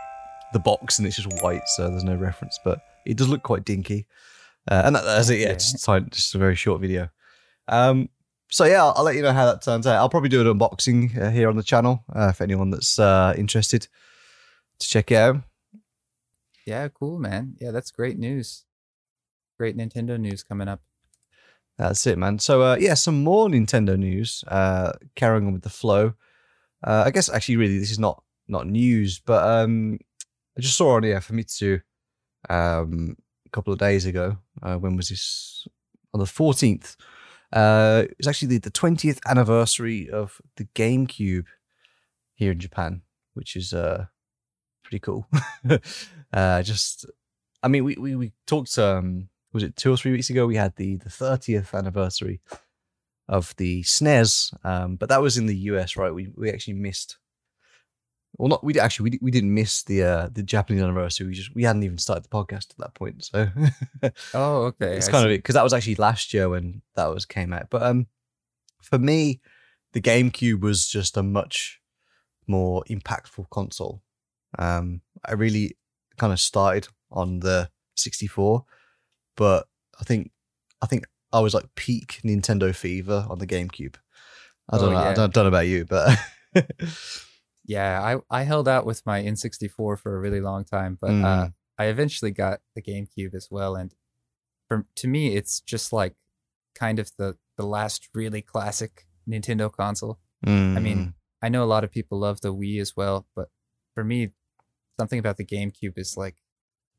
the 0.53 0.60
box 0.60 1.00
and 1.00 1.08
it's 1.08 1.15
just 1.15 1.41
white, 1.41 1.67
so 1.67 1.89
there's 1.89 2.03
no 2.03 2.15
reference. 2.15 2.60
But 2.63 2.79
it 3.06 3.15
does 3.15 3.29
look 3.29 3.44
quite 3.44 3.63
dinky, 3.63 4.08
uh, 4.70 4.82
and 4.86 4.96
that, 4.96 5.06
that's 5.06 5.29
it. 5.29 5.39
Yeah, 5.39 5.48
Yeah. 5.50 5.53
Just, 5.53 5.86
just 6.12 6.36
a 6.36 6.38
very 6.38 6.56
short 6.56 6.82
video. 6.82 7.10
Um, 7.67 8.09
so 8.50 8.65
yeah, 8.65 8.83
I'll, 8.83 8.93
I'll 8.97 9.03
let 9.03 9.15
you 9.15 9.21
know 9.21 9.33
how 9.33 9.45
that 9.45 9.62
turns 9.62 9.86
out. 9.86 9.97
I'll 9.97 10.09
probably 10.09 10.29
do 10.29 10.41
an 10.41 10.57
unboxing 10.57 11.17
uh, 11.19 11.29
here 11.29 11.50
on 11.50 11.57
the 11.57 11.63
channel 11.63 12.03
uh, 12.13 12.31
for 12.31 12.43
anyone 12.43 12.69
that's 12.69 12.97
uh, 12.97 13.33
interested 13.38 13.88
to 14.79 14.88
check 14.88 15.12
it 15.12 15.15
out. 15.15 15.38
Yeah, 16.65 16.88
cool, 16.89 17.19
man. 17.19 17.55
Yeah, 17.59 17.71
that's 17.71 17.91
great 17.91 18.17
news. 18.17 18.65
Great 19.57 19.77
Nintendo 19.77 20.19
news 20.19 20.43
coming 20.43 20.67
up. 20.67 20.81
That's 21.77 22.05
it, 22.07 22.17
man. 22.17 22.39
So 22.39 22.62
uh, 22.62 22.77
yeah, 22.79 22.93
some 22.95 23.24
more 23.24 23.47
Nintendo 23.47 23.97
news. 23.97 24.43
Uh, 24.47 24.93
carrying 25.15 25.45
on 25.45 25.53
with 25.53 25.63
the 25.63 25.69
flow. 25.69 26.13
Uh, 26.83 27.03
I 27.05 27.12
guess 27.12 27.29
actually, 27.29 27.57
really, 27.57 27.79
this 27.79 27.91
is 27.91 28.00
not 28.00 28.24
not 28.47 28.67
news, 28.67 29.19
but 29.19 29.43
um, 29.43 30.00
I 30.57 30.62
just 30.62 30.77
saw 30.77 30.95
on 30.95 31.03
yeah 31.03 31.19
Famitsu 31.19 31.81
um, 32.50 33.15
a 33.45 33.50
couple 33.50 33.74
of 33.74 33.79
days 33.79 34.05
ago. 34.05 34.38
Uh, 34.62 34.77
when 34.77 34.95
was 34.95 35.09
this? 35.09 35.67
On 36.13 36.19
the 36.19 36.25
fourteenth. 36.25 36.95
Uh, 37.51 38.03
it's 38.19 38.27
actually 38.27 38.49
the, 38.49 38.59
the 38.59 38.71
20th 38.71 39.19
anniversary 39.27 40.09
of 40.09 40.41
the 40.57 40.65
GameCube 40.75 41.45
here 42.35 42.51
in 42.51 42.59
Japan, 42.59 43.01
which 43.33 43.55
is 43.55 43.73
uh 43.73 44.05
pretty 44.83 44.99
cool. 44.99 45.27
uh, 46.33 46.61
just, 46.61 47.05
I 47.63 47.67
mean, 47.67 47.83
we 47.83 47.95
we 47.95 48.15
we 48.15 48.33
talked 48.45 48.77
um 48.77 49.29
was 49.53 49.63
it 49.63 49.75
two 49.75 49.91
or 49.91 49.97
three 49.97 50.11
weeks 50.11 50.29
ago? 50.29 50.45
We 50.45 50.55
had 50.55 50.75
the 50.75 50.97
the 50.97 51.09
30th 51.09 51.73
anniversary 51.73 52.41
of 53.27 53.55
the 53.57 53.83
SNES, 53.83 54.53
um, 54.65 54.95
but 54.95 55.09
that 55.09 55.21
was 55.21 55.37
in 55.37 55.47
the 55.47 55.57
US, 55.71 55.95
right? 55.95 56.13
We 56.13 56.29
we 56.35 56.49
actually 56.49 56.75
missed. 56.75 57.17
Well, 58.38 58.50
not 58.50 58.63
we 58.63 58.79
actually 58.79 59.12
we, 59.12 59.20
we 59.22 59.32
didn't 59.32 59.53
miss 59.53 59.84
the 59.84 60.03
uh, 60.03 60.29
the 60.32 60.44
Japanese 60.44 60.84
anniversary. 60.84 61.27
We 61.27 61.34
just 61.34 61.56
we 61.56 61.63
hadn't 61.63 61.84
even 61.84 61.98
started 61.98 62.24
the 62.24 62.29
podcast 62.29 62.70
at 62.72 62.77
that 62.77 62.94
point, 62.94 63.24
so 63.25 63.48
Oh, 64.34 64.63
okay. 64.65 64.98
it's 64.98 65.08
I 65.08 65.12
kind 65.12 65.25
of 65.25 65.29
see. 65.29 65.36
it 65.36 65.38
because 65.39 65.56
that 65.56 65.63
was 65.63 65.74
actually 65.74 65.96
last 65.96 66.34
year 66.34 66.48
when 66.50 66.82
that 66.96 67.08
was 67.08 67.25
came 67.25 67.51
out. 67.51 67.70
But 67.72 67.82
um, 67.84 68.08
for 68.82 69.00
me, 69.00 69.41
the 69.94 70.01
GameCube 70.01 70.62
was 70.62 70.88
just 70.88 71.17
a 71.17 71.24
much 71.24 71.79
more 72.46 72.84
impactful 72.89 73.50
console. 73.50 74.03
Um, 74.60 75.01
I 75.25 75.34
really 75.34 75.75
kind 76.17 76.32
of 76.32 76.39
started 76.39 76.88
on 77.12 77.39
the 77.39 77.70
64, 77.96 78.63
but 79.36 79.67
I 80.00 80.03
think 80.03 80.32
I 80.82 80.86
think 80.86 81.06
I 81.34 81.39
was 81.39 81.53
like 81.56 81.65
peak 81.75 82.20
Nintendo 82.24 82.74
fever 82.74 83.25
on 83.29 83.39
the 83.39 83.48
GameCube. 83.48 83.96
I 84.70 84.77
don't 84.77 84.89
Oh, 84.89 84.91
know. 84.91 84.98
I 85.00 85.13
don't, 85.13 85.34
don't 85.34 85.44
know 85.46 85.48
about 85.50 85.67
you, 85.67 85.86
but 85.86 86.17
Yeah, 87.67 88.01
I 88.01 88.39
I 88.39 88.43
held 88.43 88.67
out 88.67 88.86
with 88.86 89.05
my 89.05 89.21
N64 89.21 90.00
for 90.00 90.15
a 90.15 90.19
really 90.19 90.41
long 90.41 90.63
time, 90.65 90.97
but 91.00 91.09
uh, 91.12 91.45
Mm. 91.47 91.53
I 91.77 91.86
eventually 91.86 92.31
got 92.31 92.62
the 92.74 92.81
GameCube 92.81 93.36
as 93.36 93.50
well, 93.51 93.75
and 93.75 93.93
for 94.67 94.88
to 94.95 95.07
me, 95.07 95.36
it's 95.36 95.59
just 95.62 95.93
like 95.93 96.15
kind 96.74 96.97
of 96.97 97.12
the 97.17 97.38
the 97.57 97.65
last 97.65 98.09
really 98.15 98.41
classic 98.41 99.05
Nintendo 99.29 99.71
console. 99.71 100.17
Mm. 100.45 100.77
mean, 100.79 101.13
I 101.41 101.50
know 101.50 101.63
a 101.63 101.65
lot 101.65 101.83
of 101.83 101.91
people 101.91 102.19
love 102.19 102.41
the 102.41 102.53
Wii 102.53 102.79
as 102.79 102.95
well, 102.95 103.27
but 103.36 103.50
for 103.93 104.03
me, 104.03 104.31
something 105.00 105.19
about 105.19 105.38
the 105.38 105.45
GameCube 105.45 105.97
is 105.97 106.15
like 106.17 106.38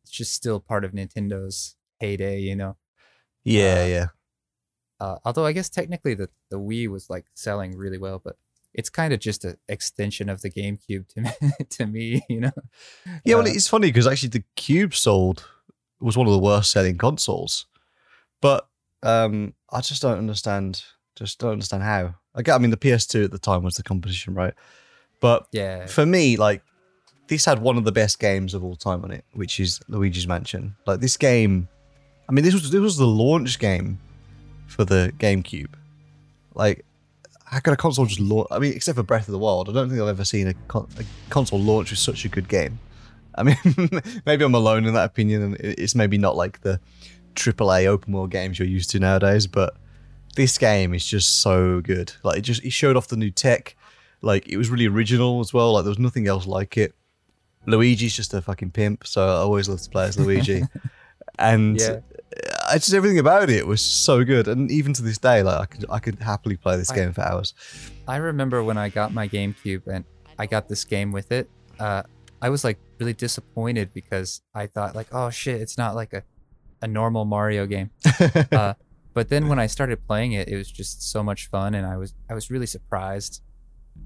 it's 0.03 0.13
just 0.13 0.33
still 0.35 0.61
part 0.61 0.85
of 0.85 0.93
Nintendo's 0.93 1.77
heyday, 1.99 2.41
you 2.41 2.55
know. 2.57 2.77
yeah, 3.45 3.83
uh, 3.83 3.87
yeah. 3.87 4.07
Uh, 5.01 5.19
although 5.25 5.47
I 5.47 5.53
guess 5.53 5.69
technically 5.71 6.15
the 6.15 6.29
the 6.51 6.59
Wii 6.59 6.89
was 6.89 7.09
like 7.09 7.27
selling 7.35 7.77
really 7.77 7.99
well, 7.99 8.21
but 8.23 8.37
it's 8.79 8.89
kind 8.91 9.13
of 9.13 9.19
just 9.19 9.45
an 9.45 9.57
extension 9.69 10.29
of 10.29 10.41
the 10.41 10.51
GameCube 10.51 11.09
to 11.09 11.21
me, 11.23 11.31
to 11.71 11.87
me, 11.87 12.23
you 12.29 12.41
know. 12.41 12.53
Yeah, 13.25 13.35
well, 13.35 13.47
Uh, 13.47 13.51
it's 13.51 13.67
funny 13.69 13.89
because 13.89 14.07
actually 14.07 14.29
the 14.31 14.45
Cube 14.55 14.95
sold 14.95 15.47
was 16.01 16.17
one 16.17 16.29
of 16.29 16.33
the 16.33 16.39
worst 16.39 16.71
selling 16.71 16.97
consoles, 16.97 17.67
but 18.41 18.69
um, 19.03 19.55
I 19.71 19.81
just 19.81 20.01
don't 20.01 20.19
understand. 20.19 20.83
Just 21.17 21.41
don't 21.41 21.53
understand 21.53 21.83
how. 21.83 22.15
I 22.37 22.43
get. 22.43 22.55
I 22.55 22.59
mean, 22.59 22.71
the 22.71 22.77
PS2 22.77 23.25
at 23.25 23.31
the 23.33 23.39
time 23.39 23.65
was 23.65 23.75
the 23.75 23.83
competition, 23.83 24.35
right? 24.35 24.55
But 25.21 25.49
yeah, 25.51 25.87
for 25.87 26.07
me, 26.07 26.37
like 26.37 26.63
this 27.27 27.45
had 27.45 27.59
one 27.61 27.77
of 27.77 27.85
the 27.85 27.91
best 27.93 28.21
games 28.21 28.55
of 28.55 28.63
all 28.63 28.77
time 28.77 29.03
on 29.03 29.11
it, 29.11 29.25
which 29.33 29.59
is 29.59 29.81
Luigi's 29.89 30.29
Mansion. 30.29 30.77
Like 30.87 31.01
this 31.01 31.17
game, 31.17 31.69
I 32.29 32.33
mean, 32.33 32.45
this 32.45 32.55
was 32.55 32.71
this 32.71 32.81
was 32.81 32.97
the 32.97 33.07
launch 33.09 33.59
game 33.59 33.99
for 34.69 34.85
the 34.85 35.13
GameCube. 35.19 35.75
Like, 36.55 36.85
how 37.51 37.61
could 37.61 37.73
a 37.73 37.77
console 37.77 38.07
just 38.07 38.21
launch? 38.21 38.49
I 38.51 38.59
mean, 38.59 38.73
except 38.75 38.97
for 38.97 39.03
Breath 39.03 39.29
of 39.29 39.33
the 39.33 39.39
Wild, 39.39 39.69
I 39.69 39.73
don't 39.73 39.89
think 39.89 40.01
I've 40.01 40.09
ever 40.09 40.25
seen 40.25 40.49
a, 40.49 40.55
con- 40.55 40.89
a 40.99 41.05
console 41.31 41.61
launch 41.61 41.91
with 41.91 41.99
such 41.99 42.25
a 42.25 42.29
good 42.29 42.49
game. 42.49 42.79
I 43.35 43.43
mean, 43.43 43.57
maybe 44.27 44.45
I'm 44.45 44.55
alone 44.55 44.85
in 44.85 44.95
that 44.95 45.05
opinion, 45.05 45.43
and 45.43 45.57
it's 45.61 45.95
maybe 45.95 46.19
not 46.19 46.37
like 46.37 46.61
the 46.61 46.81
AAA 47.35 47.87
open 47.87 48.13
world 48.13 48.31
games 48.31 48.59
you're 48.59 48.69
used 48.69 48.91
to 48.91 48.99
nowadays, 48.99 49.47
but 49.47 49.77
this 50.37 50.59
game 50.59 50.93
is 50.93 51.07
just 51.07 51.41
so 51.41 51.81
good. 51.81 52.13
Like, 52.23 52.39
it 52.39 52.43
just 52.43 52.65
it 52.65 52.73
showed 52.73 52.97
off 52.97 53.09
the 53.09 53.17
new 53.17 53.31
tech. 53.31 53.77
Like, 54.21 54.49
it 54.49 54.57
was 54.57 54.69
really 54.69 54.87
original 54.87 55.41
as 55.41 55.53
well. 55.55 55.73
Like, 55.75 55.85
there 55.85 55.91
was 55.91 55.99
nothing 55.99 56.27
else 56.27 56.47
like 56.47 56.77
it. 56.77 56.95
Luigi's 57.67 58.15
just 58.17 58.35
a 58.35 58.43
fucking 58.43 58.73
pimp, 58.73 59.07
so 59.07 59.25
I 59.25 59.37
always 59.39 59.69
love 59.69 59.81
to 59.81 59.91
play 59.91 60.07
as 60.07 60.19
Luigi. 60.19 60.63
and 61.39 61.81
Yeah. 61.81 62.01
I 62.69 62.75
just 62.75 62.93
everything 62.95 63.19
about 63.19 63.51
it 63.51 63.67
was 63.67 63.81
so 63.81 64.25
good, 64.25 64.49
and 64.49 64.71
even 64.71 64.93
to 64.95 65.03
this 65.03 65.19
day, 65.19 65.43
like 65.43 65.61
I 65.61 65.67
could 65.67 65.85
I 65.91 65.99
could 65.99 66.19
happily 66.21 66.57
play 66.57 66.77
this 66.77 66.91
I- 66.91 66.97
game 66.97 67.13
for 67.13 67.23
hours. 67.23 67.55
I 68.07 68.17
remember 68.17 68.63
when 68.65 68.79
I 68.79 68.89
got 68.89 69.13
my 69.13 69.29
GameCube 69.29 69.87
and 69.87 70.05
I 70.39 70.47
got 70.47 70.69
this 70.69 70.85
game 70.85 71.13
with 71.13 71.31
it. 71.33 71.51
Uh, 71.79 72.03
I 72.41 72.49
was 72.51 72.65
like 72.65 72.79
really 72.99 73.13
disappointed 73.13 73.93
because 73.93 74.43
I 74.55 74.67
thought 74.67 74.95
like, 74.95 75.09
oh 75.13 75.31
shit, 75.31 75.61
it's 75.61 75.77
not 75.77 75.95
like 75.95 76.13
a, 76.13 76.23
a 76.81 76.87
normal 76.87 77.25
Mario 77.25 77.67
game. 77.67 77.91
Uh, 78.53 78.75
but 79.15 79.29
then 79.31 79.49
when 79.49 79.59
I 79.59 79.67
started 79.67 80.07
playing 80.07 80.33
it, 80.33 80.49
it 80.49 80.57
was 80.57 80.71
just 80.71 81.11
so 81.11 81.25
much 81.25 81.49
fun, 81.49 81.75
and 81.75 81.85
I 81.87 81.97
was 81.97 82.15
I 82.31 82.35
was 82.35 82.51
really 82.51 82.67
surprised. 82.67 83.43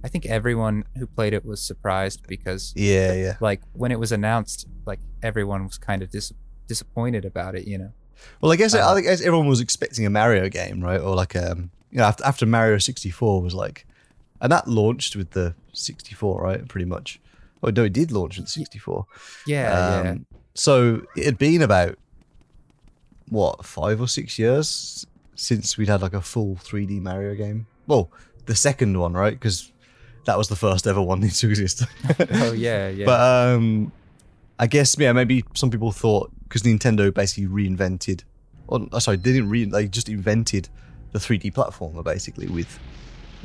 I 0.03 0.09
think 0.09 0.25
everyone 0.25 0.85
who 0.97 1.07
played 1.07 1.35
it 1.35 1.45
was 1.45 1.61
surprised 1.61 2.27
because 2.27 2.73
yeah, 2.75 3.13
yeah. 3.13 3.37
like 3.41 3.61
when 3.75 3.93
it 3.93 4.01
was 4.01 4.11
announced, 4.11 4.67
like 4.87 5.01
everyone 5.23 5.65
was 5.65 5.77
kind 5.77 6.03
of 6.03 6.11
dis- 6.11 6.33
disappointed 6.67 7.25
about 7.27 7.55
it, 7.55 7.67
you 7.67 7.77
know. 7.79 7.93
Well, 8.41 8.53
I 8.53 8.57
guess 8.57 8.75
I 8.75 8.81
Uh, 8.81 8.95
think 8.95 9.07
everyone 9.07 9.47
was 9.47 9.61
expecting 9.61 10.07
a 10.07 10.11
Mario 10.11 10.49
game, 10.49 10.83
right? 10.83 11.01
Or 11.01 11.15
like 11.15 11.35
um, 11.37 11.71
you 11.91 11.99
know, 11.99 12.05
after, 12.05 12.25
after 12.25 12.47
Mario 12.47 12.79
64 12.79 13.43
was 13.43 13.55
like, 13.55 13.87
and 14.41 14.51
that 14.51 14.67
launched 14.69 15.15
with 15.17 15.31
the 15.31 15.55
64, 15.73 16.43
right? 16.43 16.67
Pretty 16.69 16.87
much. 16.87 17.21
Oh 17.63 17.71
no, 17.71 17.85
it 17.85 17.93
did 17.93 18.11
launch 18.11 18.37
with 18.39 18.47
the 18.47 18.51
64. 18.51 19.07
Yeah, 19.47 20.03
yeah. 20.03 20.11
Um, 20.11 20.27
So 20.55 21.03
it 21.17 21.25
had 21.25 21.39
been 21.39 21.63
about 21.63 21.97
what 23.29 23.65
five 23.65 24.01
or 24.01 24.09
six 24.09 24.39
years 24.39 25.07
since 25.35 25.79
we'd 25.79 25.89
had 25.89 26.03
like 26.03 26.13
a 26.15 26.21
full 26.21 26.57
3D 26.57 27.01
Mario 27.01 27.35
game. 27.35 27.67
Well, 27.87 28.11
the 28.47 28.55
second 28.55 28.99
one, 28.99 29.15
right? 29.15 29.33
Because 29.33 29.73
that 30.27 30.37
was 30.39 30.49
the 30.49 30.57
first 30.57 30.87
ever 30.87 31.01
one 31.01 31.21
to 31.29 31.49
exist. 31.49 31.85
Oh 32.33 32.53
yeah, 32.53 32.89
yeah. 32.89 33.07
But 33.07 33.21
um, 33.57 33.93
I 34.59 34.67
guess 34.67 34.97
yeah, 34.99 35.13
maybe 35.13 35.45
some 35.55 35.71
people 35.71 35.93
thought 35.93 36.31
because 36.53 36.63
Nintendo 36.65 37.13
basically 37.13 37.47
reinvented, 37.49 38.25
or 38.67 38.87
oh, 38.93 38.99
sorry, 38.99 39.17
they 39.17 39.33
didn't 39.33 39.49
re, 39.49 39.65
they 39.65 39.89
just 39.89 40.11
invented 40.11 40.69
the 41.13 41.19
3D 41.19 41.51
platformer 41.55 42.05
basically 42.05 42.47
with 42.47 42.79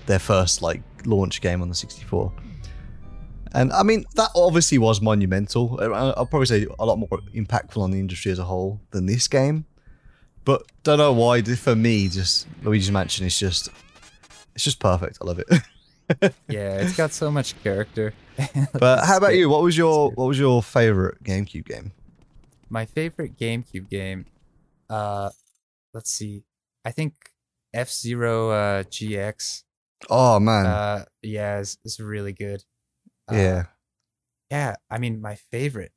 their 0.07 0.19
first 0.19 0.61
like 0.61 0.81
launch 1.05 1.39
game 1.39 1.61
on 1.61 1.69
the 1.69 1.75
64. 1.75 2.33
And 3.53 3.71
I 3.71 3.83
mean 3.83 4.03
that 4.15 4.29
obviously 4.35 4.77
was 4.77 4.99
monumental. 4.99 5.79
I'll 5.81 6.25
probably 6.25 6.47
say 6.47 6.67
a 6.77 6.85
lot 6.85 6.97
more 6.99 7.07
impactful 7.33 7.77
on 7.81 7.91
the 7.91 7.99
industry 7.99 8.29
as 8.29 8.39
a 8.39 8.43
whole 8.43 8.81
than 8.91 9.05
this 9.05 9.29
game. 9.29 9.65
But 10.43 10.63
don't 10.83 10.97
know 10.97 11.13
why. 11.13 11.41
For 11.41 11.77
me, 11.77 12.09
just 12.09 12.45
Luigi's 12.61 12.91
Mansion 12.91 13.25
is 13.25 13.39
just 13.39 13.69
it's 14.53 14.65
just 14.65 14.79
perfect. 14.79 15.19
I 15.21 15.25
love 15.25 15.39
it. 15.39 15.47
yeah, 16.49 16.79
it's 16.79 16.97
got 16.97 17.13
so 17.13 17.31
much 17.31 17.61
character. 17.63 18.13
But 18.73 19.05
how 19.05 19.17
about 19.17 19.35
you? 19.35 19.49
What 19.49 19.63
was 19.63 19.77
your 19.77 20.11
what 20.11 20.25
was 20.25 20.37
your 20.37 20.61
favorite 20.61 21.23
GameCube 21.23 21.65
game? 21.65 21.93
My 22.69 22.85
favorite 22.85 23.37
GameCube 23.37 23.89
game, 23.89 24.25
uh, 24.89 25.29
let's 25.93 26.11
see. 26.11 26.43
I 26.83 26.91
think 26.91 27.13
F 27.73 27.89
Zero 27.89 28.49
uh, 28.49 28.83
GX. 28.83 29.63
Oh 30.09 30.39
man, 30.39 30.65
Uh, 30.65 31.05
yeah, 31.21 31.59
it's, 31.59 31.77
is 31.83 31.99
really 31.99 32.33
good. 32.33 32.63
Uh, 33.31 33.35
yeah, 33.35 33.63
yeah. 34.51 34.75
I 34.89 34.97
mean, 34.97 35.21
my 35.21 35.35
favorite. 35.35 35.91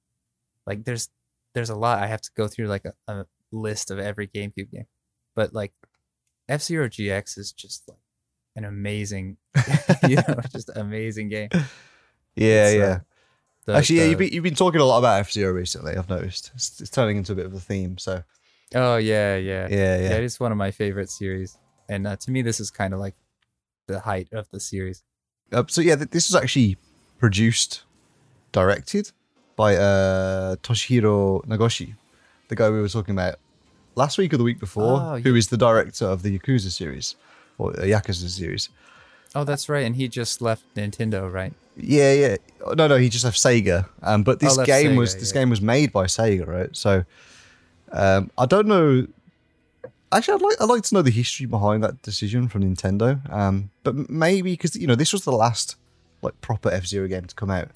Like, 0.66 0.84
there's 0.84 1.08
there's 1.54 1.70
a 1.70 1.76
lot. 1.76 2.02
I 2.02 2.06
have 2.06 2.22
to 2.22 2.30
go 2.36 2.48
through 2.48 2.68
like 2.68 2.84
a, 2.84 2.94
a 3.12 3.26
list 3.52 3.90
of 3.90 3.98
every 3.98 4.26
GameCube 4.26 4.70
game, 4.70 4.86
but 5.34 5.52
like 5.52 5.72
F 6.48 6.62
Zero 6.62 6.88
GX 6.88 7.38
is 7.38 7.52
just 7.52 7.88
like 7.88 7.98
an 8.56 8.64
amazing, 8.64 9.36
you 10.08 10.16
know, 10.16 10.40
just 10.50 10.70
amazing 10.74 11.28
game. 11.28 11.48
yeah, 12.34 12.66
it's, 12.66 12.74
uh, 12.74 12.78
yeah. 12.78 12.98
The- 13.66 13.74
Actually, 13.76 13.96
yeah, 13.96 14.02
the- 14.04 14.08
you've 14.10 14.18
been, 14.18 14.32
you've 14.32 14.44
been 14.44 14.54
talking 14.54 14.80
a 14.80 14.84
lot 14.84 14.98
about 14.98 15.20
F 15.20 15.32
Zero 15.32 15.52
recently. 15.52 15.96
I've 15.96 16.08
noticed 16.08 16.50
it's, 16.54 16.80
it's 16.80 16.90
turning 16.90 17.16
into 17.18 17.32
a 17.32 17.34
bit 17.36 17.46
of 17.46 17.54
a 17.54 17.60
theme. 17.60 17.98
So 17.98 18.22
oh 18.74 18.96
yeah, 18.96 19.36
yeah, 19.36 19.68
yeah, 19.70 19.98
yeah. 20.00 20.12
It 20.16 20.24
is 20.24 20.40
one 20.40 20.52
of 20.52 20.58
my 20.58 20.70
favorite 20.70 21.10
series, 21.10 21.56
and 21.88 22.06
uh, 22.06 22.16
to 22.16 22.30
me, 22.30 22.42
this 22.42 22.60
is 22.60 22.70
kind 22.70 22.94
of 22.94 23.00
like 23.00 23.14
the 23.86 24.00
height 24.00 24.28
of 24.32 24.48
the 24.50 24.60
series. 24.60 25.02
Uh, 25.52 25.64
so 25.68 25.80
yeah, 25.80 25.96
th- 25.96 26.10
this 26.10 26.28
was 26.30 26.40
actually 26.40 26.76
produced, 27.18 27.82
directed 28.52 29.10
by 29.56 29.76
uh, 29.76 30.56
Toshihiro 30.56 31.44
Nagoshi, 31.46 31.94
the 32.48 32.56
guy 32.56 32.70
we 32.70 32.80
were 32.80 32.88
talking 32.88 33.14
about 33.14 33.36
last 33.94 34.16
week 34.16 34.32
or 34.32 34.36
the 34.38 34.44
week 34.44 34.58
before, 34.60 35.00
Oh, 35.00 35.18
who 35.20 35.34
is 35.34 35.48
the 35.48 35.56
director 35.58 36.06
of 36.06 36.22
the 36.22 36.38
Yakuza 36.38 36.70
series 36.70 37.16
or 37.58 37.72
uh, 37.72 37.82
Yakuza 37.82 38.28
series. 38.30 38.70
Oh, 39.34 39.44
that's 39.44 39.68
right, 39.68 39.84
and 39.86 39.94
he 39.96 40.08
just 40.08 40.42
left 40.42 40.64
Nintendo, 40.74 41.32
right? 41.32 41.52
Yeah, 41.76 42.12
yeah. 42.12 42.36
Oh, 42.66 42.72
No, 42.72 42.86
no, 42.88 42.96
he 42.96 43.08
just 43.08 43.24
left 43.24 43.38
Sega. 43.38 43.88
Um, 44.02 44.22
but 44.24 44.40
this 44.40 44.58
Oh, 44.58 44.64
game 44.64 44.92
Sega, 44.92 44.96
was 44.98 45.14
this 45.16 45.32
yeah. 45.34 45.40
game 45.42 45.50
was 45.50 45.60
made 45.60 45.92
by 45.92 46.04
Sega, 46.06 46.46
right? 46.46 46.74
So, 46.76 47.04
um, 47.92 48.30
I 48.36 48.46
don't 48.46 48.66
know. 48.66 49.06
Actually, 50.12 50.34
I'd 50.34 50.42
like 50.42 50.56
I'd 50.60 50.68
like 50.68 50.82
to 50.82 50.94
know 50.94 51.02
the 51.02 51.10
history 51.12 51.46
behind 51.46 51.84
that 51.84 52.02
decision 52.02 52.48
from 52.48 52.64
Nintendo. 52.64 53.32
Um, 53.32 53.70
but 53.84 54.10
maybe 54.10 54.50
because 54.52 54.74
you 54.74 54.88
know 54.88 54.96
this 54.96 55.12
was 55.12 55.22
the 55.22 55.30
last 55.32 55.76
like 56.22 56.38
proper 56.40 56.68
F 56.70 56.84
Zero 56.86 57.06
game 57.06 57.24
to 57.26 57.34
come 57.34 57.50
out. 57.50 57.68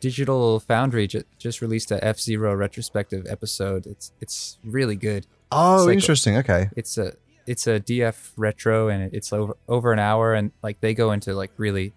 Digital 0.00 0.60
Foundry 0.60 1.06
ju- 1.06 1.24
just 1.38 1.60
released 1.60 1.90
a 1.90 2.02
F 2.02 2.18
Zero 2.18 2.54
retrospective 2.54 3.26
episode. 3.28 3.86
It's 3.86 4.12
it's 4.20 4.56
really 4.64 4.96
good. 4.96 5.26
Oh, 5.52 5.84
like 5.86 5.94
interesting. 5.94 6.36
okay. 6.38 6.70
It's 6.74 6.96
a 6.96 7.12
it's 7.48 7.66
a 7.66 7.80
DF 7.80 8.32
retro, 8.36 8.88
and 8.88 9.12
it's 9.14 9.32
over 9.32 9.56
over 9.68 9.92
an 9.92 9.98
hour, 9.98 10.34
and 10.34 10.52
like 10.62 10.80
they 10.80 10.94
go 10.94 11.12
into 11.12 11.34
like 11.34 11.50
really 11.56 11.92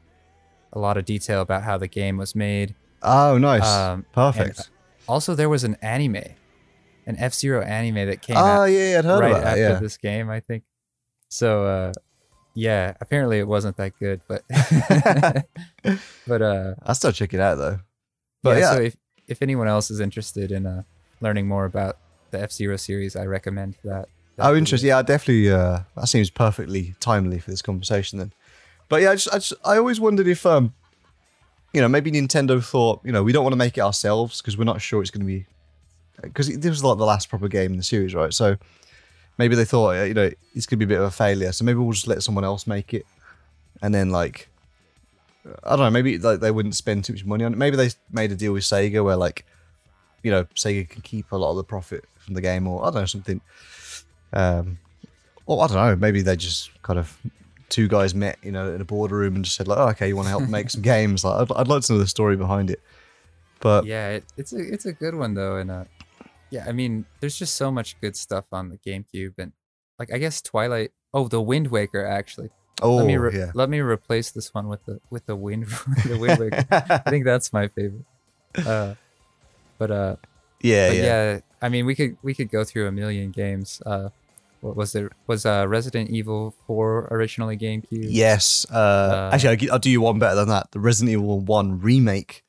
a 0.73 0.79
lot 0.79 0.97
of 0.97 1.05
detail 1.05 1.41
about 1.41 1.63
how 1.63 1.77
the 1.77 1.87
game 1.87 2.17
was 2.17 2.33
made. 2.35 2.75
Oh, 3.03 3.37
nice. 3.37 3.65
Um, 3.67 4.05
Perfect. 4.13 4.69
Also, 5.07 5.35
there 5.35 5.49
was 5.49 5.63
an 5.63 5.75
anime, 5.81 6.23
an 7.05 7.17
F 7.17 7.33
Zero 7.33 7.61
anime 7.61 8.07
that 8.07 8.21
came 8.21 8.37
Oh, 8.37 8.39
out 8.39 8.65
yeah, 8.65 8.99
I'd 8.99 9.05
heard 9.05 9.19
right 9.19 9.31
about 9.31 9.43
that. 9.43 9.57
after 9.57 9.61
Yeah. 9.73 9.79
this 9.79 9.97
game, 9.97 10.29
I 10.29 10.39
think. 10.39 10.63
So, 11.29 11.65
uh, 11.65 11.93
yeah, 12.53 12.93
apparently 13.01 13.39
it 13.39 13.47
wasn't 13.47 13.77
that 13.77 13.97
good, 13.99 14.21
but 14.27 14.43
but 16.27 16.41
uh, 16.41 16.75
I'll 16.83 16.95
still 16.95 17.11
check 17.11 17.33
it 17.33 17.39
out 17.39 17.55
though. 17.57 17.79
But 18.43 18.51
yeah, 18.51 18.59
yeah, 18.59 18.71
So 18.75 18.81
if 18.81 18.95
if 19.27 19.41
anyone 19.41 19.67
else 19.67 19.91
is 19.91 19.99
interested 19.99 20.51
in 20.51 20.65
uh, 20.65 20.83
learning 21.21 21.47
more 21.47 21.65
about 21.65 21.97
the 22.31 22.39
F 22.41 22.51
Zero 22.51 22.77
series, 22.77 23.15
I 23.15 23.25
recommend 23.25 23.75
that. 23.83 24.07
Oh, 24.41 24.55
interesting. 24.55 24.89
Yeah, 24.89 24.99
I 24.99 25.01
definitely. 25.01 25.51
Uh, 25.51 25.79
that 25.95 26.07
seems 26.07 26.29
perfectly 26.29 26.95
timely 26.99 27.39
for 27.39 27.51
this 27.51 27.61
conversation 27.61 28.19
then. 28.19 28.33
But 28.89 29.01
yeah, 29.01 29.11
I 29.11 29.15
just, 29.15 29.29
I 29.29 29.35
just, 29.35 29.53
I 29.63 29.77
always 29.77 29.99
wondered 29.99 30.27
if, 30.27 30.45
um, 30.45 30.73
you 31.73 31.79
know, 31.79 31.87
maybe 31.87 32.11
Nintendo 32.11 32.61
thought, 32.63 32.99
you 33.05 33.11
know, 33.11 33.23
we 33.23 33.31
don't 33.31 33.43
want 33.43 33.53
to 33.53 33.57
make 33.57 33.77
it 33.77 33.81
ourselves 33.81 34.41
because 34.41 34.57
we're 34.57 34.65
not 34.65 34.81
sure 34.81 35.01
it's 35.01 35.11
going 35.11 35.21
to 35.21 35.25
be 35.25 35.45
because 36.21 36.47
this 36.47 36.69
was 36.69 36.83
like 36.83 36.97
the 36.97 37.05
last 37.05 37.29
proper 37.29 37.47
game 37.47 37.71
in 37.71 37.77
the 37.77 37.83
series, 37.83 38.13
right? 38.13 38.33
So 38.33 38.57
maybe 39.37 39.55
they 39.55 39.65
thought, 39.65 39.95
uh, 39.95 40.03
you 40.03 40.13
know, 40.13 40.29
it's 40.53 40.65
going 40.65 40.79
to 40.79 40.85
be 40.85 40.93
a 40.93 40.95
bit 40.95 41.01
of 41.01 41.07
a 41.07 41.11
failure. 41.11 41.51
So 41.51 41.65
maybe 41.65 41.79
we'll 41.79 41.93
just 41.93 42.07
let 42.07 42.23
someone 42.23 42.43
else 42.43 42.67
make 42.67 42.93
it, 42.93 43.05
and 43.81 43.93
then 43.93 44.09
like, 44.09 44.49
I 45.63 45.69
don't 45.71 45.79
know, 45.79 45.89
maybe 45.89 46.17
like 46.17 46.39
they 46.39 46.51
wouldn't 46.51 46.75
spend 46.75 47.05
too 47.05 47.13
much 47.13 47.25
money 47.25 47.43
on 47.43 47.53
it. 47.53 47.57
Maybe 47.57 47.77
they 47.77 47.89
made 48.11 48.31
a 48.31 48.35
deal 48.35 48.53
with 48.53 48.63
Sega 48.63 49.03
where 49.03 49.15
like, 49.15 49.45
you 50.23 50.31
know, 50.31 50.43
Sega 50.55 50.87
can 50.87 51.01
keep 51.01 51.31
a 51.31 51.37
lot 51.37 51.51
of 51.51 51.57
the 51.57 51.63
profit 51.63 52.05
from 52.19 52.35
the 52.35 52.41
game, 52.41 52.67
or 52.67 52.81
I 52.81 52.85
don't 52.85 52.95
know 52.95 53.05
something. 53.05 53.41
Um, 54.33 54.79
or 55.45 55.63
I 55.63 55.67
don't 55.67 55.75
know, 55.75 55.95
maybe 55.95 56.21
they 56.21 56.35
just 56.35 56.71
kind 56.83 56.99
of 56.99 57.17
two 57.69 57.87
guys 57.87 58.13
met, 58.13 58.37
you 58.43 58.51
know, 58.51 58.73
in 58.73 58.81
a 58.81 58.85
boardroom 58.85 59.35
and 59.35 59.43
just 59.43 59.57
said 59.57 59.67
like, 59.67 59.77
oh, 59.77 59.89
okay, 59.89 60.07
you 60.07 60.15
want 60.15 60.27
to 60.27 60.29
help 60.29 60.47
make 60.47 60.69
some 60.69 60.81
games? 60.93 61.23
Like, 61.23 61.49
I'd, 61.49 61.55
I'd 61.55 61.67
like 61.67 61.83
to 61.83 61.93
know 61.93 61.99
the 61.99 62.07
story 62.07 62.37
behind 62.37 62.69
it. 62.69 62.81
But 63.61 63.85
yeah, 63.85 64.09
it, 64.09 64.23
it's 64.37 64.53
a 64.53 64.59
it's 64.59 64.85
a 64.85 64.91
good 64.91 65.13
one 65.15 65.35
though, 65.35 65.57
and 65.57 65.69
uh, 65.69 65.83
yeah, 66.49 66.65
I 66.67 66.71
mean, 66.71 67.05
there's 67.19 67.37
just 67.37 67.55
so 67.55 67.71
much 67.71 67.99
good 68.01 68.15
stuff 68.15 68.45
on 68.51 68.69
the 68.69 68.77
GameCube, 68.77 69.35
and 69.37 69.51
like 69.99 70.11
I 70.11 70.17
guess 70.17 70.41
Twilight. 70.41 70.91
Oh, 71.13 71.27
the 71.27 71.41
Wind 71.41 71.67
Waker 71.67 72.05
actually. 72.05 72.49
oh 72.81 72.95
let 72.95 73.05
me 73.05 73.17
re- 73.17 73.37
yeah, 73.37 73.51
let 73.53 73.69
me 73.69 73.79
replace 73.79 74.31
this 74.31 74.53
one 74.53 74.67
with 74.67 74.83
the 74.85 74.99
with 75.11 75.27
the 75.27 75.35
Wind 75.35 75.67
the 76.07 76.17
Wind 76.17 76.39
Waker. 76.39 76.65
I 76.71 77.09
think 77.09 77.23
that's 77.23 77.53
my 77.53 77.67
favorite. 77.67 78.05
Uh, 78.65 78.95
but 79.77 79.91
uh, 79.91 80.15
yeah, 80.61 80.89
but 80.89 80.97
yeah, 80.97 81.03
yeah. 81.03 81.39
I 81.61 81.69
mean, 81.69 81.85
we 81.85 81.93
could 81.93 82.17
we 82.23 82.33
could 82.33 82.49
go 82.49 82.63
through 82.63 82.87
a 82.87 82.91
million 82.91 83.29
games. 83.29 83.79
Uh, 83.85 84.09
was 84.61 84.93
there? 84.93 85.09
Was 85.27 85.45
uh 85.45 85.65
Resident 85.67 86.09
Evil 86.09 86.53
Four 86.67 87.07
originally 87.11 87.57
GameCube? 87.57 88.05
Yes. 88.09 88.65
Uh, 88.71 89.29
actually, 89.33 89.67
I'll, 89.69 89.73
I'll 89.73 89.79
do 89.79 89.89
you 89.89 90.01
one 90.01 90.19
better 90.19 90.35
than 90.35 90.49
that. 90.49 90.71
The 90.71 90.79
Resident 90.79 91.11
Evil 91.13 91.39
1 91.39 91.81
remake, 91.81 92.43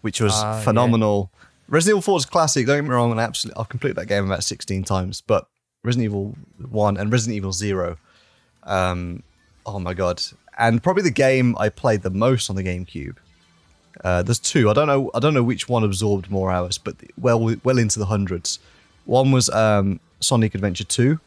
which 0.00 0.20
was 0.20 0.32
Ah, 0.34 0.56
yeah. 0.58 0.62
phenomenal. 0.62 1.30
Resident 1.68 1.98
Evil 1.98 2.02
4 2.02 2.18
is 2.18 2.26
classic. 2.26 2.66
Don't 2.66 2.78
get 2.78 2.84
me 2.84 2.90
wrong. 2.90 3.10
And 3.12 3.20
absolutely, 3.20 3.60
I've 3.60 3.68
completed 3.68 3.96
that 3.96 4.06
game 4.06 4.24
about 4.26 4.42
16 4.42 4.84
times. 4.84 5.20
But 5.20 5.46
Resident 5.84 6.04
Evil 6.06 6.36
1 6.70 6.96
and 6.96 7.12
Resident 7.12 7.36
Evil 7.36 7.52
0, 7.52 7.96
um, 8.64 9.22
oh 9.66 9.78
my 9.78 9.94
God. 9.94 10.22
And 10.58 10.82
probably 10.82 11.02
the 11.04 11.10
game 11.12 11.56
I 11.58 11.68
played 11.68 12.02
the 12.02 12.10
most 12.10 12.50
on 12.50 12.56
the 12.56 12.64
GameCube. 12.64 13.16
Uh, 14.04 14.22
there's 14.22 14.38
two. 14.38 14.70
I 14.70 14.72
don't 14.74 14.86
know. 14.86 15.10
I 15.14 15.18
don't 15.20 15.34
know 15.34 15.42
which 15.42 15.68
one 15.68 15.84
absorbed 15.84 16.30
more 16.30 16.50
hours, 16.50 16.78
but 16.78 16.96
well, 17.20 17.54
well 17.64 17.78
into 17.78 17.98
the 17.98 18.06
hundreds. 18.06 18.58
One 19.04 19.30
was 19.32 19.48
um, 19.50 19.98
Sonic 20.20 20.54
Adventure 20.54 20.84
2, 20.84 21.18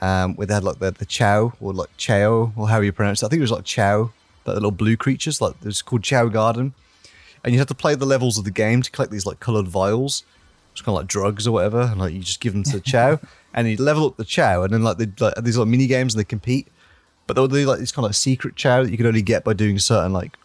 um, 0.00 0.34
where 0.36 0.46
they 0.46 0.54
had 0.54 0.64
like 0.64 0.78
the, 0.78 0.90
the 0.90 1.04
Chao 1.06 1.52
or 1.60 1.72
like 1.72 1.90
Chao 1.96 2.52
or 2.56 2.68
how 2.68 2.80
you 2.80 2.92
pronounce 2.92 3.22
it. 3.22 3.26
I 3.26 3.28
think 3.28 3.38
it 3.38 3.42
was 3.42 3.50
like 3.50 3.64
Chao, 3.64 4.02
like 4.02 4.10
the 4.44 4.54
little 4.54 4.70
blue 4.70 4.96
creatures. 4.96 5.40
Like 5.40 5.54
it 5.60 5.66
was 5.66 5.82
called 5.82 6.02
Chao 6.02 6.26
Garden, 6.26 6.74
and 7.44 7.52
you 7.52 7.58
had 7.58 7.68
to 7.68 7.74
play 7.74 7.94
the 7.94 8.06
levels 8.06 8.38
of 8.38 8.44
the 8.44 8.50
game 8.50 8.82
to 8.82 8.90
collect 8.90 9.12
these 9.12 9.26
like 9.26 9.40
colored 9.40 9.68
vials. 9.68 10.24
It's 10.72 10.82
kind 10.82 10.96
of 10.96 11.02
like 11.02 11.08
drugs 11.08 11.46
or 11.46 11.52
whatever, 11.52 11.82
and 11.82 11.98
like 11.98 12.12
you 12.12 12.20
just 12.20 12.40
give 12.40 12.52
them 12.52 12.62
to 12.64 12.72
the 12.72 12.80
Chao, 12.84 13.20
and 13.54 13.68
you 13.68 13.76
level 13.76 14.06
up 14.06 14.16
the 14.16 14.24
Chao, 14.24 14.62
and 14.62 14.72
then 14.72 14.82
like 14.82 14.98
they 14.98 15.06
like 15.18 15.34
these 15.42 15.58
like 15.58 15.68
mini 15.68 15.86
games 15.86 16.14
and 16.14 16.20
they 16.20 16.24
compete. 16.24 16.68
But 17.26 17.34
they 17.34 17.42
would 17.42 17.50
do 17.50 17.66
like 17.66 17.78
this 17.78 17.92
kind 17.92 18.06
of 18.06 18.16
secret 18.16 18.56
Chao 18.56 18.84
that 18.84 18.90
you 18.90 18.96
could 18.96 19.06
only 19.06 19.22
get 19.22 19.44
by 19.44 19.52
doing 19.52 19.78
certain 19.78 20.12
like 20.12 20.36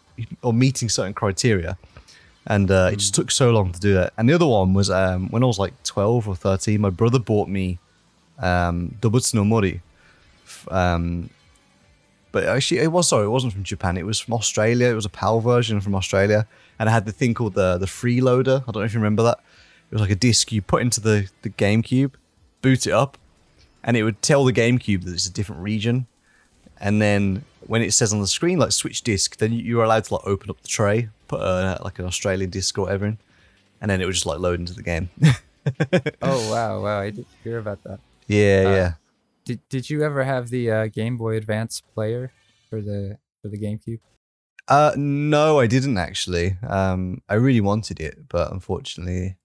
or 0.42 0.52
meeting 0.52 0.88
certain 0.88 1.14
criteria. 1.14 1.78
And 2.46 2.70
uh, 2.70 2.90
it 2.92 2.96
just 2.96 3.14
took 3.14 3.30
so 3.30 3.50
long 3.50 3.72
to 3.72 3.80
do 3.80 3.94
that. 3.94 4.12
And 4.18 4.28
the 4.28 4.34
other 4.34 4.46
one 4.46 4.74
was 4.74 4.90
um, 4.90 5.30
when 5.30 5.42
I 5.42 5.46
was 5.46 5.58
like 5.58 5.82
12 5.84 6.28
or 6.28 6.36
13, 6.36 6.78
my 6.78 6.90
brother 6.90 7.18
bought 7.18 7.48
me 7.48 7.78
um, 8.38 8.96
Dobutsu 9.00 9.34
no 9.34 9.44
Mori. 9.44 9.82
Um, 10.68 11.30
but 12.32 12.44
actually, 12.44 12.80
it 12.80 12.90
was 12.90 13.08
sorry, 13.08 13.26
it 13.26 13.30
wasn't 13.30 13.52
from 13.52 13.62
Japan. 13.62 13.96
It 13.96 14.06
was 14.06 14.18
from 14.18 14.34
Australia. 14.34 14.88
It 14.88 14.94
was 14.94 15.06
a 15.06 15.10
PAL 15.10 15.40
version 15.40 15.80
from 15.80 15.94
Australia, 15.94 16.46
and 16.78 16.88
it 16.88 16.92
had 16.92 17.06
the 17.06 17.12
thing 17.12 17.34
called 17.34 17.54
the 17.54 17.78
the 17.78 17.86
freeloader. 17.86 18.62
I 18.62 18.72
don't 18.72 18.76
know 18.76 18.82
if 18.82 18.92
you 18.92 18.98
remember 18.98 19.22
that. 19.22 19.38
It 19.90 19.94
was 19.94 20.00
like 20.00 20.10
a 20.10 20.16
disc 20.16 20.50
you 20.50 20.60
put 20.60 20.82
into 20.82 21.00
the 21.00 21.28
the 21.42 21.50
GameCube, 21.50 22.12
boot 22.60 22.86
it 22.86 22.92
up, 22.92 23.18
and 23.84 23.96
it 23.96 24.02
would 24.02 24.20
tell 24.20 24.44
the 24.44 24.52
GameCube 24.52 25.04
that 25.04 25.12
it's 25.12 25.28
a 25.28 25.32
different 25.32 25.62
region. 25.62 26.06
And 26.80 27.00
then 27.00 27.44
when 27.66 27.82
it 27.82 27.92
says 27.92 28.12
on 28.12 28.20
the 28.20 28.26
screen 28.26 28.58
like 28.58 28.72
switch 28.72 29.02
disc, 29.02 29.36
then 29.36 29.52
you, 29.52 29.76
were 29.76 29.84
allowed 29.84 30.04
to 30.04 30.14
like 30.14 30.26
open 30.26 30.50
up 30.50 30.60
the 30.60 30.68
tray, 30.68 31.08
put 31.28 31.40
uh 31.40 31.78
like 31.84 31.98
an 32.00 32.04
Australian 32.04 32.50
disc 32.50 32.76
or 32.76 32.82
whatever 32.82 33.06
in, 33.06 33.18
and 33.80 33.90
then 33.90 34.00
it 34.00 34.06
would 34.06 34.14
just 34.14 34.26
like 34.26 34.40
load 34.40 34.58
into 34.58 34.74
the 34.74 34.82
game. 34.82 35.10
Oh 36.20 36.52
wow, 36.52 36.82
wow! 36.82 37.00
I 37.00 37.08
didn't 37.08 37.26
hear 37.42 37.56
about 37.56 37.82
that. 37.84 37.98
Yeah, 38.26 38.62
Uh, 38.66 38.70
yeah. 38.70 38.92
Did 39.44 39.60
Did 39.68 39.90
you 39.90 40.02
ever 40.02 40.24
have 40.24 40.48
the 40.50 40.70
uh, 40.70 40.86
Game 40.86 41.16
Boy 41.16 41.36
Advance 41.36 41.80
player 41.80 42.32
for 42.70 42.80
the 42.80 43.18
for 43.42 43.48
the 43.48 43.58
GameCube? 43.58 44.00
Uh, 44.68 44.92
no, 44.96 45.60
I 45.60 45.66
didn't 45.66 45.98
actually. 45.98 46.56
Um, 46.66 47.20
I 47.28 47.34
really 47.34 47.60
wanted 47.60 48.00
it, 48.00 48.28
but 48.28 48.50
unfortunately, 48.50 49.36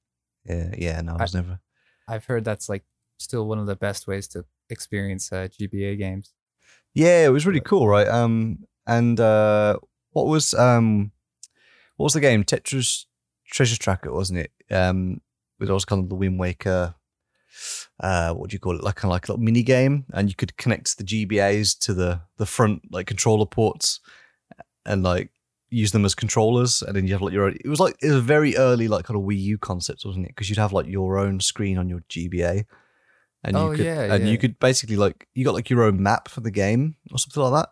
yeah, 0.46 0.74
yeah, 0.78 1.02
no, 1.02 1.15
I 1.18 1.24
was 1.24 1.34
never. 1.34 1.60
I've 2.08 2.26
heard 2.26 2.46
that's 2.46 2.70
like 2.70 2.86
still 3.18 3.46
one 3.46 3.60
of 3.60 3.68
the 3.68 3.76
best 3.76 4.08
ways 4.08 4.28
to 4.30 4.46
experience 4.70 5.32
uh, 5.34 5.50
GBA 5.50 5.98
games. 5.98 6.34
Yeah, 6.94 7.26
it 7.26 7.30
was 7.30 7.46
really 7.46 7.60
cool, 7.60 7.88
right? 7.88 8.08
Um, 8.08 8.60
and 8.88 9.20
uh, 9.20 9.78
what 10.12 10.28
was 10.28 10.54
um, 10.54 11.12
what 11.98 12.06
was 12.06 12.13
the 12.13 12.22
game? 12.22 12.46
Tetris 12.46 13.06
Treasure 13.46 13.78
Tracker, 13.78 14.13
wasn't 14.13 14.39
it? 14.39 14.52
Um, 14.74 15.20
with 15.60 15.70
also 15.70 15.86
kind 15.86 16.02
of 16.02 16.10
the 16.10 16.15
Wind 16.15 16.39
Waker. 16.39 16.96
Uh, 18.00 18.34
what 18.34 18.50
do 18.50 18.54
you 18.56 18.60
call 18.60 18.76
it? 18.76 18.84
Like 18.84 18.95
kind 18.95 19.10
of 19.12 19.13
like 19.15 19.28
a 19.28 19.32
little 19.32 19.43
mini 19.43 19.63
game, 19.63 20.06
and 20.13 20.30
you 20.30 20.36
could 20.36 20.56
connect 20.58 20.98
the 20.98 21.04
GBAs 21.04 21.78
to 21.80 21.93
the 21.93 22.22
the 22.38 22.45
front 22.45 22.82
like 22.91 23.08
controller 23.08 23.45
ports, 23.45 24.00
and 24.86 25.04
like 25.04 25.32
use 25.72 25.91
them 25.91 26.06
as 26.06 26.15
controllers, 26.15 26.82
and 26.82 26.95
then 26.95 27.06
you 27.06 27.13
have 27.13 27.22
like 27.22 27.34
your 27.34 27.45
own. 27.45 27.58
It 27.63 27.69
was 27.69 27.80
like 27.80 27.95
it 28.02 28.08
was 28.08 28.15
a 28.17 28.22
very 28.22 28.56
early 28.58 28.88
like 28.88 29.06
kind 29.06 29.17
of 29.19 29.24
Wii 29.24 29.39
U 29.39 29.58
concept, 29.58 30.04
wasn't 30.06 30.26
it? 30.26 30.30
Because 30.30 30.50
you'd 30.50 30.60
have 30.60 30.74
like 30.74 30.88
your 30.88 31.17
own 31.17 31.39
screen 31.39 31.78
on 31.78 31.89
your 31.89 32.00
GBA, 32.10 32.65
and 33.43 33.58
you 33.58 33.63
Oh, 33.63 33.72
could 33.72 33.86
yeah, 33.86 34.13
and 34.13 34.26
yeah. 34.26 34.32
you 34.32 34.38
could 34.38 34.60
basically 34.60 34.95
like 34.98 35.28
you 35.36 35.45
got 35.45 35.54
like 35.54 35.69
your 35.69 35.84
own 35.84 36.02
map 36.02 36.28
for 36.28 36.41
the 36.41 36.52
game 36.52 36.95
or 37.12 37.17
something 37.19 37.43
like 37.43 37.63
that, 37.63 37.69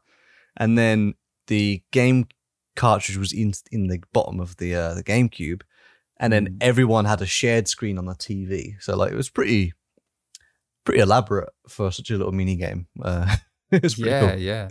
and 0.58 0.78
then 0.78 1.14
the 1.48 1.82
game 1.92 2.28
cartridge 2.76 3.18
was 3.18 3.34
in 3.34 3.54
in 3.72 3.88
the 3.88 4.00
bottom 4.14 4.40
of 4.40 4.58
the 4.58 4.76
uh, 4.76 4.94
the 4.94 5.04
GameCube, 5.04 5.62
and 6.20 6.32
then 6.32 6.48
Mm. 6.48 6.58
everyone 6.62 7.06
had 7.06 7.22
a 7.22 7.26
shared 7.26 7.68
screen 7.68 7.98
on 7.98 8.06
the 8.06 8.14
TV. 8.14 8.76
So 8.80 8.96
like 8.96 9.12
it 9.12 9.16
was 9.16 9.30
pretty 9.30 9.74
pretty 10.88 11.02
elaborate 11.02 11.50
for 11.68 11.92
such 11.92 12.10
a 12.12 12.18
little 12.18 12.32
mini 12.32 12.56
game. 12.56 12.88
Uh, 13.04 13.36
it 13.72 13.84
was 13.84 13.96
pretty 13.96 14.10
Yeah, 14.10 14.30
cool. 14.32 14.40
yeah, 14.40 14.68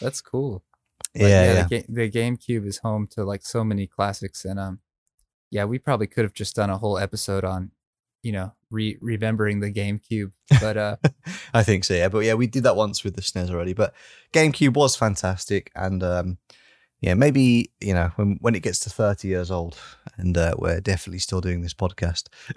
that's 0.00 0.22
cool. 0.22 0.64
yeah, 1.14 1.22
But 1.22 1.72
yeah. 1.72 1.82
The, 1.86 1.92
the 1.92 2.10
GameCube 2.10 2.66
is 2.66 2.78
home 2.78 3.06
to 3.12 3.22
like 3.24 3.44
so 3.44 3.62
many 3.64 3.86
classics, 3.86 4.44
and 4.46 4.58
um, 4.58 4.80
yeah, 5.50 5.64
we 5.66 5.78
probably 5.78 6.06
could 6.06 6.24
have 6.24 6.32
just 6.32 6.56
done 6.56 6.70
a 6.70 6.78
whole 6.78 6.96
episode 6.98 7.44
on, 7.44 7.72
you 8.22 8.32
know, 8.32 8.52
re- 8.70 8.96
remembering 9.02 9.60
the 9.60 9.70
GameCube. 9.70 10.32
But 10.58 10.76
uh, 10.78 10.96
I 11.52 11.62
think 11.62 11.84
so, 11.84 11.92
yeah. 11.94 12.08
But 12.08 12.20
yeah, 12.20 12.34
we 12.34 12.46
did 12.46 12.62
that 12.62 12.76
once 12.76 13.04
with 13.04 13.14
the 13.14 13.22
SNES 13.22 13.50
already. 13.50 13.74
But 13.74 13.92
GameCube 14.32 14.74
was 14.74 14.96
fantastic, 14.96 15.70
and 15.76 16.02
um, 16.02 16.38
yeah, 17.00 17.14
maybe 17.14 17.70
you 17.80 17.94
know 17.94 18.10
when 18.16 18.38
when 18.40 18.54
it 18.54 18.62
gets 18.62 18.80
to 18.80 18.90
thirty 18.90 19.28
years 19.28 19.50
old, 19.50 19.78
and 20.16 20.36
uh, 20.36 20.54
we're 20.58 20.80
definitely 20.80 21.20
still 21.20 21.40
doing 21.40 21.62
this 21.62 21.74
podcast, 21.74 22.28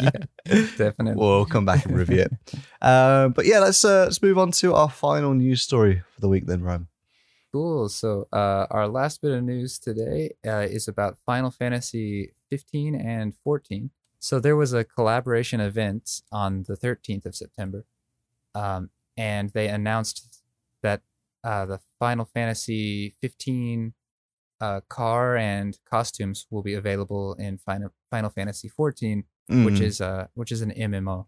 yeah, 0.00 0.10
definitely. 0.76 1.14
we'll 1.14 1.46
come 1.46 1.64
back 1.64 1.84
and 1.86 1.96
review 1.96 2.22
it. 2.22 2.32
Uh, 2.82 3.28
but 3.28 3.46
yeah, 3.46 3.60
let's 3.60 3.82
uh, 3.82 4.04
let's 4.04 4.20
move 4.20 4.36
on 4.36 4.50
to 4.50 4.74
our 4.74 4.90
final 4.90 5.32
news 5.32 5.62
story 5.62 6.02
for 6.14 6.20
the 6.20 6.28
week, 6.28 6.44
then, 6.44 6.62
Rome. 6.62 6.88
Cool. 7.50 7.88
So 7.88 8.28
uh, 8.30 8.66
our 8.70 8.86
last 8.88 9.22
bit 9.22 9.30
of 9.30 9.42
news 9.42 9.78
today 9.78 10.32
uh, 10.46 10.66
is 10.68 10.86
about 10.86 11.16
Final 11.24 11.50
Fantasy 11.50 12.34
15 12.50 12.94
and 12.94 13.32
14. 13.42 13.90
So 14.18 14.38
there 14.38 14.56
was 14.56 14.74
a 14.74 14.84
collaboration 14.84 15.60
event 15.60 16.20
on 16.30 16.64
the 16.64 16.76
13th 16.76 17.24
of 17.24 17.34
September, 17.34 17.86
um, 18.54 18.90
and 19.16 19.48
they 19.50 19.68
announced 19.68 20.42
that 20.82 21.00
uh, 21.44 21.66
the 21.66 21.78
Final 22.00 22.24
Fantasy 22.24 23.14
15 23.20 23.94
uh, 24.60 24.80
car 24.88 25.36
and 25.36 25.78
costumes 25.88 26.46
will 26.50 26.62
be 26.62 26.74
available 26.74 27.34
in 27.34 27.58
Final 27.58 27.90
Final 28.10 28.30
Fantasy 28.30 28.68
14 28.68 29.24
which 29.48 29.74
Mm. 29.74 29.80
is 29.82 30.00
uh 30.00 30.26
which 30.34 30.50
is 30.50 30.62
an 30.62 30.70
MMO. 30.72 31.26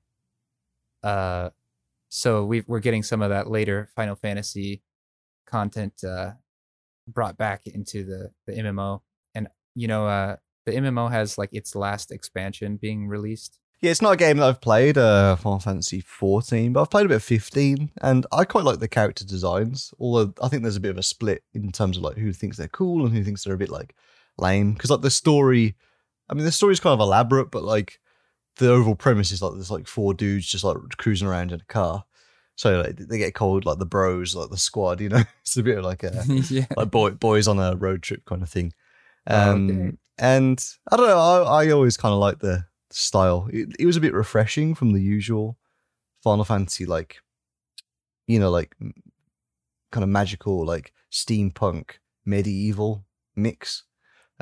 Uh, 1.02 1.50
so 2.08 2.44
we 2.46 2.62
we're 2.66 2.80
getting 2.80 3.02
some 3.02 3.20
of 3.22 3.28
that 3.30 3.50
later 3.50 3.90
Final 3.94 4.16
Fantasy 4.16 4.82
content 5.46 6.02
uh, 6.02 6.32
brought 7.06 7.36
back 7.36 7.66
into 7.66 8.04
the 8.04 8.30
the 8.46 8.52
MMO, 8.54 9.02
and 9.34 9.48
you 9.74 9.86
know 9.88 10.06
uh 10.06 10.36
the 10.64 10.72
MMO 10.72 11.10
has 11.10 11.36
like 11.36 11.50
its 11.52 11.74
last 11.76 12.10
expansion 12.10 12.76
being 12.76 13.06
released. 13.06 13.58
Yeah, 13.80 13.90
it's 13.90 14.00
not 14.02 14.12
a 14.14 14.16
game 14.16 14.38
that 14.38 14.46
I've 14.48 14.60
played, 14.60 14.96
uh, 14.96 15.36
Final 15.36 15.60
Fantasy 15.60 16.00
14, 16.00 16.72
but 16.72 16.80
I've 16.80 16.90
played 16.90 17.04
a 17.06 17.10
bit 17.10 17.16
of 17.16 17.22
15, 17.24 17.90
and 18.00 18.26
I 18.32 18.44
quite 18.44 18.64
like 18.64 18.78
the 18.78 18.88
character 18.88 19.24
designs. 19.24 19.92
Although 19.98 20.32
I 20.42 20.48
think 20.48 20.62
there's 20.62 20.76
a 20.76 20.80
bit 20.80 20.90
of 20.92 20.98
a 20.98 21.02
split 21.02 21.42
in 21.52 21.70
terms 21.72 21.96
of 21.98 22.02
like 22.02 22.16
who 22.16 22.32
thinks 22.32 22.56
they're 22.56 22.68
cool 22.68 23.04
and 23.04 23.14
who 23.14 23.22
thinks 23.22 23.44
they're 23.44 23.54
a 23.54 23.58
bit 23.58 23.68
like 23.68 23.94
lame. 24.38 24.72
Because 24.72 24.90
like 24.90 25.02
the 25.02 25.10
story, 25.10 25.76
I 26.30 26.34
mean, 26.34 26.44
the 26.44 26.52
story's 26.52 26.80
kind 26.80 26.94
of 26.94 27.00
elaborate, 27.00 27.50
but 27.50 27.64
like 27.64 28.00
the 28.56 28.70
overall 28.70 28.94
premise 28.96 29.30
is 29.30 29.42
like 29.42 29.52
there's 29.52 29.70
like 29.70 29.86
four 29.86 30.14
dudes 30.14 30.46
just 30.46 30.64
like 30.64 30.76
cruising 30.96 31.28
around 31.28 31.52
in 31.52 31.60
a 31.60 31.64
car, 31.64 32.04
So 32.54 32.80
like, 32.80 32.96
they 32.96 33.18
get 33.18 33.34
called 33.34 33.66
like 33.66 33.78
the 33.78 33.84
bros, 33.84 34.34
like 34.34 34.48
the 34.48 34.56
squad. 34.56 35.02
You 35.02 35.10
know, 35.10 35.22
it's 35.42 35.56
a 35.58 35.62
bit 35.62 35.76
of 35.76 35.84
like 35.84 36.02
a 36.02 36.24
yeah. 36.48 36.64
like 36.78 36.90
boy, 36.90 37.10
boys 37.10 37.46
on 37.46 37.58
a 37.58 37.76
road 37.76 38.02
trip 38.02 38.24
kind 38.24 38.42
of 38.42 38.48
thing. 38.48 38.72
Oh, 39.26 39.50
Um, 39.52 39.70
okay. 39.70 39.96
And 40.18 40.66
I 40.90 40.96
don't 40.96 41.08
know. 41.08 41.18
I, 41.18 41.64
I 41.64 41.70
always 41.72 41.98
kind 41.98 42.14
of 42.14 42.18
like 42.20 42.38
the 42.38 42.64
style. 42.98 43.48
It, 43.52 43.68
it 43.78 43.86
was 43.86 43.96
a 43.96 44.00
bit 44.00 44.14
refreshing 44.14 44.74
from 44.74 44.92
the 44.92 45.02
usual 45.02 45.58
Final 46.22 46.44
Fantasy, 46.44 46.86
like 46.86 47.18
you 48.26 48.40
know, 48.40 48.50
like 48.50 48.74
kind 49.92 50.02
of 50.02 50.08
magical, 50.08 50.64
like 50.66 50.92
steampunk, 51.12 51.98
medieval 52.24 53.04
mix. 53.36 53.84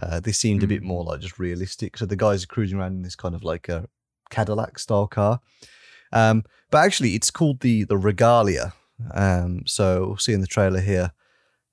Uh, 0.01 0.19
this 0.21 0.39
seemed 0.39 0.63
a 0.63 0.67
bit 0.67 0.83
Mm. 0.83 0.87
more 0.87 1.05
like 1.05 1.21
just 1.21 1.39
realistic. 1.39 1.97
So 1.97 2.07
the 2.07 2.17
guys 2.17 2.43
are 2.45 2.49
cruising 2.49 2.79
around 2.79 2.95
in 2.97 3.03
this 3.03 3.15
kind 3.17 3.35
of 3.35 3.45
like 3.45 3.69
a 3.69 3.89
Cadillac 4.31 4.79
style 4.79 5.07
car. 5.07 5.41
Um, 6.13 6.45
but 6.71 6.79
actually, 6.85 7.15
it's 7.15 7.31
called 7.31 7.61
the 7.61 7.85
the 7.85 7.97
Regalia. 7.99 8.73
Um, 9.13 9.63
so 9.67 10.07
we'll 10.07 10.17
see 10.17 10.33
in 10.33 10.41
the 10.41 10.47
trailer 10.47 10.81
here. 10.81 11.13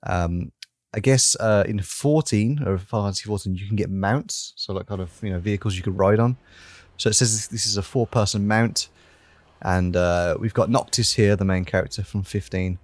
Um, 0.04 0.52
I 0.94 1.00
guess 1.00 1.38
uh, 1.40 1.64
in 1.68 1.80
14 1.80 2.64
or 2.66 2.78
Final 2.78 3.06
Fantasy 3.06 3.26
14, 3.26 3.56
you 3.56 3.68
can 3.68 3.78
get 3.78 3.90
mounts, 3.90 4.54
so 4.58 4.74
like 4.74 4.88
kind 4.88 5.02
of 5.02 5.12
you 5.24 5.30
know 5.30 5.40
vehicles 5.40 5.76
you 5.76 5.84
can 5.84 5.96
ride 5.96 6.20
on. 6.20 6.38
So 6.98 7.10
it 7.10 7.14
says 7.14 7.48
this, 7.48 7.66
is 7.66 7.78
a 7.78 7.82
four 7.82 8.06
person 8.06 8.48
mount, 8.48 8.90
and 9.62 9.96
uh, 9.96 10.36
we've 10.40 10.54
got 10.54 10.70
Noctis 10.70 11.14
here, 11.14 11.36
the 11.36 11.46
main 11.46 11.64
character 11.64 12.04
from 12.04 12.24
15, 12.24 12.78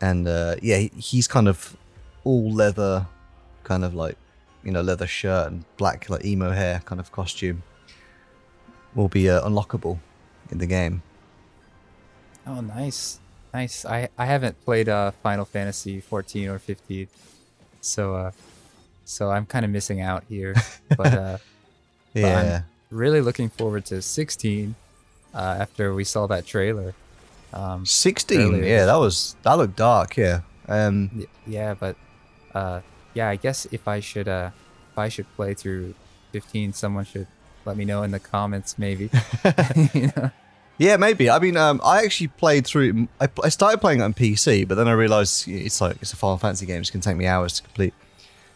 and 0.00 0.28
uh, 0.28 0.56
yeah, 0.62 0.78
he's 0.96 1.26
kind 1.26 1.48
of 1.48 1.76
all 2.24 2.52
leather, 2.52 3.06
kind 3.64 3.84
of 3.84 3.94
like 3.94 4.16
you 4.62 4.72
know 4.72 4.82
leather 4.82 5.06
shirt 5.06 5.50
and 5.50 5.64
black 5.78 6.10
like 6.10 6.24
emo 6.24 6.50
hair 6.50 6.82
kind 6.84 7.00
of 7.00 7.10
costume. 7.12 7.62
Will 8.94 9.08
be 9.08 9.30
uh, 9.30 9.48
unlockable 9.48 10.00
in 10.50 10.58
the 10.58 10.66
game. 10.66 11.02
Oh, 12.46 12.60
nice, 12.60 13.19
nice. 13.54 13.84
I 13.84 14.08
I 14.18 14.26
haven't 14.26 14.62
played 14.64 14.88
uh 14.88 15.10
Final 15.22 15.44
Fantasy 15.44 16.00
14 16.00 16.48
or 16.48 16.58
15, 16.58 17.08
so 17.80 18.14
uh, 18.14 18.30
so 19.04 19.30
I'm 19.30 19.46
kind 19.46 19.64
of 19.64 19.70
missing 19.70 20.00
out 20.00 20.24
here. 20.28 20.54
But 20.96 21.14
uh, 21.14 21.38
But 22.14 22.24
I'm- 22.24 22.46
Yeah. 22.46 22.62
really 22.90 23.20
looking 23.20 23.48
forward 23.50 23.84
to 23.86 24.02
16. 24.02 24.74
Uh, 25.32 25.38
after 25.60 25.94
we 25.94 26.02
saw 26.04 26.26
that 26.26 26.44
trailer. 26.46 26.92
Um, 27.52 27.84
16 27.86 28.40
earlier 28.40 28.62
yeah 28.64 28.84
that 28.86 28.94
was 28.96 29.34
that 29.42 29.54
looked 29.54 29.74
dark 29.76 30.16
yeah 30.16 30.42
um 30.68 31.26
yeah, 31.46 31.74
but 31.74 31.96
uh, 32.54 32.80
yeah, 33.14 33.28
I 33.28 33.34
guess 33.36 33.66
if 33.72 33.88
I 33.88 33.98
should 34.00 34.28
uh, 34.28 34.50
if 34.92 34.98
I 34.98 35.08
should 35.08 35.26
play 35.36 35.54
through 35.54 35.94
15, 36.32 36.72
someone 36.72 37.04
should 37.04 37.26
let 37.64 37.76
me 37.76 37.84
know 37.84 38.02
in 38.04 38.10
the 38.12 38.20
comments, 38.20 38.78
maybe. 38.78 39.10
you 39.94 40.10
know? 40.16 40.30
Yeah 40.80 40.96
maybe. 40.96 41.28
I 41.28 41.38
mean 41.38 41.56
um 41.56 41.80
i 41.84 42.02
actually 42.02 42.28
played 42.28 42.66
through 42.66 43.06
I, 43.20 43.28
I 43.44 43.50
started 43.50 43.78
playing 43.78 44.00
it 44.00 44.02
on 44.02 44.14
pc 44.14 44.66
but 44.66 44.76
then 44.76 44.88
i 44.88 44.92
realized 44.92 45.46
it's 45.46 45.80
like 45.80 45.96
it's 46.00 46.12
a 46.12 46.16
final 46.16 46.38
fantasy 46.38 46.64
game 46.66 46.80
it's 46.80 46.90
going 46.90 47.02
to 47.02 47.08
take 47.08 47.18
me 47.18 47.26
hours 47.26 47.52
to 47.56 47.62
complete. 47.62 47.94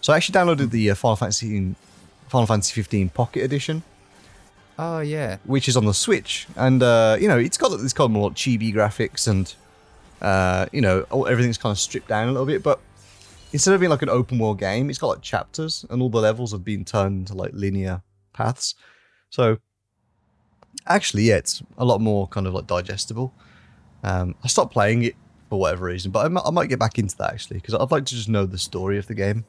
So 0.01 0.13
i 0.13 0.17
actually 0.17 0.35
downloaded 0.39 0.71
the 0.71 0.91
uh, 0.91 0.95
final 0.95 1.17
fantasy 1.17 1.75
final 2.29 2.47
fantasy 2.47 2.73
15 2.73 3.11
pocket 3.11 3.45
edition. 3.45 3.85
Oh 4.77 4.99
yeah, 5.01 5.37
which 5.45 5.69
is 5.69 5.77
on 5.77 5.85
the 5.85 5.95
switch 5.95 6.49
and 6.57 6.83
uh 6.83 7.17
you 7.21 7.29
know 7.29 7.39
it's 7.39 7.59
got 7.59 7.69
this 7.69 7.93
kind 7.93 8.07
of 8.07 8.11
more 8.13 8.31
chibi 8.31 8.73
graphics 8.75 9.29
and 9.29 9.55
uh 10.23 10.67
you 10.73 10.81
know 10.81 11.03
all, 11.11 11.27
everything's 11.29 11.59
kind 11.59 11.73
of 11.73 11.79
stripped 11.79 12.09
down 12.09 12.29
a 12.29 12.33
little 12.33 12.47
bit 12.47 12.63
but 12.63 12.81
instead 13.53 13.75
of 13.75 13.81
being 13.81 13.91
like 13.91 14.03
an 14.03 14.09
open 14.09 14.39
world 14.39 14.59
game 14.59 14.89
it's 14.89 14.99
got 14.99 15.09
like 15.09 15.23
chapters 15.23 15.85
and 15.91 16.01
all 16.01 16.09
the 16.09 16.21
levels 16.21 16.53
have 16.53 16.65
been 16.65 16.85
turned 16.85 17.21
into 17.21 17.35
like 17.35 17.51
linear 17.53 18.03
paths. 18.33 18.75
So 19.29 19.59
actually 20.87 21.23
yeah 21.25 21.37
it's 21.37 21.63
a 21.79 21.85
lot 21.85 22.01
more 22.01 22.27
kind 22.29 22.47
of 22.47 22.55
like 22.55 22.67
digestible 22.67 23.33
um 24.03 24.35
i 24.45 24.49
stopped 24.49 24.73
playing 24.73 25.03
it 25.03 25.15
for 25.49 25.59
whatever 25.59 25.87
reason 25.87 26.11
but 26.11 26.25
i 26.25 26.29
might, 26.29 26.43
I 26.45 26.51
might 26.51 26.69
get 26.69 26.79
back 26.79 26.99
into 26.99 27.17
that 27.19 27.33
actually 27.33 27.59
because 27.59 27.75
i'd 27.75 27.91
like 27.91 28.05
to 28.07 28.15
just 28.15 28.29
know 28.29 28.45
the 28.47 28.59
story 28.59 28.99
of 28.99 29.07
the 29.07 29.15
game 29.15 29.45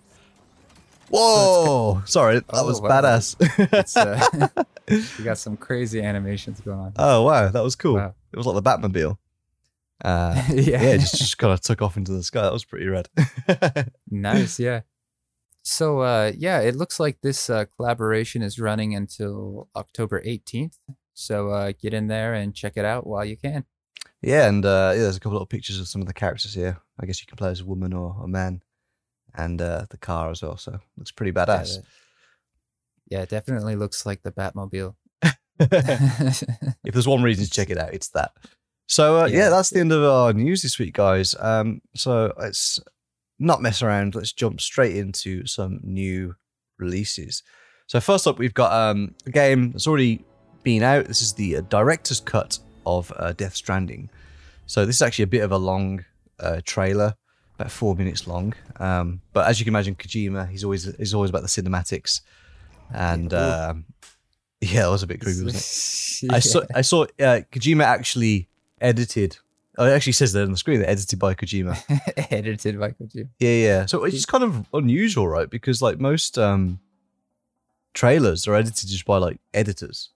whoa 1.10 2.02
sorry 2.06 2.36
that 2.36 2.46
Oh, 2.54 2.66
was 2.66 2.82
wow. 2.82 2.90
badass 3.02 3.36
it's, 3.74 3.96
uh, 3.96 4.48
you 5.20 5.24
got 5.26 5.38
some 5.38 5.56
crazy 5.58 6.02
animations 6.02 6.62
going 6.62 6.80
on. 6.80 6.94
oh 6.98 7.24
wow 7.24 7.50
that 7.50 7.64
was 7.64 7.76
cool 7.76 7.96
Wow. 7.96 8.16
it 8.34 8.38
was 8.38 8.46
like 8.48 8.56
the 8.62 8.70
batmobile 8.70 9.18
uh 10.04 10.42
yeah, 10.54 10.82
yeah, 10.84 10.98
just, 10.98 11.18
just 11.18 11.38
kind 11.38 11.54
of 11.54 11.62
took 11.62 11.82
off 11.82 11.96
into 11.96 12.12
the 12.12 12.22
sky. 12.22 12.42
That 12.42 12.52
was 12.52 12.66
pretty 12.66 12.86
rad. 12.86 13.08
nice. 14.12 14.60
Yeah. 14.60 14.82
So 15.64 16.02
uh, 16.02 16.34
yeah, 16.38 16.60
it 16.60 16.76
looks 16.76 17.00
like 17.00 17.22
this 17.22 17.50
uh, 17.50 17.64
collaboration 17.78 18.42
is 18.42 18.60
running 18.60 18.94
until 18.94 19.70
October 19.74 20.22
18th. 20.22 20.80
So 21.16 21.50
uh, 21.50 21.72
get 21.82 21.94
in 21.94 22.08
there 22.08 22.34
and 22.36 22.54
check 22.54 22.74
it 22.76 22.86
out 22.86 23.08
while 23.08 23.26
you 23.26 23.38
can. 23.38 23.66
yeah, 24.22 24.48
and 24.48 24.64
uh, 24.66 24.92
yeah, 24.94 25.02
there's 25.02 25.18
a 25.18 25.20
couple 25.20 25.42
of 25.42 25.50
pictures 25.50 25.80
of 25.80 25.88
some 25.88 26.02
of 26.02 26.08
the 26.08 26.14
characters 26.14 26.54
here. 26.54 26.78
I 27.00 27.06
guess 27.06 27.22
you 27.22 27.26
can 27.28 27.38
play 27.38 27.50
as 27.50 27.62
a 27.62 27.66
woman 27.66 27.94
or 27.94 28.16
a 28.24 28.28
man, 28.28 28.62
and 29.34 29.62
uh, 29.62 29.86
the 29.90 29.98
car 29.98 30.30
as 30.30 30.42
well. 30.44 30.58
So 30.58 30.78
looks 30.98 31.12
pretty 31.12 31.32
Yeah, 31.36 31.46
badass. 31.46 31.78
yeah, 33.10 33.22
it 33.22 33.30
definitely 33.30 33.76
looks 33.76 34.06
like 34.06 34.22
the 34.24 34.32
Batmobile. 34.32 34.96
if 35.60 36.94
there's 36.94 37.08
one 37.08 37.24
reason 37.24 37.46
to 37.46 37.50
check 37.52 37.70
it 37.70 37.78
out, 37.78 37.94
it's 37.94 38.10
that. 38.10 38.32
So 38.88 39.22
uh, 39.22 39.26
yeah. 39.26 39.38
Yeah. 39.38 39.50
that's 39.50 39.70
the 39.72 39.80
end 39.80 39.92
of 39.92 40.04
our 40.04 40.34
news 40.34 40.62
this 40.62 40.78
week, 40.78 40.94
guys. 40.96 41.34
Um, 41.40 41.82
so 41.96 42.34
let's 42.38 42.80
not 43.40 43.62
mess 43.62 43.82
around. 43.82 44.16
Let's 44.16 44.34
jump 44.34 44.62
straight 44.62 44.96
into 44.96 45.46
some 45.46 45.80
new 45.84 46.36
releases. 46.78 47.42
So 47.88 48.00
first 48.00 48.28
up, 48.28 48.38
we've 48.38 48.54
got 48.54 48.72
um, 48.74 49.16
a 49.26 49.32
game 49.32 49.72
that's 49.72 49.88
already 49.88 50.26
been 50.66 50.84
out. 50.84 51.06
This 51.06 51.22
is 51.22 51.32
the 51.32 51.58
uh, 51.58 51.62
director's 51.62 52.20
cut 52.20 52.60
of 52.86 53.14
uh, 53.16 53.32
Death 53.32 53.56
Stranding. 53.56 54.10
So 54.66 54.86
this 54.86 54.98
is 54.98 55.02
actually 55.02 55.24
a 55.24 55.28
bit 55.28 55.44
of 55.44 55.54
a 55.54 55.58
long 55.58 56.04
uh, 56.40 56.60
trailer, 56.66 57.16
about 57.58 57.72
four 57.72 57.96
minutes 57.96 58.28
long. 58.28 58.54
Um, 58.78 59.22
but 59.32 59.48
as 59.48 59.60
you 59.60 59.64
can 59.64 59.72
imagine, 59.72 59.96
Kojima, 59.96 60.50
he's 60.50 60.66
always 60.66 60.94
he's 60.98 61.14
always 61.14 61.30
about 61.30 61.44
the 61.44 61.48
cinematics, 61.48 62.22
and 62.94 63.34
um, 63.34 63.86
yeah, 64.60 64.88
it 64.88 64.90
was 64.90 65.04
a 65.04 65.08
bit 65.08 65.22
creepy, 65.22 65.44
wasn't 65.44 66.30
it? 66.30 66.36
I 66.36 66.40
saw 66.40 66.62
I 66.74 66.82
saw 66.82 67.04
uh, 67.04 67.42
Kojima 67.52 67.84
actually 67.84 68.50
edited. 68.82 69.38
Oh, 69.78 69.86
it 69.86 69.92
actually 69.92 70.14
says 70.14 70.32
that 70.34 70.44
on 70.44 70.52
the 70.52 70.58
screen. 70.58 70.80
That 70.80 70.90
edited 70.90 71.20
by 71.20 71.36
Kojima. 71.36 71.78
edited 72.32 72.80
by 72.80 72.92
Kojima. 72.92 73.30
yeah, 73.40 73.50
yeah. 73.50 73.86
So 73.86 74.04
it's 74.04 74.16
just 74.16 74.28
kind 74.28 74.44
of 74.44 74.66
unusual, 74.74 75.28
right? 75.28 75.50
Because 75.50 75.82
like 75.82 76.00
most 76.00 76.38
um, 76.38 76.80
trailers 77.94 78.48
are 78.48 78.56
edited 78.56 78.90
just 78.90 79.06
by 79.06 79.18
like 79.18 79.40
editors, 79.54 80.10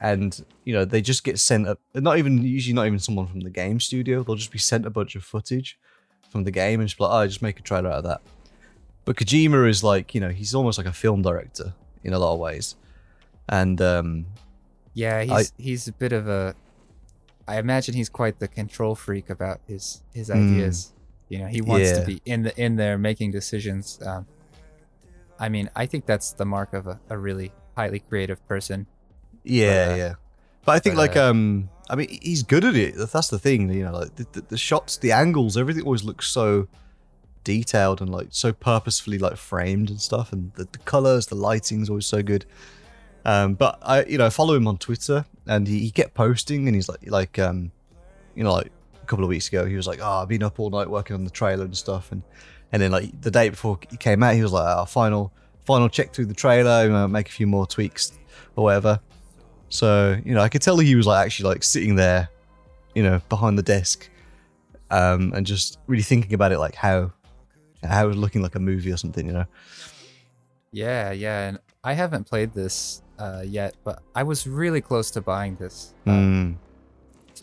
and 0.00 0.44
you 0.64 0.72
know 0.74 0.84
they 0.84 1.00
just 1.00 1.24
get 1.24 1.38
sent 1.38 1.66
up. 1.68 1.78
Not 1.94 2.18
even 2.18 2.42
usually 2.42 2.74
not 2.74 2.86
even 2.86 2.98
someone 2.98 3.26
from 3.26 3.40
the 3.40 3.50
game 3.50 3.80
studio. 3.80 4.22
They'll 4.22 4.34
just 4.36 4.52
be 4.52 4.58
sent 4.58 4.86
a 4.86 4.90
bunch 4.90 5.14
of 5.16 5.24
footage 5.24 5.78
from 6.30 6.44
the 6.44 6.50
game 6.50 6.80
and 6.80 6.88
just 6.88 6.98
be 6.98 7.04
like, 7.04 7.12
oh, 7.12 7.26
just 7.26 7.42
make 7.42 7.58
a 7.58 7.62
trailer 7.62 7.90
out 7.90 7.98
of 7.98 8.04
that. 8.04 8.20
But 9.04 9.16
Kojima 9.16 9.68
is 9.68 9.84
like, 9.84 10.14
you 10.14 10.20
know, 10.20 10.30
he's 10.30 10.54
almost 10.54 10.78
like 10.78 10.86
a 10.86 10.92
film 10.92 11.22
director 11.22 11.74
in 12.02 12.12
a 12.12 12.18
lot 12.18 12.32
of 12.34 12.38
ways, 12.40 12.74
and 13.48 13.80
um, 13.80 14.26
Yeah, 14.94 15.22
he's 15.22 15.32
I- 15.52 15.62
he's 15.62 15.88
a 15.88 15.92
bit 15.92 16.12
of 16.12 16.28
a. 16.28 16.54
I 17.46 17.58
imagine 17.58 17.94
he's 17.94 18.08
quite 18.08 18.38
the 18.38 18.48
control 18.48 18.94
freak 18.94 19.28
about 19.30 19.60
his 19.68 20.02
his 20.14 20.28
Mm. 20.30 20.34
ideas. 20.54 20.92
You 21.28 21.38
know, 21.40 21.46
he 21.46 21.60
wants 21.60 21.90
Yeah. 21.90 22.00
to 22.00 22.06
be 22.06 22.20
in 22.24 22.42
the 22.42 22.56
in 22.60 22.76
there 22.76 22.96
making 22.98 23.30
decisions. 23.32 23.98
Um, 24.04 24.26
I 25.38 25.48
mean, 25.48 25.68
I 25.76 25.86
think 25.86 26.06
that's 26.06 26.32
the 26.32 26.44
mark 26.46 26.72
of 26.72 26.86
a, 26.86 27.00
a 27.10 27.18
really 27.18 27.52
highly 27.76 27.98
creative 28.00 28.46
person. 28.48 28.86
Yeah, 29.44 29.88
uh, 29.90 29.96
yeah. 29.96 30.14
But 30.64 30.72
I 30.72 30.78
think 30.78 30.96
but, 30.96 31.02
like 31.02 31.16
uh, 31.16 31.30
um 31.30 31.68
I 31.88 31.96
mean 31.96 32.08
he's 32.22 32.42
good 32.42 32.64
at 32.64 32.74
it. 32.74 32.94
That's 32.96 33.28
the 33.28 33.38
thing, 33.38 33.72
you 33.72 33.84
know, 33.84 33.92
like 33.92 34.16
the, 34.16 34.26
the, 34.32 34.40
the 34.42 34.58
shots, 34.58 34.96
the 34.96 35.12
angles, 35.12 35.56
everything 35.56 35.84
always 35.84 36.04
looks 36.04 36.26
so 36.26 36.68
detailed 37.44 38.00
and 38.00 38.10
like 38.10 38.28
so 38.30 38.52
purposefully 38.52 39.18
like 39.18 39.36
framed 39.36 39.90
and 39.90 40.00
stuff 40.00 40.32
and 40.32 40.52
the, 40.54 40.64
the 40.64 40.78
colors, 40.78 41.26
the 41.26 41.34
lighting's 41.34 41.90
always 41.90 42.06
so 42.06 42.22
good. 42.22 42.46
Um 43.24 43.54
but 43.54 43.78
I 43.82 44.04
you 44.04 44.18
know, 44.18 44.30
follow 44.30 44.54
him 44.54 44.66
on 44.66 44.78
Twitter 44.78 45.26
and 45.46 45.68
he, 45.68 45.80
he 45.80 45.90
kept 45.90 46.14
posting 46.14 46.66
and 46.66 46.74
he's 46.74 46.88
like 46.88 47.08
like 47.10 47.38
um 47.38 47.70
you 48.34 48.42
know 48.42 48.52
like 48.52 48.72
a 49.02 49.06
couple 49.06 49.24
of 49.24 49.28
weeks 49.28 49.48
ago 49.48 49.66
he 49.66 49.76
was 49.76 49.86
like, 49.86 50.00
"Oh, 50.02 50.22
I've 50.22 50.28
been 50.28 50.42
up 50.42 50.58
all 50.58 50.70
night 50.70 50.88
working 50.88 51.14
on 51.14 51.24
the 51.24 51.30
trailer 51.30 51.64
and 51.64 51.76
stuff." 51.76 52.10
And 52.10 52.22
and 52.72 52.82
then 52.82 52.90
like 52.90 53.20
the 53.20 53.30
day 53.30 53.50
before 53.50 53.78
he 53.90 53.96
came 53.96 54.22
out, 54.22 54.34
he 54.34 54.42
was 54.42 54.52
like, 54.52 54.66
"Oh, 54.66 54.84
final 54.86 55.32
final 55.64 55.88
check 55.88 56.12
through 56.12 56.26
the 56.26 56.34
trailer, 56.34 56.84
you 56.84 56.90
know, 56.90 57.06
make 57.06 57.28
a 57.28 57.32
few 57.32 57.46
more 57.46 57.66
tweaks 57.66 58.18
or 58.56 58.64
whatever." 58.64 59.00
So 59.74 60.16
you 60.24 60.34
know, 60.34 60.40
I 60.40 60.48
could 60.48 60.62
tell 60.62 60.78
he 60.78 60.94
was 60.94 61.04
like 61.04 61.26
actually 61.26 61.48
like 61.48 61.64
sitting 61.64 61.96
there, 61.96 62.28
you 62.94 63.02
know, 63.02 63.20
behind 63.28 63.58
the 63.58 63.62
desk, 63.62 64.08
um, 64.92 65.32
and 65.34 65.44
just 65.44 65.78
really 65.88 66.04
thinking 66.04 66.32
about 66.32 66.52
it, 66.52 66.60
like 66.60 66.76
how 66.76 67.12
how 67.82 68.04
it 68.04 68.06
was 68.06 68.16
looking 68.16 68.40
like 68.40 68.54
a 68.54 68.60
movie 68.60 68.92
or 68.92 68.96
something, 68.96 69.26
you 69.26 69.32
know. 69.32 69.46
Yeah, 70.70 71.10
yeah, 71.10 71.48
and 71.48 71.58
I 71.82 71.94
haven't 71.94 72.22
played 72.22 72.52
this 72.54 73.02
uh, 73.18 73.42
yet, 73.44 73.74
but 73.82 74.00
I 74.14 74.22
was 74.22 74.46
really 74.46 74.80
close 74.80 75.10
to 75.10 75.20
buying 75.20 75.56
this, 75.56 75.92
Mm, 76.06 76.56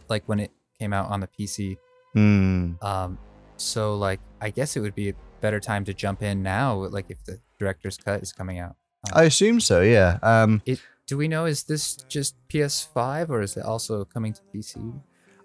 like 0.08 0.24
when 0.28 0.40
it 0.40 0.52
came 0.80 0.94
out 0.94 1.10
on 1.10 1.20
the 1.20 1.28
PC. 1.28 1.78
mm. 2.16 2.82
Um, 2.82 3.18
so 3.58 3.96
like, 3.96 4.22
I 4.40 4.52
guess 4.52 4.78
it 4.78 4.80
would 4.80 4.96
be 4.96 5.10
a 5.10 5.14
better 5.42 5.60
time 5.60 5.84
to 5.84 5.94
jump 5.94 6.24
in 6.24 6.42
now, 6.42 6.76
like 6.76 7.08
if 7.10 7.24
the 7.26 7.40
director's 7.60 7.98
cut 7.98 8.22
is 8.22 8.32
coming 8.32 8.60
out. 8.60 8.78
I 9.14 9.24
assume 9.24 9.60
so. 9.60 9.82
Yeah. 9.82 10.18
Um, 10.24 10.62
It 10.66 10.80
do 11.12 11.18
we 11.18 11.28
know 11.28 11.44
is 11.44 11.64
this 11.64 11.98
just 12.08 12.38
PS5 12.48 13.28
or 13.28 13.42
is 13.42 13.58
it 13.58 13.66
also 13.66 14.06
coming 14.06 14.32
to 14.32 14.42
PC? 14.56 15.02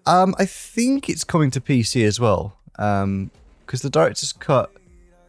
Um, 0.06 0.32
I 0.38 0.44
think 0.44 1.08
it's 1.08 1.24
coming 1.24 1.50
to 1.50 1.60
PC 1.60 2.06
as 2.06 2.20
well. 2.20 2.56
Um, 2.78 3.32
because 3.64 3.82
the 3.82 3.90
director's 3.90 4.32
cut, 4.32 4.70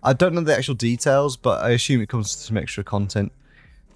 I 0.03 0.13
don't 0.13 0.35
know 0.35 0.41
the 0.41 0.55
actual 0.55 0.75
details, 0.75 1.37
but 1.37 1.63
I 1.63 1.71
assume 1.71 2.01
it 2.01 2.09
comes 2.09 2.27
with 2.27 2.43
some 2.43 2.55
extra 2.55 2.83
content. 2.83 3.31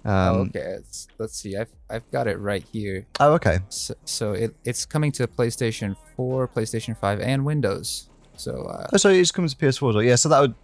Um, 0.04 0.12
oh, 0.12 0.38
okay, 0.48 0.72
let's, 0.78 1.06
let's 1.16 1.36
see. 1.36 1.56
I've 1.56 1.70
I've 1.88 2.10
got 2.10 2.26
it 2.26 2.40
right 2.40 2.64
here. 2.72 3.06
oh, 3.20 3.34
okay. 3.34 3.60
So, 3.68 3.94
so 4.04 4.32
it, 4.32 4.52
it's 4.64 4.84
coming 4.84 5.12
to 5.12 5.28
PlayStation 5.28 5.94
4, 6.16 6.48
PlayStation 6.48 6.98
5, 6.98 7.20
and 7.20 7.44
Windows. 7.44 8.10
So 8.36 8.64
uh, 8.64 8.88
Oh, 8.92 8.96
so 8.96 9.10
it's 9.10 9.30
coming 9.30 9.48
to 9.48 9.54
PS4 9.54 9.68
as 9.68 9.80
well. 9.80 10.02
Yeah, 10.02 10.16
so 10.16 10.28
that 10.28 10.40
would. 10.40 10.54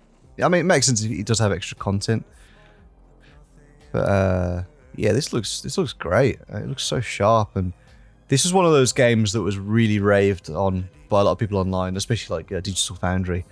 I 0.43 0.49
mean, 0.49 0.63
it 0.63 0.65
makes 0.65 0.87
sense 0.87 1.05
if 1.05 1.11
it 1.13 1.25
does 1.25 1.39
have 1.39 1.53
extra 1.53 1.77
content. 1.77 2.27
But 3.93 4.09
uh, 4.09 4.63
yeah, 4.97 5.13
this 5.13 5.33
looks 5.33 5.61
this 5.61 5.79
looks 5.79 5.93
great. 5.93 6.39
Uh, 6.53 6.59
It 6.59 6.69
looks 6.69 6.85
so 6.85 7.01
sharp, 7.01 7.57
and 7.57 7.73
this 8.29 8.45
is 8.45 8.53
one 8.53 8.65
of 8.67 8.73
those 8.73 8.93
games 8.93 9.33
that 9.33 9.43
was 9.43 9.59
really 9.59 9.99
raved 10.01 10.51
on 10.51 10.89
by 11.09 11.21
a 11.21 11.25
lot 11.25 11.33
of 11.33 11.39
people 11.39 11.59
online, 11.59 11.97
especially 11.97 12.37
like 12.37 12.53
uh, 12.53 12.61
Digital 12.61 12.97
Foundry, 12.97 13.45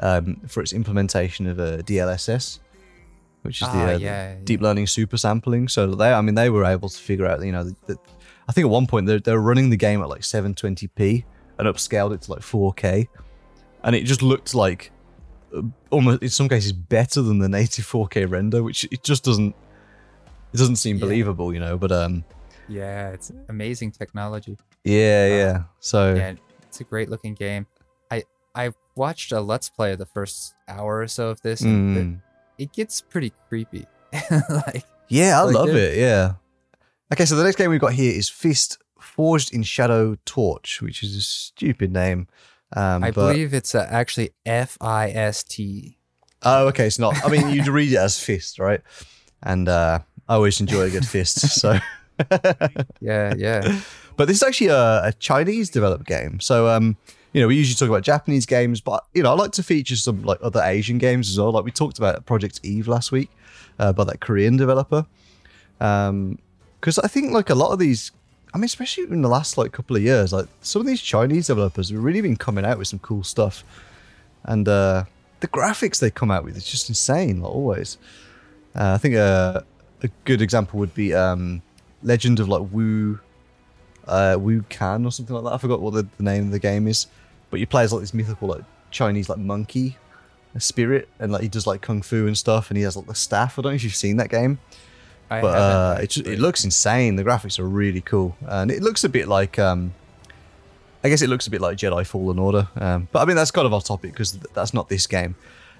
um, 0.00 0.40
for 0.48 0.62
its 0.62 0.72
implementation 0.72 1.46
of 1.46 1.58
a 1.58 1.82
DLSS, 1.82 2.60
which 3.42 3.60
is 3.60 3.68
the, 3.68 3.74
Ah, 3.74 3.82
uh, 3.84 3.92
the 3.98 4.00
yeah, 4.00 4.34
deep 4.44 4.60
learning 4.62 4.86
super 4.86 5.16
sampling. 5.18 5.68
So 5.68 5.94
they, 5.94 6.12
I 6.12 6.20
mean, 6.22 6.34
they 6.34 6.48
were 6.50 6.64
able 6.64 6.88
to 6.88 6.98
figure 6.98 7.26
out, 7.26 7.44
you 7.44 7.52
know, 7.52 7.64
that 7.86 7.98
I 8.48 8.52
think 8.52 8.64
at 8.64 8.70
one 8.70 8.86
point 8.86 9.06
they're, 9.06 9.20
they're 9.20 9.40
running 9.40 9.70
the 9.70 9.76
game 9.76 10.00
at 10.00 10.08
like 10.08 10.22
720p 10.22 11.24
and 11.58 11.68
upscaled 11.68 12.14
it 12.14 12.22
to 12.22 12.32
like 12.32 12.40
4K, 12.40 13.08
and 13.82 13.94
it 13.94 14.04
just 14.04 14.22
looked 14.22 14.54
like 14.54 14.90
uh, 15.54 15.62
almost 15.90 16.22
in 16.22 16.28
some 16.30 16.48
cases 16.48 16.72
better 16.72 17.20
than 17.22 17.38
the 17.38 17.48
native 17.48 17.84
4K 17.86 18.30
render, 18.30 18.62
which 18.62 18.84
it 18.84 19.02
just 19.02 19.24
doesn't. 19.24 19.54
It 20.54 20.58
doesn't 20.58 20.76
seem 20.76 20.96
Yeah. 20.96 21.00
believable, 21.00 21.52
you 21.52 21.60
know. 21.60 21.76
But 21.76 21.92
um, 21.92 22.24
yeah, 22.68 23.10
it's 23.10 23.30
amazing 23.48 23.90
technology. 23.92 24.56
yeah, 24.84 25.26
yeah. 25.26 25.62
So 25.80 26.14
Yeah, 26.14 26.34
it's 26.62 26.80
a 26.80 26.84
great 26.84 27.10
looking 27.10 27.34
game. 27.34 27.66
I 28.10 28.22
I 28.54 28.72
watched 28.94 29.32
a 29.32 29.40
let's 29.40 29.68
play 29.68 29.92
of 29.92 29.98
the 29.98 30.06
first 30.06 30.54
hour 30.68 31.00
or 31.00 31.08
so 31.08 31.28
of 31.28 31.40
this, 31.42 31.60
and 31.62 31.96
it, 31.96 32.04
mm, 32.06 32.20
it 32.58 32.72
gets 32.72 33.00
pretty 33.02 33.32
creepy. 33.48 33.86
like 34.48 34.84
yeah, 35.08 35.38
I 35.40 35.42
like 35.42 35.54
love 35.54 35.68
it. 35.70 35.98
Yeah. 35.98 36.34
Okay, 37.12 37.26
so 37.26 37.36
the 37.36 37.44
next 37.44 37.56
game 37.56 37.70
we've 37.70 37.80
got 37.80 37.92
here 37.92 38.12
is 38.16 38.28
Fist 38.28 38.78
Forged 39.00 39.52
in 39.52 39.62
Shadow 39.62 40.16
Torch, 40.24 40.80
which 40.80 41.02
is 41.02 41.14
a 41.16 41.20
stupid 41.20 41.92
name. 41.92 42.28
Um, 42.76 43.04
I 43.04 43.10
but- 43.10 43.32
believe 43.32 43.52
it's 43.54 43.74
uh, 43.74 43.86
actually 43.90 44.30
F 44.46 44.78
I 44.80 45.10
S 45.10 45.42
T. 45.42 45.98
Oh, 46.42 46.68
okay. 46.68 46.86
It's 46.86 46.98
not. 46.98 47.24
I 47.24 47.28
mean, 47.28 47.50
you'd 47.50 47.68
read 47.68 47.92
it 47.92 47.96
as 47.98 48.18
fist, 48.22 48.58
right? 48.58 48.80
And 49.42 49.68
uh, 49.68 50.00
I 50.28 50.34
always 50.34 50.60
enjoy 50.60 50.82
a 50.82 50.90
good 50.90 51.06
fist. 51.06 51.38
So, 51.60 51.78
Yeah, 53.00 53.34
yeah. 53.36 53.80
but 54.16 54.28
this 54.28 54.38
is 54.38 54.42
actually 54.42 54.68
a, 54.68 55.06
a 55.06 55.12
Chinese 55.18 55.70
developed 55.70 56.06
game. 56.06 56.40
So, 56.40 56.68
um, 56.68 56.96
you 57.32 57.40
know, 57.40 57.48
we 57.48 57.56
usually 57.56 57.74
talk 57.74 57.88
about 57.88 58.02
Japanese 58.02 58.46
games, 58.46 58.80
but 58.80 59.04
you 59.12 59.22
know, 59.22 59.32
I 59.32 59.34
like 59.34 59.52
to 59.52 59.62
feature 59.62 59.96
some 59.96 60.22
like 60.22 60.38
other 60.40 60.62
Asian 60.62 60.98
games 60.98 61.28
as 61.28 61.38
well. 61.38 61.50
Like 61.50 61.64
we 61.64 61.72
talked 61.72 61.98
about 61.98 62.24
Project 62.24 62.60
Eve 62.62 62.86
last 62.86 63.10
week 63.10 63.28
uh, 63.78 63.92
by 63.92 64.04
that 64.04 64.20
Korean 64.20 64.56
developer. 64.56 65.06
Um, 65.80 66.38
because 66.80 66.98
I 66.98 67.08
think 67.08 67.32
like 67.32 67.50
a 67.50 67.54
lot 67.54 67.72
of 67.72 67.78
these, 67.78 68.12
I 68.52 68.58
mean, 68.58 68.66
especially 68.66 69.04
in 69.04 69.22
the 69.22 69.28
last 69.28 69.56
like 69.56 69.72
couple 69.72 69.96
of 69.96 70.02
years, 70.02 70.32
like 70.32 70.46
some 70.60 70.80
of 70.80 70.86
these 70.86 71.00
Chinese 71.00 71.46
developers 71.46 71.90
have 71.90 71.98
really 71.98 72.20
been 72.20 72.36
coming 72.36 72.64
out 72.64 72.78
with 72.78 72.88
some 72.88 72.98
cool 72.98 73.24
stuff, 73.24 73.64
and 74.44 74.68
uh, 74.68 75.04
the 75.40 75.48
graphics 75.48 75.98
they 75.98 76.10
come 76.10 76.30
out 76.30 76.44
with 76.44 76.56
is 76.56 76.66
just 76.66 76.88
insane, 76.90 77.40
like 77.40 77.50
always. 77.50 77.96
Uh, 78.76 78.92
I 78.92 78.98
think 78.98 79.14
a 79.14 79.64
a 80.04 80.10
good 80.24 80.40
example 80.40 80.78
would 80.78 80.94
be 80.94 81.12
um, 81.14 81.62
Legend 82.02 82.38
of 82.38 82.48
like 82.48 82.62
Wu, 82.70 83.18
uh, 84.06 84.36
Wu 84.38 84.62
Can 84.68 85.04
or 85.04 85.10
something 85.10 85.34
like 85.34 85.44
that. 85.44 85.52
I 85.52 85.58
forgot 85.58 85.80
what 85.80 85.94
the, 85.94 86.06
the 86.16 86.22
name 86.22 86.46
of 86.46 86.50
the 86.52 86.58
game 86.58 86.86
is, 86.86 87.08
but 87.50 87.58
you 87.58 87.66
play 87.66 87.82
as 87.82 87.92
like 87.92 88.02
this 88.02 88.14
mythical 88.14 88.48
like 88.48 88.62
Chinese 88.90 89.28
like 89.28 89.38
monkey, 89.38 89.96
spirit, 90.58 91.08
and 91.18 91.32
like 91.32 91.42
he 91.42 91.48
does 91.48 91.66
like 91.66 91.80
kung 91.80 92.02
fu 92.02 92.26
and 92.26 92.38
stuff, 92.38 92.70
and 92.70 92.76
he 92.76 92.84
has 92.84 92.96
like 92.96 93.06
the 93.06 93.14
staff. 93.14 93.58
I 93.58 93.62
don't 93.62 93.72
know 93.72 93.76
if 93.76 93.82
you've 93.82 93.94
seen 93.96 94.18
that 94.18 94.28
game 94.28 94.58
I 95.30 95.40
but 95.40 95.54
uh, 95.54 95.98
it, 96.02 96.16
it 96.18 96.38
looks 96.38 96.64
insane. 96.64 97.16
The 97.16 97.24
graphics 97.24 97.58
are 97.58 97.68
really 97.68 98.00
cool, 98.00 98.36
and 98.46 98.70
it 98.70 98.82
looks 98.82 99.04
a 99.04 99.08
bit 99.08 99.26
like 99.26 99.58
um, 99.58 99.94
I 101.02 101.08
guess 101.08 101.22
it 101.22 101.28
looks 101.28 101.46
a 101.46 101.50
bit 101.50 101.60
like 101.60 101.78
Jedi 101.78 102.06
Fallen 102.06 102.38
Order. 102.38 102.68
Um, 102.76 103.08
but 103.10 103.20
I 103.20 103.24
mean 103.24 103.36
that's 103.36 103.50
kind 103.50 103.66
of 103.66 103.72
off 103.72 103.84
topic 103.84 104.12
because 104.12 104.32
th- 104.32 104.44
that's 104.54 104.74
not 104.74 104.88
this 104.88 105.06
game. 105.06 105.34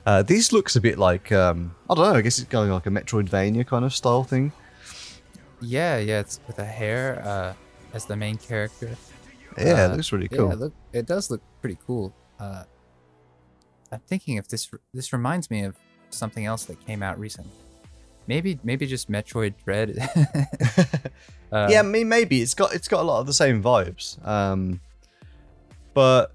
Uh, 0.07 0.23
this 0.23 0.53
looks 0.53 0.77
a 0.77 0.81
bit 0.81 0.99
like 0.99 1.33
um, 1.33 1.75
I 1.89 1.95
don't 1.95 2.05
know. 2.13 2.19
I 2.19 2.21
guess 2.21 2.39
it's 2.39 2.49
kind 2.49 2.69
of 2.69 2.75
like 2.75 2.87
a 2.87 2.91
Metroidvania 2.91 3.67
kind 3.67 3.85
of 3.85 3.95
style 3.95 4.23
thing. 4.25 4.53
Yeah, 5.61 5.97
yeah. 5.99 6.21
It's 6.21 6.41
with 6.47 6.59
a 6.59 6.65
hare 6.65 7.23
uh, 7.25 7.55
as 7.95 8.05
the 8.05 8.17
main 8.17 8.37
character. 8.37 8.91
Yeah, 9.57 9.85
Uh, 9.87 9.93
it 9.93 9.97
looks 9.97 10.13
really 10.13 10.29
Yeah, 10.31 10.39
cool. 10.39 10.51
it 10.53 10.59
look 10.59 10.75
it 10.93 11.07
does 11.07 11.31
look 11.31 11.41
pretty 11.61 11.79
cool. 11.87 12.13
Uh, 12.39 12.65
I'm 13.93 14.01
thinking 14.07 14.37
if 14.37 14.49
this 14.49 14.69
this 14.93 15.13
reminds 15.13 15.51
me 15.51 15.63
of 15.65 15.77
something 16.11 16.45
else 16.45 16.65
that 16.65 16.85
came 16.87 17.03
out 17.03 17.19
recently. 17.19 17.53
Maybe 18.27 18.59
maybe 18.63 18.87
just 18.87 19.11
Metroid 19.11 19.55
Dread. 19.65 19.97
Uh, 21.53 21.69
yeah, 21.71 21.79
I 21.81 21.83
mean 21.83 22.09
maybe 22.09 22.43
it's 22.43 22.55
got 22.55 22.75
it's 22.75 22.89
got 22.89 23.01
a 23.01 23.05
lot 23.05 23.21
of 23.21 23.27
the 23.27 23.33
same 23.35 23.63
vibes. 23.63 24.19
Um, 24.27 24.81
but 25.95 26.33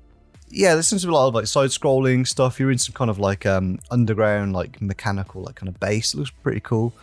yeah, 0.50 0.74
there 0.74 0.84
seems 0.84 1.02
to 1.02 1.08
be 1.08 1.12
a 1.12 1.16
lot 1.16 1.28
of 1.28 1.36
like 1.36 1.48
side 1.48 1.70
scrolling 1.70 2.28
stuff. 2.28 2.60
You're 2.60 2.72
in 2.72 2.78
some 2.78 2.94
kind 2.94 3.10
of 3.10 3.20
like 3.20 3.46
um 3.46 3.80
underground, 3.92 4.54
like 4.54 4.82
mechanical, 4.82 5.44
like 5.44 5.56
kind 5.56 5.70
of 5.70 5.80
base. 5.80 6.14
It 6.14 6.18
looks 6.18 6.32
pretty 6.32 6.60
cool. 6.62 6.94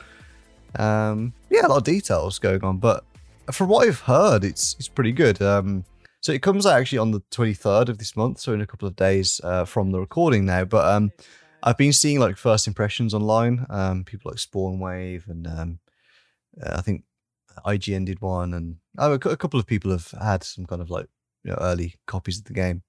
Um, 0.79 1.33
yeah, 1.51 1.67
a 1.67 1.69
lot 1.69 1.79
of 1.79 1.85
details 1.85 2.39
going 2.39 2.63
on, 2.63 2.79
but 2.79 3.05
from 3.53 3.69
what 3.69 3.87
I've 3.87 4.01
heard, 4.01 4.45
it's 4.45 4.75
it's 4.79 4.89
pretty 4.89 5.13
good. 5.13 5.41
Um, 5.41 5.85
so 6.21 6.33
it 6.33 6.43
comes 6.43 6.67
out 6.67 6.81
actually 6.81 6.99
on 6.99 7.13
the 7.13 7.21
23rd 7.31 7.89
of 7.89 7.99
this 7.99 8.17
month, 8.17 8.41
so 8.41 8.53
in 8.53 8.61
a 8.61 8.67
couple 8.67 8.89
of 8.89 8.97
days 8.97 9.41
uh, 9.45 9.65
from 9.65 9.93
the 9.93 10.01
recording 10.01 10.45
now. 10.45 10.65
But 10.65 10.87
um, 10.87 11.13
I've 11.63 11.79
been 11.79 11.93
seeing 11.93 12.19
like 12.19 12.37
first 12.37 12.67
impressions 12.67 13.15
online. 13.15 13.65
Um, 13.71 14.05
people 14.05 14.31
like 14.31 14.39
SpawnWave 14.39 15.29
and 15.29 15.47
um, 15.47 15.79
uh, 16.61 16.77
I 16.79 16.81
think 16.81 17.05
IGN 17.65 18.07
did 18.07 18.21
one, 18.21 18.55
and 18.55 18.77
oh, 18.99 19.13
a 19.13 19.15
a 19.15 19.37
couple 19.37 19.61
of 19.61 19.67
people 19.67 19.91
have 19.91 20.11
had 20.21 20.43
some 20.43 20.67
kind 20.67 20.83
of 20.83 20.91
like 20.91 21.07
you 21.45 21.53
know, 21.53 21.59
early 21.61 21.95
copies 22.07 22.39
of 22.39 22.45
the 22.45 22.53
game, 22.53 22.83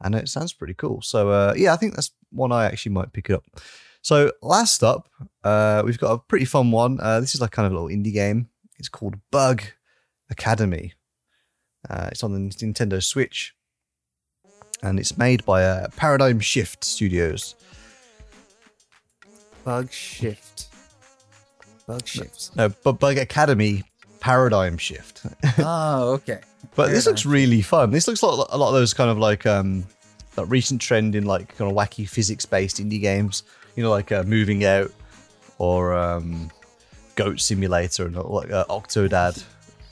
and 0.00 0.14
it 0.14 0.28
sounds 0.28 0.52
pretty 0.52 0.74
cool. 0.74 1.02
So 1.02 1.30
uh, 1.30 1.54
yeah, 1.56 1.72
I 1.72 1.76
think 1.76 1.94
that's 1.94 2.10
one 2.30 2.52
I 2.52 2.66
actually 2.66 2.92
might 2.92 3.12
pick 3.12 3.30
it 3.30 3.34
up. 3.34 3.44
So 4.02 4.32
last 4.42 4.82
up, 4.82 5.08
uh, 5.44 5.82
we've 5.84 5.98
got 5.98 6.12
a 6.12 6.18
pretty 6.18 6.46
fun 6.46 6.70
one. 6.70 6.98
Uh, 7.00 7.20
this 7.20 7.34
is 7.34 7.40
like 7.40 7.50
kind 7.50 7.66
of 7.66 7.72
a 7.72 7.74
little 7.74 7.90
indie 7.90 8.12
game. 8.12 8.48
It's 8.78 8.88
called 8.88 9.16
Bug 9.30 9.62
Academy. 10.30 10.94
Uh, 11.88 12.08
it's 12.10 12.24
on 12.24 12.32
the 12.32 12.38
Nintendo 12.54 13.02
Switch, 13.02 13.54
and 14.82 14.98
it's 14.98 15.18
made 15.18 15.44
by 15.44 15.64
uh, 15.64 15.88
Paradigm 15.96 16.40
Shift 16.40 16.84
Studios. 16.84 17.54
Bug 19.64 19.90
Shift. 19.90 20.68
Bug 21.86 22.06
Shifts. 22.06 22.54
No, 22.56 22.70
but 22.84 22.92
Bug 22.92 23.18
Academy 23.18 23.84
Paradigm 24.20 24.78
Shift. 24.78 25.22
oh, 25.58 26.12
okay. 26.14 26.40
But 26.76 26.90
this 26.90 27.06
looks 27.06 27.26
really 27.26 27.62
fun. 27.62 27.90
This 27.90 28.06
looks 28.06 28.22
like 28.22 28.48
a 28.50 28.56
lot 28.56 28.68
of 28.68 28.74
those 28.74 28.94
kind 28.94 29.10
of 29.10 29.18
like 29.18 29.46
um 29.46 29.86
that 30.34 30.46
recent 30.46 30.80
trend 30.80 31.14
in 31.16 31.24
like 31.24 31.56
kind 31.56 31.70
of 31.70 31.76
wacky 31.76 32.08
physics 32.08 32.46
based 32.46 32.76
indie 32.78 33.00
games. 33.00 33.42
You 33.76 33.82
know, 33.82 33.90
like 33.90 34.12
uh, 34.12 34.22
Moving 34.24 34.64
Out 34.64 34.92
or 35.58 35.94
um 35.94 36.50
Goat 37.16 37.40
Simulator 37.40 38.06
and 38.06 38.16
like 38.16 38.50
uh, 38.50 38.64
Octodad. 38.66 39.42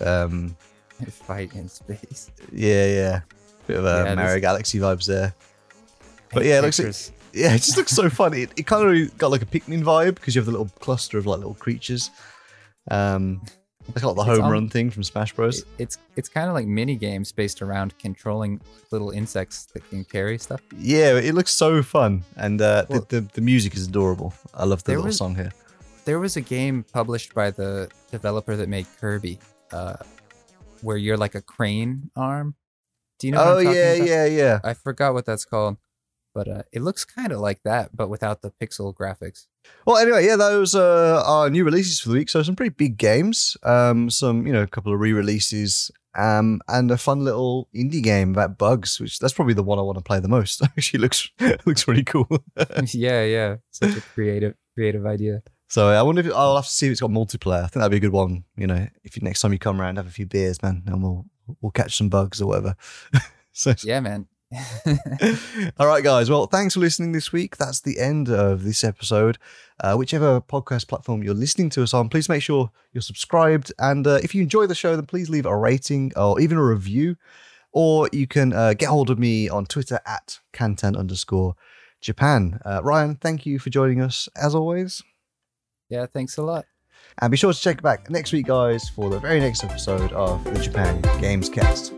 Um 0.01 0.57
Fight 1.11 1.55
in 1.55 1.69
space. 1.69 2.31
yeah, 2.53 2.87
yeah. 2.87 3.21
Bit 3.67 3.77
of 3.77 3.85
a 3.85 4.05
Yeah, 4.05 4.15
Mario 4.15 4.41
Galaxy 4.41 4.79
vibes 4.79 5.07
there. 5.07 5.35
But 6.33 6.45
yeah, 6.45 6.59
it 6.59 6.63
looks 6.63 6.79
like, 6.79 6.95
yeah, 7.33 7.55
it 7.55 7.59
just 7.59 7.77
looks 7.77 7.93
so 7.93 8.11
fun. 8.11 8.35
It, 8.35 8.51
it 8.57 8.67
kind 8.67 9.03
of 9.03 9.19
got 9.19 9.31
like 9.31 9.43
a 9.43 9.47
Pikmin 9.47 9.83
vibe 9.83 10.17
because 10.17 10.35
you 10.35 10.41
have 10.41 10.47
the 10.47 10.53
little 10.53 10.71
cluster 10.81 11.19
of 11.19 11.27
like 11.27 11.39
little 11.39 11.55
creatures. 11.55 12.11
Um, 12.91 13.43
it's 13.95 14.05
like 14.05 14.15
the 14.15 14.23
It's 14.23 14.31
home 14.39 14.45
al- 14.45 14.51
run 14.53 14.69
thing 14.69 14.91
from 14.91 15.03
Smash 15.03 15.33
Bros. 15.33 15.65
It's 15.79 15.99
it's 16.17 16.29
kind 16.29 16.49
of 16.49 16.55
like 16.55 16.67
mini 16.67 16.95
games 16.97 17.33
based 17.33 17.63
around 17.63 17.99
controlling 17.99 18.61
little 18.91 19.11
insects 19.11 19.67
that 19.75 19.89
can 19.91 20.05
carry 20.05 20.39
stuff. 20.39 20.61
Yeah, 20.77 21.15
it 21.19 21.35
looks 21.35 21.53
so 21.53 21.83
fun, 21.83 22.23
and 22.37 22.61
uh, 22.61 22.85
Well- 22.89 23.07
the, 23.09 23.21
the 23.21 23.29
the 23.35 23.41
music 23.41 23.75
is 23.75 23.87
adorable. 23.89 24.33
I 24.55 24.65
love 24.65 24.83
the 24.85 24.93
little 24.93 25.07
was- 25.07 25.17
song 25.19 25.35
here. 25.35 25.53
There 26.05 26.19
was 26.19 26.37
a 26.37 26.41
game 26.41 26.85
published 26.93 27.35
by 27.35 27.51
the 27.51 27.91
developer 28.11 28.57
that 28.57 28.69
made 28.71 28.87
Kirby, 28.99 29.39
uh, 29.73 29.97
where 30.81 30.97
you're 30.97 31.19
like 31.19 31.35
a 31.35 31.43
crane 31.43 32.11
arm. 32.17 32.55
Do 33.19 33.27
you 33.27 33.33
know? 33.35 33.45
what 33.45 33.67
Oh 33.67 33.71
yeah, 33.71 33.93
about? 33.93 34.09
yeah, 34.09 34.25
yeah. 34.25 34.61
I 34.65 34.73
forgot 34.75 35.13
what 35.13 35.27
that's 35.27 35.45
called, 35.45 35.77
but 36.39 36.47
uh, 36.47 36.63
it 36.71 36.83
looks 36.83 37.05
kind 37.05 37.33
of 37.33 37.41
like 37.41 37.61
that, 37.65 37.97
but 37.97 38.09
without 38.09 38.43
the 38.43 38.53
pixel 38.63 38.95
graphics. 38.95 39.47
Well, 39.85 39.97
anyway, 39.97 40.25
yeah, 40.25 40.37
those 40.37 40.73
uh, 40.77 41.21
are 41.27 41.51
new 41.51 41.65
releases 41.65 41.99
for 41.99 42.11
the 42.11 42.15
week. 42.15 42.29
So 42.29 42.45
some 42.45 42.55
pretty 42.55 42.71
big 42.71 42.97
games, 42.97 43.57
um, 43.65 44.09
some 44.09 44.47
you 44.47 44.53
know, 44.53 44.63
a 44.63 44.69
couple 44.69 44.95
of 44.95 45.01
re-releases, 45.01 45.91
um, 46.17 46.61
and 46.69 46.93
a 46.93 46.97
fun 46.97 47.25
little 47.25 47.69
indie 47.75 48.05
game 48.05 48.31
about 48.31 48.57
bugs. 48.57 49.01
Which 49.01 49.19
that's 49.19 49.35
probably 49.35 49.55
the 49.55 49.65
one 49.65 49.81
I 49.81 49.83
want 49.83 49.99
to 49.99 50.05
play 50.05 50.21
the 50.21 50.29
most. 50.29 50.63
Actually, 50.77 51.01
looks 51.01 51.29
looks 51.67 51.89
really 51.89 52.05
cool. 52.05 52.29
yeah, 52.93 53.25
yeah, 53.25 53.57
such 53.73 53.97
a 53.97 54.01
creative, 54.01 54.55
creative 54.75 55.07
idea. 55.07 55.43
so 55.67 55.89
I 55.89 56.03
wonder 56.03 56.21
if 56.21 56.33
I'll 56.33 56.55
have 56.55 56.67
to 56.67 56.71
see 56.71 56.87
if 56.87 56.93
it's 56.93 57.01
got 57.01 57.11
multiplayer. 57.11 57.65
I 57.65 57.67
think 57.67 57.81
that'd 57.81 57.91
be 57.91 57.97
a 57.97 58.01
good 58.09 58.13
one. 58.13 58.45
You 58.57 58.69
know, 58.69 58.87
if 59.03 59.17
you, 59.17 59.23
next 59.23 59.41
time 59.41 59.53
you 59.53 59.59
come 59.59 59.81
around, 59.81 59.97
have 59.97 60.07
a 60.07 60.11
few 60.11 60.27
beers, 60.27 60.63
man, 60.63 60.85
and 60.87 61.03
we'll 61.03 61.25
we'll 61.61 61.73
catch 61.73 61.97
some 61.97 62.09
bugs 62.09 62.41
or 62.41 62.47
whatever. 62.47 62.77
So, 63.59 63.75
Yeah, 63.83 63.99
man. 63.99 64.29
all 65.79 65.87
right, 65.87 66.03
guys. 66.03 66.31
Well, 66.31 66.47
thanks 66.47 66.75
for 66.75 66.81
listening 66.81 67.13
this 67.13 67.33
week. 67.33 67.57
That's 67.57 67.81
the 67.81 68.01
end 68.01 68.31
of 68.31 68.65
this 68.65 68.83
episode. 68.83 69.39
Uh, 69.81 69.95
whichever 69.95 70.41
podcast 70.41 70.89
platform 70.89 71.23
you're 71.23 71.35
listening 71.35 71.71
to 71.71 71.83
us 71.83 71.93
on, 71.93 72.09
please 72.09 72.29
make 72.29 72.43
sure 72.43 72.71
you're 72.93 73.03
subscribed. 73.03 73.73
And 73.79 74.07
uh, 74.07 74.21
if 74.23 74.35
you 74.35 74.43
enjoy 74.43 74.67
the 74.67 74.75
show, 74.75 74.97
then 74.97 75.07
please 75.07 75.29
leave 75.29 75.47
a 75.47 75.57
rating 75.57 76.13
or 76.17 76.41
even 76.41 76.57
a 76.57 76.65
review. 76.65 77.17
Or 77.73 78.09
you 78.13 78.27
can 78.27 78.53
uh, 78.55 78.73
get 78.73 78.89
hold 78.89 79.11
of 79.11 79.19
me 79.19 79.49
on 79.49 79.67
Twitter 79.67 80.01
at 80.07 80.39
Kantan 80.55 80.97
underscore 80.97 81.55
Japan. 82.01 82.59
Uh, 82.65 82.81
Ryan, 82.83 83.17
thank 83.17 83.45
you 83.45 83.59
for 83.59 83.69
joining 83.69 84.01
us 84.01 84.29
as 84.35 84.55
always. 84.55 85.03
yeah, 85.91 86.07
thanks 86.07 86.39
a 86.39 86.43
lot. 86.43 86.65
And 87.21 87.31
be 87.31 87.37
sure 87.37 87.53
to 87.53 87.61
check 87.61 87.83
back 87.83 88.09
next 88.11 88.33
week, 88.33 88.47
guys, 88.47 88.89
for 88.89 89.11
the 89.11 89.19
very 89.19 89.41
next 89.41 89.65
episode 89.65 90.13
of 90.13 90.43
the 90.45 90.59
Japan 90.59 91.03
Games 91.21 91.49
Cast. 91.49 91.98